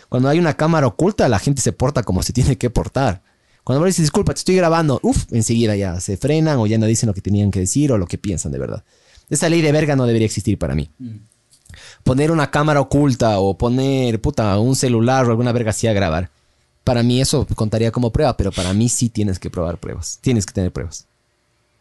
[0.09, 3.23] cuando hay una cámara oculta, la gente se porta como se tiene que portar.
[3.65, 6.87] Cuando vos dices, disculpa, te estoy grabando, uff, enseguida ya se frenan o ya no
[6.87, 8.85] dicen lo que tenían que decir o lo que piensan de verdad.
[9.29, 10.89] Esa ley de verga no debería existir para mí.
[12.05, 16.31] Poner una cámara oculta o poner, puta, un celular o alguna verga así a grabar.
[16.85, 20.19] Para mí eso contaría como prueba, pero para mí sí tienes que probar pruebas.
[20.21, 21.07] Tienes que tener pruebas.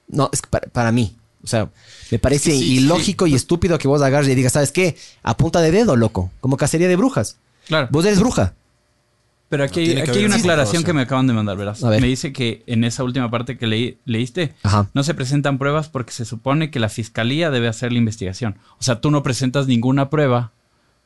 [0.07, 1.15] No, es que para, para mí.
[1.43, 1.69] O sea,
[2.09, 4.97] me parece sí, ilógico y estúpido que vos agarres y digas, ¿sabes qué?
[5.21, 6.31] A punta de dedo, loco.
[6.41, 7.37] Como cacería de brujas.
[7.67, 7.87] Claro.
[7.91, 8.55] Vos eres bruja.
[9.56, 11.82] Pero aquí, No, hay una aclaración que me acaban de mandar, verás.
[11.82, 12.02] Ver.
[12.02, 14.90] Me dice que en esa última parte que leí- leíste, Ajá.
[14.94, 18.57] no se presentan pruebas porque se supone que la fiscalía debe hacer la investigación.
[18.80, 20.52] O sea, tú no presentas ninguna prueba,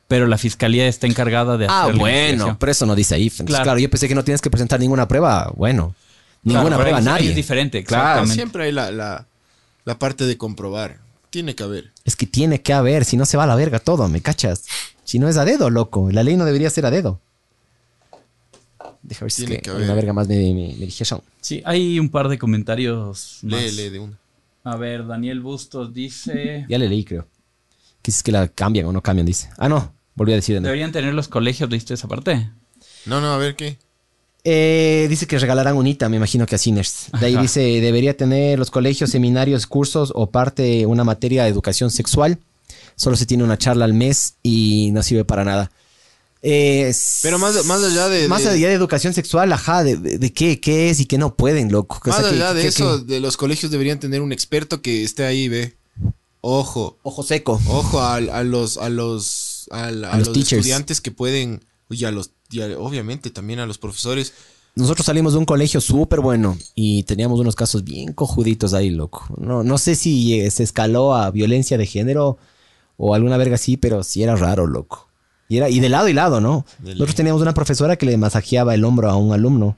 [0.08, 2.56] pero la fiscalía está encargada de hacer Ah, la bueno, investigación.
[2.58, 3.30] pero eso no dice ahí.
[3.30, 3.62] Claro.
[3.64, 3.78] Claro.
[3.78, 5.52] yo pensé que no tienes que presentar ninguna prueba.
[5.56, 5.94] Bueno,
[6.42, 7.30] Claro, ninguna pero prueba nadie.
[7.30, 9.26] Es diferente, Claro, siempre hay la, la,
[9.84, 10.98] la parte de comprobar.
[11.30, 11.92] Tiene que haber.
[12.04, 14.64] Es que tiene que haber, si no se va a la verga todo, ¿me cachas?
[15.04, 16.10] Si no es a dedo, loco.
[16.10, 17.20] La ley no debería ser a dedo.
[19.02, 21.22] Deja ver si es Tiene que, una verga más me, me, me dijeron.
[21.40, 23.62] Sí, hay un par de comentarios más.
[23.62, 24.18] Lee, lee de una.
[24.64, 26.66] A ver, Daniel Bustos dice...
[26.68, 27.26] Ya le leí, creo.
[28.02, 29.50] Que si es que la cambian o no cambian, dice.
[29.56, 29.94] Ah, no.
[30.14, 30.54] Volví a decir.
[30.54, 30.70] de nuevo.
[30.70, 32.50] Deberían tener los colegios, ¿viste esa parte?
[33.06, 33.78] No, no, a ver qué.
[34.42, 37.10] Eh, dice que regalarán unita, me imagino que a Sinners.
[37.18, 37.42] De ahí Ajá.
[37.42, 42.38] dice, debería tener los colegios, seminarios, cursos o parte una materia de educación sexual.
[42.96, 45.70] Solo se tiene una charla al mes y no sirve para nada.
[46.42, 46.92] Eh,
[47.22, 48.26] Pero más, más allá de.
[48.28, 51.34] Más allá de educación sexual, ajá, de, de- de qué, qué es y qué no
[51.36, 52.00] pueden, loco.
[52.04, 55.04] O Más sea, ¿qué- allá de eso, de los colegios deberían tener un experto que
[55.04, 55.76] esté ahí, ve.
[56.40, 57.60] Ojo, Ojo seco.
[57.68, 62.60] ojo a, a los a los a, los estudiantes que pueden y a los y
[62.60, 64.32] obviamente también a los profesores.
[64.74, 69.26] Nosotros salimos de un colegio súper bueno y teníamos unos casos bien cojuditos ahí, loco.
[69.36, 72.38] No, no sé si eh, se escaló a violencia de género
[72.96, 75.09] o alguna verga así, pero sí era raro, loco.
[75.50, 76.64] Y, era, y de lado y lado, ¿no?
[76.78, 79.76] Nosotros teníamos una profesora que le masajeaba el hombro a un alumno.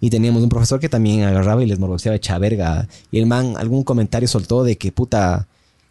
[0.00, 2.88] Y teníamos un profesor que también agarraba y les morboseaba hecha verga.
[3.12, 5.46] Y el man algún comentario soltó de que puta,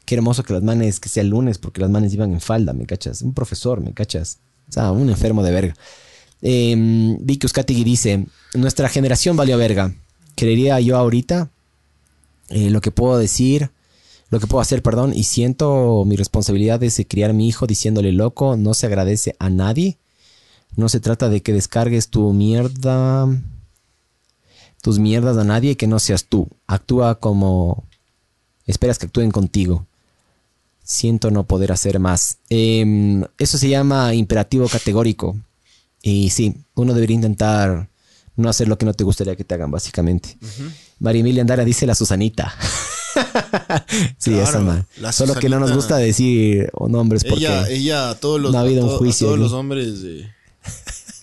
[0.06, 2.74] qué hermoso que las manes, que sea el lunes, porque las manes iban en falda,
[2.74, 3.22] ¿me cachas?
[3.22, 4.40] Un profesor, ¿me cachas?
[4.68, 5.76] O sea, un enfermo de verga.
[6.42, 8.26] Eh, Vicky Euskategui dice,
[8.56, 9.94] nuestra generación valió verga.
[10.36, 11.52] Creería yo ahorita
[12.50, 13.70] eh, lo que puedo decir,
[14.30, 18.12] lo que puedo hacer, perdón, y siento mi responsabilidad de criar a mi hijo diciéndole
[18.12, 19.98] loco, no se agradece a nadie.
[20.76, 23.28] No se trata de que descargues tu mierda,
[24.82, 26.48] tus mierdas a nadie que no seas tú.
[26.68, 27.86] Actúa como
[28.68, 29.88] esperas que actúen contigo.
[30.84, 32.38] Siento no poder hacer más.
[32.50, 35.38] Em, eso se llama imperativo categórico.
[36.04, 37.90] Y sí, uno debería intentar
[38.36, 40.38] no hacer lo que no te gustaría que te hagan, básicamente.
[41.00, 42.54] María Emilia Andara dice la Susanita.
[44.18, 44.88] sí, Claro, esa man.
[45.12, 48.62] Solo que no nos gusta decir nombres porque Ella, ella a todos los, no ha
[48.62, 50.30] habido un a juicio todos los hombres eh,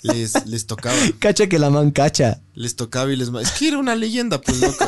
[0.02, 0.96] les, les tocaba.
[1.18, 2.40] cacha que la man cacha.
[2.54, 3.28] Les tocaba y les...
[3.28, 4.84] Es que era una leyenda, pues, loco.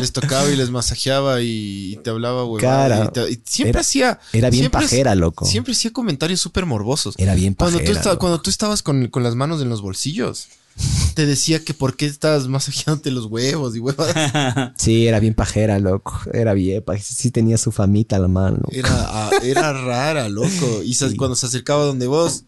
[0.00, 2.60] Les tocaba y les masajeaba y, y te hablaba, güey.
[2.60, 4.20] Cara, y, te- y siempre era- hacía...
[4.32, 5.44] era bien siempre- pajera, loco.
[5.46, 7.14] Siempre hacía comentarios súper morbosos.
[7.18, 8.20] Era bien Cuando tú, pajera, esta- loco.
[8.20, 10.48] cuando tú estabas con, con las manos en los bolsillos,
[11.14, 14.14] te decía que por qué estás masajeándote los huevos y huevas.
[14.76, 16.18] Sí, era bien pajera, loco.
[16.32, 18.62] Era bien, pa- sí tenía su famita la mano.
[18.70, 20.82] Era, era rara, loco.
[20.84, 22.44] Y cuando se acercaba donde vos,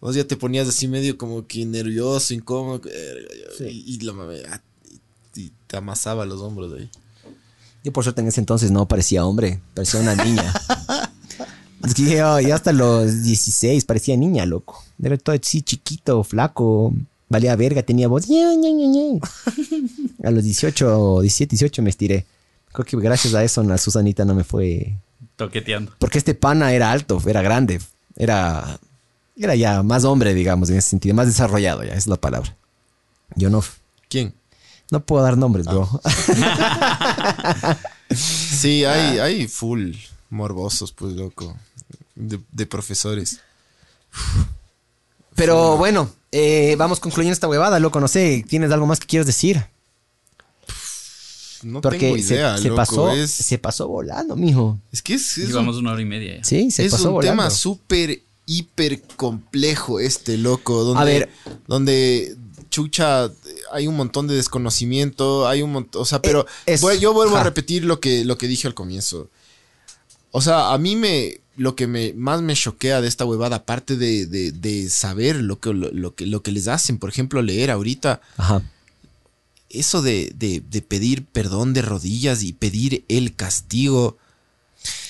[0.00, 2.80] vos ya te ponías así medio como que nervioso, incómodo.
[3.60, 4.12] Y, y la
[4.50, 4.60] ah,
[5.34, 6.90] y- y te amasaba los hombros ahí.
[7.84, 10.52] Yo por suerte en ese entonces no parecía hombre, parecía una niña.
[11.84, 14.82] es que yo, yo hasta los 16 parecía niña, loco.
[15.02, 16.94] Era todo así chiquito, flaco,
[17.32, 18.28] valía verga, tenía voz.
[18.28, 19.20] ña, ña, ña, ña.
[20.28, 22.26] A los 18, 17, 18 me estiré.
[22.72, 24.96] Creo que gracias a eso la Susanita no me fue...
[25.36, 25.92] Toqueteando.
[25.98, 27.80] Porque este pana era alto, era grande,
[28.16, 28.78] era,
[29.36, 32.56] era ya más hombre, digamos, en ese sentido, más desarrollado, ya es la palabra.
[33.34, 33.64] Yo no,
[34.08, 34.34] ¿Quién?
[34.90, 35.88] no puedo dar nombres, bro.
[38.14, 39.94] Sí, hay, hay full
[40.28, 41.56] morbosos, pues, loco.
[42.14, 43.40] De, de profesores.
[45.34, 48.00] Pero bueno, eh, vamos concluyendo esta huevada, loco.
[48.00, 49.64] No sé, ¿tienes algo más que quieras decir?
[51.62, 52.76] No Porque tengo idea, se, se loco.
[52.76, 54.78] pasó, es, se pasó volando, mijo.
[54.90, 56.38] es que es, es Llevamos un, una hora y media.
[56.38, 56.44] ya.
[56.44, 57.32] Sí, se es pasó un volando.
[57.42, 60.82] tema súper, hiper complejo este, loco.
[60.82, 61.30] Donde, A ver.
[61.68, 62.36] Donde,
[62.68, 63.30] chucha,
[63.70, 67.12] hay un montón de desconocimiento, hay un montón, o sea, pero Eh, es- voy- yo
[67.12, 69.30] vuelvo a repetir lo que, lo que dije al comienzo.
[70.32, 73.96] O sea, a mí me, lo que me, más me choquea de esta huevada, aparte
[73.96, 77.42] de, de, de saber lo que, lo, lo que, lo que les hacen, por ejemplo,
[77.42, 78.62] leer ahorita, Ajá.
[79.68, 84.16] eso de, de- de pedir perdón de rodillas y pedir el castigo,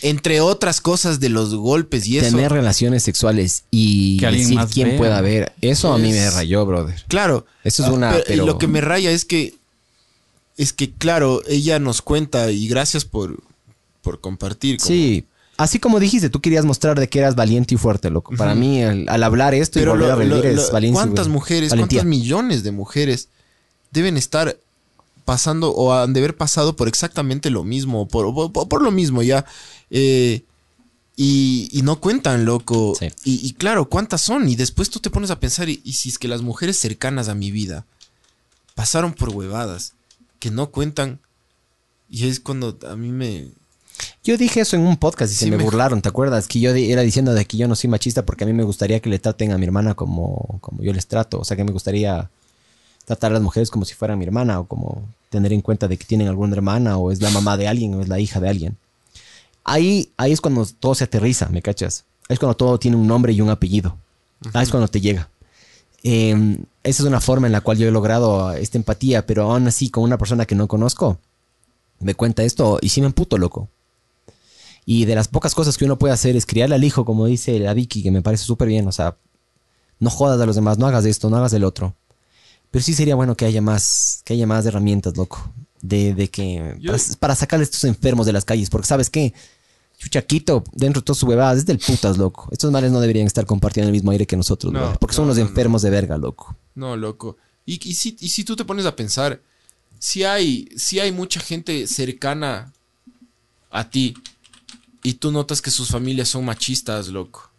[0.03, 2.31] entre otras cosas de los golpes y eso.
[2.35, 4.99] Tener relaciones sexuales y Que decir más quién vea.
[4.99, 5.53] pueda ver.
[5.61, 7.03] Eso a mí me rayó, brother.
[7.09, 7.47] Claro.
[7.65, 9.55] Eso es Ah, una, pero- Lo que me raya es que.
[10.59, 13.43] Es que, claro, ella nos cuenta y gracias por,
[14.03, 14.77] por compartir.
[14.77, 15.25] como- Sí.
[15.63, 18.35] Así como dijiste, tú querías mostrar de que eras valiente y fuerte, loco.
[18.37, 20.71] Para mí, al, al hablar esto y Pero volver lo- a es.
[20.93, 21.35] ¿cuántas güey.
[21.35, 22.01] mujeres, Valentía.
[22.01, 23.29] cuántas millones de mujeres
[23.93, 24.59] deben estar
[25.25, 29.23] pasando o han de haber pasado por exactamente lo mismo, por, por, por lo mismo
[29.23, 29.45] ya?
[29.91, 30.43] Eh,
[31.15, 32.95] y, y no cuentan, loco.
[32.99, 33.07] Sí.
[33.25, 34.49] Y, y claro, ¿cuántas son?
[34.49, 37.29] Y después tú te pones a pensar, y, y si es que las mujeres cercanas
[37.29, 37.87] a mi vida
[38.75, 39.93] pasaron por huevadas
[40.41, 41.21] que no cuentan,
[42.11, 43.53] y es cuando a mí me...
[44.25, 46.47] Yo dije eso en un podcast y se me, me- burlaron, ¿te acuerdas?
[46.47, 49.01] Que yo era diciendo de que yo no soy machista porque a mí me gustaría
[49.01, 51.41] que le traten a mi hermana como, como yo les trato.
[51.41, 52.31] O sea, que me gustaría
[53.05, 55.97] tratar a las mujeres como si fueran mi hermana o como tener en cuenta de
[55.97, 58.49] que tienen alguna hermana o es la mamá de alguien o es la hija de
[58.49, 58.77] alguien.
[59.65, 62.05] Ahí, ahí es cuando todo se aterriza, ¿me cachas?
[62.29, 63.97] Es cuando todo tiene un nombre y un apellido.
[64.53, 65.29] Ahí es cuando te llega.
[66.05, 69.67] Eh, esa es una forma en la cual yo he logrado esta empatía, pero aún
[69.67, 71.19] así con una persona que no conozco,
[72.01, 73.69] me cuenta esto y sí me emputo, loco.
[74.85, 77.59] Y de las pocas cosas que uno puede hacer es criarle al hijo, como dice
[77.59, 78.87] la Vicky, que me parece súper bien.
[78.89, 79.17] O sea,
[80.01, 81.95] no jodas a los demás, no hagas esto, no hagas el otro.
[82.71, 85.53] Pero sí sería bueno que haya más, que haya más herramientas, loco.
[85.81, 86.77] De, de que.
[86.81, 88.71] Yo- Para, para a estos enfermos de las calles.
[88.71, 89.33] Porque, ¿sabes qué?
[89.99, 92.49] Chuchaquito, dentro de todas sus huevadas, es del putas, loco.
[92.51, 95.27] Estos males no deberían estar compartiendo el mismo aire que nosotros, No, Porque son no,
[95.33, 95.51] unos no, no.
[95.51, 96.57] enfermos de verga, loco.
[96.75, 97.37] No, loco.
[97.65, 99.41] Y, y, si, y si tú te pones a pensar,
[100.01, 102.73] si hay, si hay mucha gente cercana
[103.71, 104.15] a ti
[105.03, 107.51] y tú notas que sus familias son machistas, loco.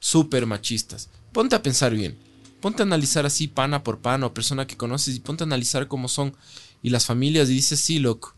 [0.00, 1.08] Súper machistas.
[1.32, 2.16] Ponte a pensar bien.
[2.60, 5.88] Ponte a analizar así, pana por pana, o persona que conoces, y ponte a analizar
[5.88, 6.34] cómo son.
[6.82, 8.34] Y las familias, y dices, sí, loco.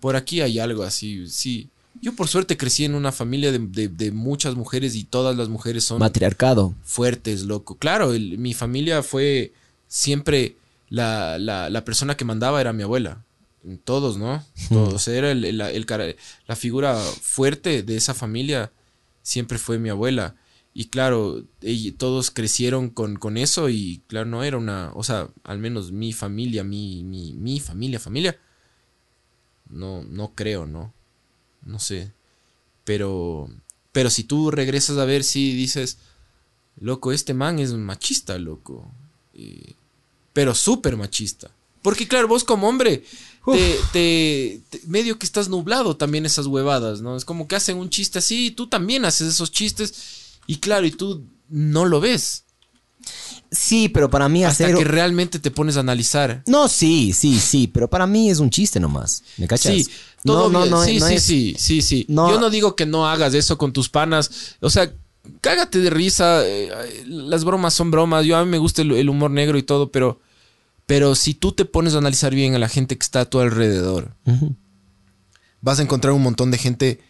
[0.00, 1.68] Por aquí hay algo así, sí.
[2.00, 5.48] Yo por suerte crecí en una familia de, de- de muchas mujeres y todas las
[5.48, 6.74] mujeres son Matriarcado.
[6.84, 7.76] fuertes, loco.
[7.76, 9.52] Claro, el- mi familia fue
[9.88, 10.56] siempre
[10.88, 13.24] la, la- la persona que mandaba era mi abuela.
[13.84, 14.44] Todos, ¿no?
[14.68, 14.94] Todos.
[14.94, 16.14] O sea, era el- el- el cara-
[16.46, 18.72] la figura fuerte de esa familia
[19.22, 20.36] siempre fue mi abuela.
[20.72, 21.42] Y claro,
[21.96, 26.12] todos crecieron con, con eso y claro, no era una, o sea, al menos mi
[26.12, 28.38] familia, mi, mi, mi familia, familia,
[29.68, 30.92] no, no creo, ¿no?
[31.64, 32.12] No sé.
[32.84, 33.48] Pero,
[33.92, 35.98] pero si tú regresas a ver si dices,
[36.78, 38.90] loco, este man es machista, loco.
[39.34, 39.74] Eh,
[40.32, 41.50] pero súper machista.
[41.82, 43.04] Porque claro, vos como hombre,
[43.52, 47.16] te, te- te- medio que estás nublado también esas huevadas, ¿no?
[47.16, 49.94] Es como que hacen un chiste así y tú también haces esos chistes
[50.46, 52.44] y claro, y tú no lo ves.
[53.50, 54.76] Sí, pero para mí Hasta hacer...
[54.76, 56.42] que realmente te pones a analizar.
[56.46, 59.22] No, sí, sí, sí, pero para mí es un chiste nomás.
[59.36, 59.72] ¿Me cachas?
[59.72, 59.86] Sí,
[60.24, 60.70] todo no, bien.
[60.70, 62.06] no, no, sí, no sí, es- sí, sí, sí.
[62.08, 62.28] No.
[62.30, 64.56] Yo no digo que no hagas eso con tus panas.
[64.60, 64.92] O sea,
[65.40, 66.44] cágate de risa.
[66.44, 68.26] eh, Las bromas son bromas.
[68.26, 70.20] Yo a mí me gusta el, el humor negro y todo, pero,
[70.86, 73.40] pero si tú te pones a analizar bien a la gente que está a tu
[73.40, 74.14] alrededor,
[75.60, 77.00] vas a encontrar un montón de gente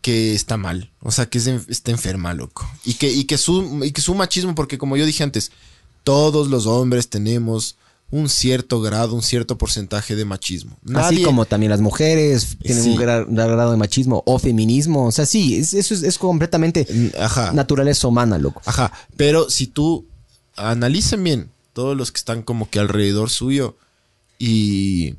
[0.00, 0.90] que está mal.
[1.00, 2.68] O sea, que es está enferma, loco.
[2.84, 5.50] Y que, y, que su, y que su machismo, porque como yo dije antes,
[6.02, 7.76] todos los hombres tenemos
[8.10, 10.76] un cierto grado, un cierto porcentaje de machismo.
[10.94, 12.90] Así como también las mujeres tienen Sí.
[12.90, 15.06] un gran grado de machismo o feminismo.
[15.06, 16.86] O sea, sí, es- eso es, es completamente
[17.18, 17.52] Ajá.
[17.52, 18.60] naturaleza humana, loco.
[18.66, 20.06] Ajá, pero si tú
[20.56, 23.76] analicen bien todos los que están como que alrededor suyo
[24.38, 25.16] y,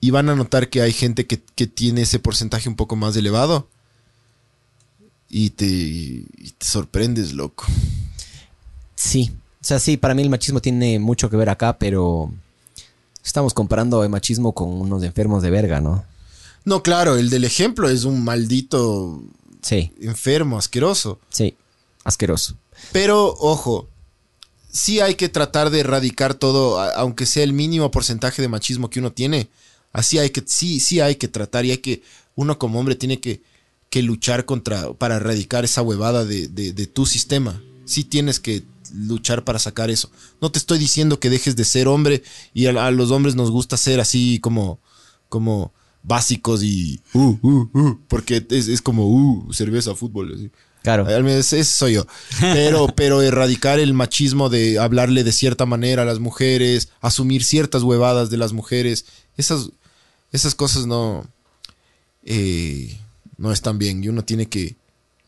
[0.00, 3.16] y van a notar que hay gente que, que tiene ese porcentaje un poco más
[3.16, 3.68] elevado
[5.28, 7.64] y te, y te sorprendes, loco.
[8.94, 9.32] Sí.
[9.62, 12.32] O sea, sí, para mí el machismo tiene mucho que ver acá, pero
[13.24, 16.04] estamos comparando el machismo con unos enfermos de verga, ¿no?
[16.64, 19.22] No, claro, el del ejemplo es un maldito
[19.62, 21.18] Sí, enfermo, asqueroso.
[21.30, 21.56] sí.
[22.02, 22.54] Asqueroso.
[22.92, 23.86] Pero, ojo,
[24.70, 29.00] sí hay que tratar de erradicar todo, aunque sea el mínimo porcentaje de machismo que
[29.00, 29.48] uno tiene.
[29.92, 32.02] Así hay que, sí, sí hay que tratar y hay que,
[32.36, 33.42] uno como hombre tiene que,
[33.90, 37.60] que luchar contra, para erradicar esa huevada de, de- tu sistema.
[37.84, 38.62] Sí tienes que
[38.94, 40.10] luchar para sacar eso.
[40.40, 42.22] No te estoy diciendo que dejes de ser hombre
[42.54, 44.78] y a, a los hombres nos gusta ser así como,
[45.28, 45.72] como
[46.02, 50.34] básicos y, uh, uh, uh, porque es, es como, uh, cerveza, fútbol.
[50.34, 50.50] así.
[50.82, 51.08] Claro.
[51.08, 52.06] Ese soy yo.
[52.40, 57.82] Pero, pero erradicar el machismo de hablarle de cierta manera a las mujeres, asumir ciertas
[57.82, 59.04] huevadas de las mujeres,
[59.36, 59.70] esas,
[60.32, 61.26] esas cosas no,
[62.24, 62.98] eh,
[63.36, 64.02] no están bien.
[64.02, 64.76] Y uno tiene que,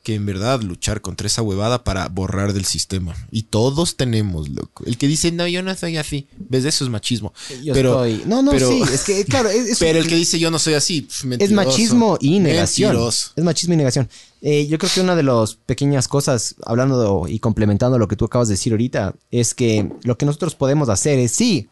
[0.03, 3.15] que en verdad luchar contra esa huevada para borrar del sistema.
[3.31, 4.85] Y todos tenemos, loco.
[4.85, 6.27] El que dice, no, yo no soy así.
[6.37, 6.65] ¿Ves?
[6.65, 7.33] Eso es machismo.
[7.63, 8.83] Yo pero, estoy- No, no, pero- sí.
[8.93, 11.25] Es que, claro, es, es- pero el que dice, yo no soy así, pf, es
[11.25, 11.55] mentiroso.
[11.55, 12.91] machismo y negación.
[12.91, 13.31] Mentiroso.
[13.37, 14.09] Es machismo y negación.
[14.41, 18.25] Eh, yo creo que una de las pequeñas cosas, hablando y complementando lo que tú
[18.25, 21.69] acabas de decir ahorita, es que lo que nosotros podemos hacer es, sí,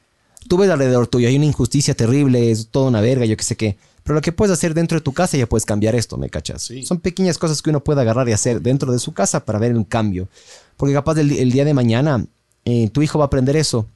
[0.48, 3.56] tú ves alrededor tuyo, hay una injusticia terrible, es toda una verga, yo qué sé
[3.56, 3.76] qué.
[4.02, 6.62] Pero lo que puedes hacer dentro de tu casa ya puedes cambiar esto, ¿me cachas?
[6.62, 6.84] Sí.
[6.84, 9.76] Son pequeñas cosas que uno puede agarrar y hacer dentro de su casa para ver
[9.76, 10.28] un cambio.
[10.76, 12.24] Porque capaz el, el día de mañana
[12.64, 13.86] eh, tu hijo va a aprender eso.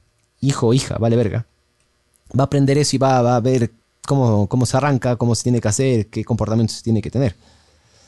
[0.41, 1.45] Hijo o hija, vale verga.
[2.37, 3.71] Va a aprender eso y va, va a ver
[4.05, 7.35] cómo, cómo se arranca, cómo se tiene que hacer, qué comportamientos se tiene que tener.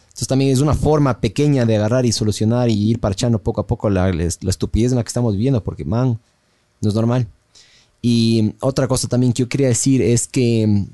[0.08, 3.68] Entonces también es una forma pequeña de agarrar y solucionar y ir parchando poco a
[3.68, 6.20] poco la, la estupidez en la que estamos viviendo, porque, man,
[6.82, 7.28] no es normal.
[8.02, 10.86] Y otra cosa también que yo quería decir es que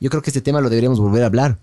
[0.00, 1.58] yo creo que este tema lo deberíamos volver a hablar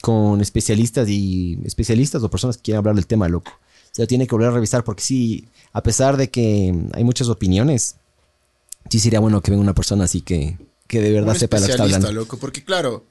[0.00, 3.52] con especialistas y especialistas o personas que quieran hablar del tema, loco.
[3.92, 7.28] Se lo tiene que volver a revisar porque sí, a pesar de que hay muchas
[7.28, 7.96] opiniones,
[8.90, 10.58] sí sería bueno que venga una persona así que,
[10.88, 12.20] que de verdad Un sepa lo que está especialista, hablando.
[12.20, 13.04] loco, porque claro,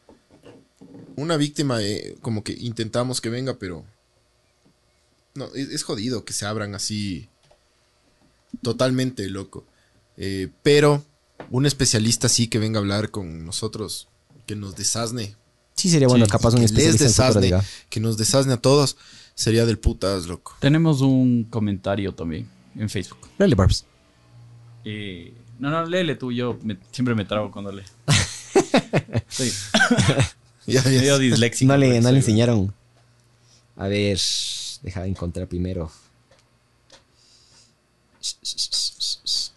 [1.16, 3.86] una víctima eh, como que intentamos que venga, pero
[5.36, 7.30] no, es, es jodido que se abran así
[8.62, 9.64] totalmente, loco.
[10.18, 11.04] Eh, pero
[11.50, 14.08] un especialista sí que venga a hablar con nosotros,
[14.46, 15.36] que nos desasne,
[15.76, 17.64] Sí sería bueno, Sí, capaz un que les cultura, diga.
[17.90, 18.96] que nos desasne a todos,
[19.34, 20.56] sería del putas, loco.
[20.60, 22.48] Tenemos un comentario también
[22.78, 23.18] en Facebook.
[23.40, 23.86] Dale, Barbs.
[24.86, 26.32] Eh, no, no, léele tú.
[26.32, 27.86] Yo me- siempre me trago cuando leo.
[29.30, 29.52] Soy
[30.68, 31.72] medio disléxico.
[31.72, 32.74] No le, no le enseñaron.
[33.76, 34.20] A ver,
[34.84, 35.92] deja de encontrar primero.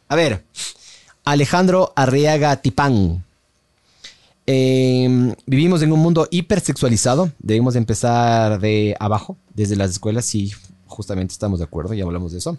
[0.09, 0.45] A ver,
[1.25, 3.25] Alejandro Arriaga Tipán.
[4.47, 7.33] Eh, vivimos en un mundo hipersexualizado.
[7.39, 10.25] Debemos empezar de abajo, desde las escuelas.
[10.25, 10.53] Sí,
[10.87, 12.59] justamente estamos de acuerdo, ya hablamos de eso.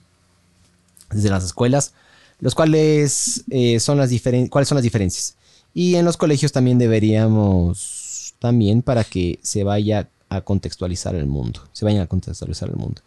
[1.11, 1.93] Desde las escuelas,
[2.39, 4.11] los cuales eh, son las
[4.49, 5.35] cuáles son las diferencias.
[5.73, 11.61] Y en los colegios también deberíamos, también para que se vaya a contextualizar el mundo.
[11.71, 13.01] Se vayan a contextualizar el mundo.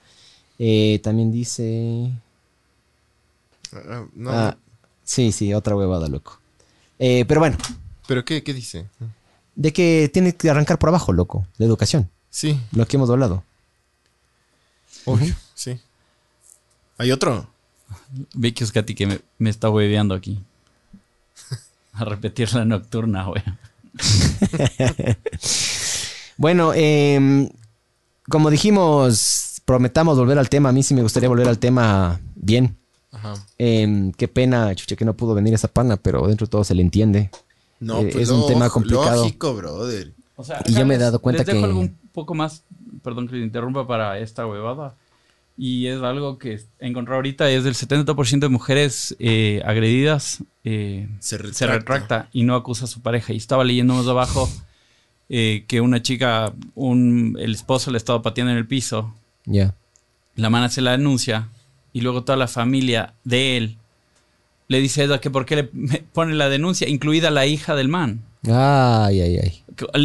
[0.59, 2.11] Eh, también dice...
[3.73, 4.57] Ah, no, Ah,
[5.05, 6.39] sí, sí, otra huevada, loco.
[6.99, 7.57] Eh, pero bueno,
[8.11, 8.89] ¿Pero qué, qué dice?
[9.55, 13.45] de que tiene que arrancar por abajo, loco, la educación, Sí, lo que hemos hablado.
[15.05, 15.79] obvio, sí.
[16.99, 17.47] ¿Hay otro?
[18.35, 20.43] Vicky Oscati que me, me está hueveando aquí.
[21.93, 23.45] A repetir la nocturna, güey.
[26.37, 27.49] Bueno, em,
[28.29, 30.71] como dijimos, prometamos volver al tema.
[30.71, 32.77] A mí sí me gustaría volver al tema bien.
[33.13, 33.35] Ajá.
[33.57, 36.75] Em, qué pena, chucha, que no pudo venir esa pana, pero dentro de todo se
[36.75, 37.31] le entiende.
[37.81, 39.25] No, Eh, pues es un tema lógico, complicado.
[39.25, 40.13] Lógico, brother.
[40.37, 42.65] O sea, Y yo me he dado cuenta les dejo que- algo un poco más,
[43.03, 44.95] perdón que le interrumpa para esta huevada.
[45.57, 51.09] Y es algo que he encontrado ahorita, es del 70% de mujeres eh, agredidas eh,
[51.19, 52.29] Se se retracta.
[52.33, 53.33] y no acusa a su pareja.
[53.35, 54.49] Y estaba leyendo más abajo
[55.29, 59.15] eh, que una chica, un, el esposo le estaba pateando en el piso,
[59.47, 59.75] Ya.
[60.35, 61.49] la mana se la denuncia
[61.93, 63.77] y luego toda la familia de él
[64.71, 65.65] le dice a ella que por qué le
[66.13, 68.21] pone la denuncia, incluida la hija del man.
[68.47, 69.63] Ay, ay, ay.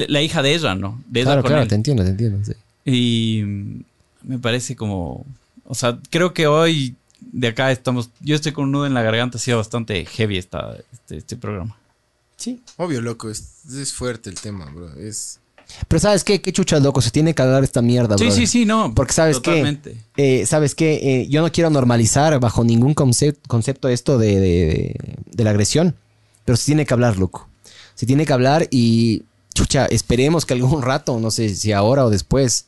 [0.08, 1.04] La hija de ella, ¿no?
[1.08, 1.70] De Claro, con claro, él.
[1.70, 2.44] te entiendo, te entiendo.
[2.44, 2.54] sí.
[2.84, 3.84] Y mm,
[4.24, 5.24] me parece como.
[5.66, 8.10] O sea, creo que hoy de acá estamos.
[8.22, 11.36] Yo estoy con un nudo en la garganta, ha sido bastante heavy esta, este, este
[11.38, 11.78] programa.
[12.38, 12.60] Sí.
[12.78, 13.30] Obvio, loco.
[13.30, 14.92] Es, es fuerte el tema, bro.
[14.96, 15.40] Es...
[15.88, 16.42] Pero ¿sabes qué?
[16.42, 17.02] Qué chucha, loco.
[17.02, 18.40] Se tiene que hablar esta mierda, Sí, brother.
[18.42, 18.94] sí, sí, no.
[18.96, 19.98] Porque sabes Totalmente.
[20.16, 24.40] que, eh, sabes que yo no quiero normalizar bajo ningún concep- concepto esto de, de-
[24.40, 25.96] de- de la agresión,
[26.46, 27.50] pero se tiene que hablar, loco.
[27.96, 29.24] Se tiene que hablar y,
[29.54, 32.66] chucha, esperemos que algún rato, no sé si ahora o después,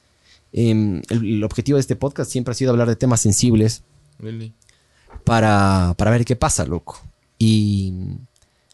[0.54, 3.84] em, el, el objetivo de este podcast siempre ha sido hablar de temas sensibles
[4.20, 4.54] Really.
[5.24, 7.00] para, para ver qué pasa, loco.
[7.40, 7.94] Y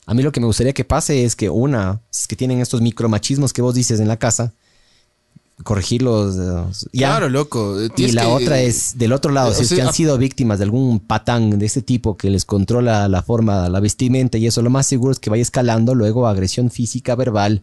[0.06, 2.60] a mí lo que me gustaría que pase es que una, si es que tienen
[2.60, 4.54] estos micromachismos que vos dices en la casa,
[5.64, 6.36] corregirlos.
[6.38, 7.10] eh, ya.
[7.10, 7.80] Claro, loco.
[7.80, 9.94] eh, Y tienes la que- otra es del otro lado, eh, si es que han
[9.94, 14.38] sido víctimas de algún patán de este tipo que les controla la forma, la vestimenta
[14.38, 17.62] y eso, lo más seguro es que vaya escalando luego agresión física, verbal.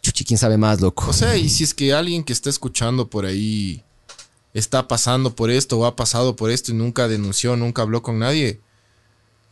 [0.00, 1.06] Chuchi, quién sabe más, loco.
[1.08, 3.82] O sea, y si es que alguien que está escuchando por ahí
[4.54, 8.18] está pasando por esto o ha pasado por esto y nunca denunció, nunca habló con
[8.20, 8.60] nadie.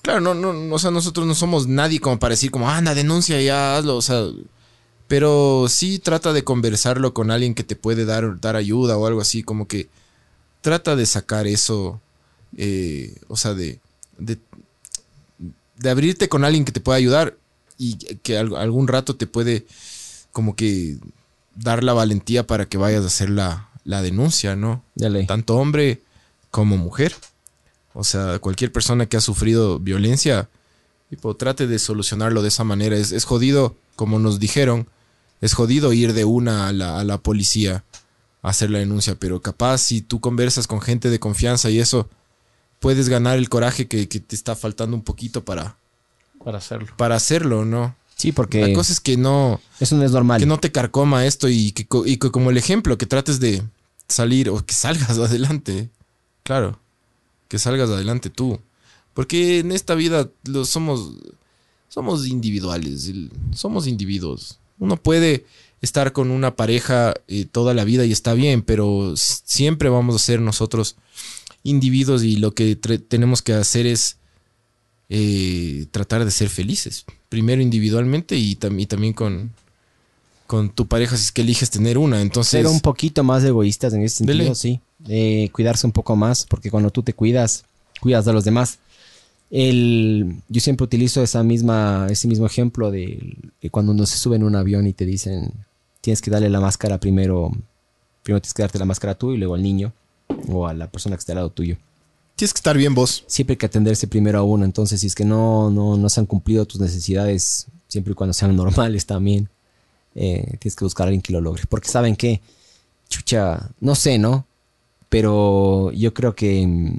[0.06, 2.94] Claro, no, no, no, o sea, nosotros no somos nadie como para decir como, anda,
[2.94, 4.24] denuncia ya, hazlo, o sea,
[5.08, 9.20] pero sí trata de conversarlo con alguien que te puede dar, dar ayuda o algo
[9.20, 9.88] así, como que
[10.60, 12.00] trata de sacar eso,
[12.56, 13.80] eh, o sea, de,
[14.18, 14.38] de,
[15.78, 17.36] de abrirte con alguien que te pueda ayudar
[17.78, 19.66] y que al- algún rato te puede
[20.32, 20.98] como que
[21.54, 24.82] dar la valentía para que vayas a hacer la, la denuncia, ¿no?
[25.26, 26.00] Tanto hombre
[26.50, 27.14] como mujer.
[27.98, 30.48] O sea, cualquier persona que ha sufrido violencia,
[31.08, 32.96] tipo, trate de solucionarlo de esa manera.
[32.96, 34.86] Es, es jodido, como nos dijeron,
[35.40, 37.84] es jodido ir de una a la, a la policía
[38.42, 42.08] a hacer la denuncia, pero capaz si tú conversas con gente de confianza y eso,
[42.80, 45.76] puedes ganar el coraje que, que te está faltando un poquito para,
[46.44, 46.88] Para hacerlo.
[46.98, 47.96] para hacerlo, ¿no?
[48.14, 50.38] Sí, porque La cosa es que no, eso no es normal.
[50.40, 53.40] que no te carcoma esto y que, co- y que como el ejemplo, que trates
[53.40, 53.62] de
[54.08, 55.90] salir o que salgas adelante.
[56.42, 56.78] Claro,
[57.48, 58.60] que salgas adelante tú.
[59.14, 61.12] Porque en esta vida lo somos,
[61.88, 63.10] somos individuales,
[63.54, 64.58] somos individuos.
[64.78, 65.46] Uno puede
[65.80, 70.18] estar con una pareja eh, toda la vida y está bien, pero siempre vamos a
[70.18, 70.96] ser nosotros
[71.62, 74.18] individuos y lo que tenemos que hacer es
[75.08, 77.04] eh, tratar de ser felices.
[77.28, 79.52] Primero individualmente y, y también con,
[80.46, 82.20] con tu pareja si es que eliges tener una.
[82.20, 84.54] Entonces, Ser un poquito más egoístas en ese sentido, Dele.
[84.54, 84.80] sí.
[85.08, 87.64] Eh, cuidarse un poco más, porque cuando tú te cuidas,
[88.00, 88.78] cuidas a los demás.
[89.50, 94.36] El, yo siempre utilizo esa misma, ese mismo ejemplo de, de cuando uno se sube
[94.36, 95.52] en un avión y te dicen,
[96.00, 97.50] tienes que darle la máscara primero,
[98.22, 99.92] primero tienes que darte la máscara tú y luego al niño
[100.48, 101.76] o a la persona que está al lado tuyo.
[102.34, 103.22] tienes que estar bien vos.
[103.28, 106.18] Siempre hay que atenderse primero a uno, entonces si es que no, no, no se
[106.18, 109.48] han cumplido tus necesidades, siempre y cuando sean normales también,
[110.16, 111.64] eh, tienes que buscar a alguien que lo logre.
[111.68, 112.40] Porque saben que,
[113.08, 114.46] chucha, no sé, ¿no?
[115.08, 116.98] Pero yo creo que mm,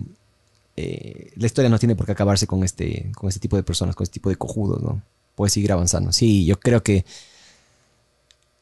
[0.78, 3.96] eh, la historia no tiene por qué acabarse con este, con este tipo de personas,
[3.96, 5.02] con este tipo de cojudos, ¿no?
[5.36, 6.12] Puede seguir avanzando.
[6.14, 7.06] Sí, yo creo que...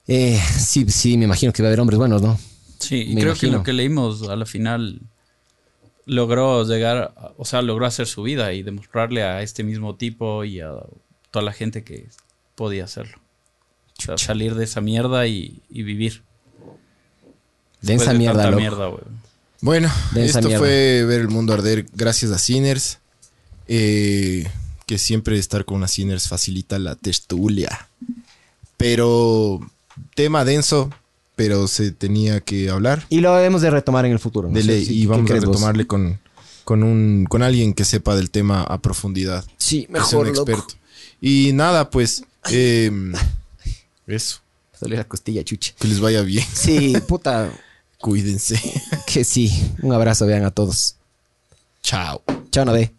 [0.07, 2.40] eh, sí, sí, me imagino que va a haber hombres buenos, ¿no?
[2.80, 3.52] Sí, y Me creo que imagino.
[3.52, 5.02] lo que leímos a la final
[6.06, 10.60] logró llegar, o sea, logró hacer su vida y demostrarle a este mismo tipo y
[10.61, 10.72] a
[11.32, 12.10] toda la gente que
[12.56, 13.18] podía hacerlo.
[14.18, 16.22] Salir de esa mierda y, y vivir.
[17.82, 18.60] Densa Después de mierda, loco.
[18.60, 18.90] mierda.
[19.62, 20.60] Bueno, Densa esto mierda.
[20.66, 23.00] fue ver el mundo arder gracias a Sinners.
[23.68, 24.48] Eh,
[24.86, 27.88] que siempre estar con una Sinners facilita la tertulia.
[28.78, 29.60] Pero
[30.14, 30.92] tema denso,
[31.36, 34.50] pero se tenía que hablar Y lo hemos de retomar en el futuro.
[34.50, 35.44] no y ¿qué vamos a vos?
[35.46, 36.20] retomarle con,
[36.64, 39.46] con, un, con alguien que sepa del tema a profundidad.
[39.58, 40.52] Sí, que sea un mejor, loco.
[40.52, 40.76] experto.
[41.22, 42.92] Y nada, pues eh,
[44.07, 44.40] eso.
[44.73, 45.73] Salió la costilla, chuche.
[45.80, 46.45] Que les vaya bien.
[46.53, 47.52] Sí, puta.
[47.99, 48.60] Cuídense.
[49.07, 49.73] Que sí.
[49.82, 50.98] Un abrazo, vean a todos.
[51.82, 52.22] Chao.
[52.52, 52.94] Chao, no ve.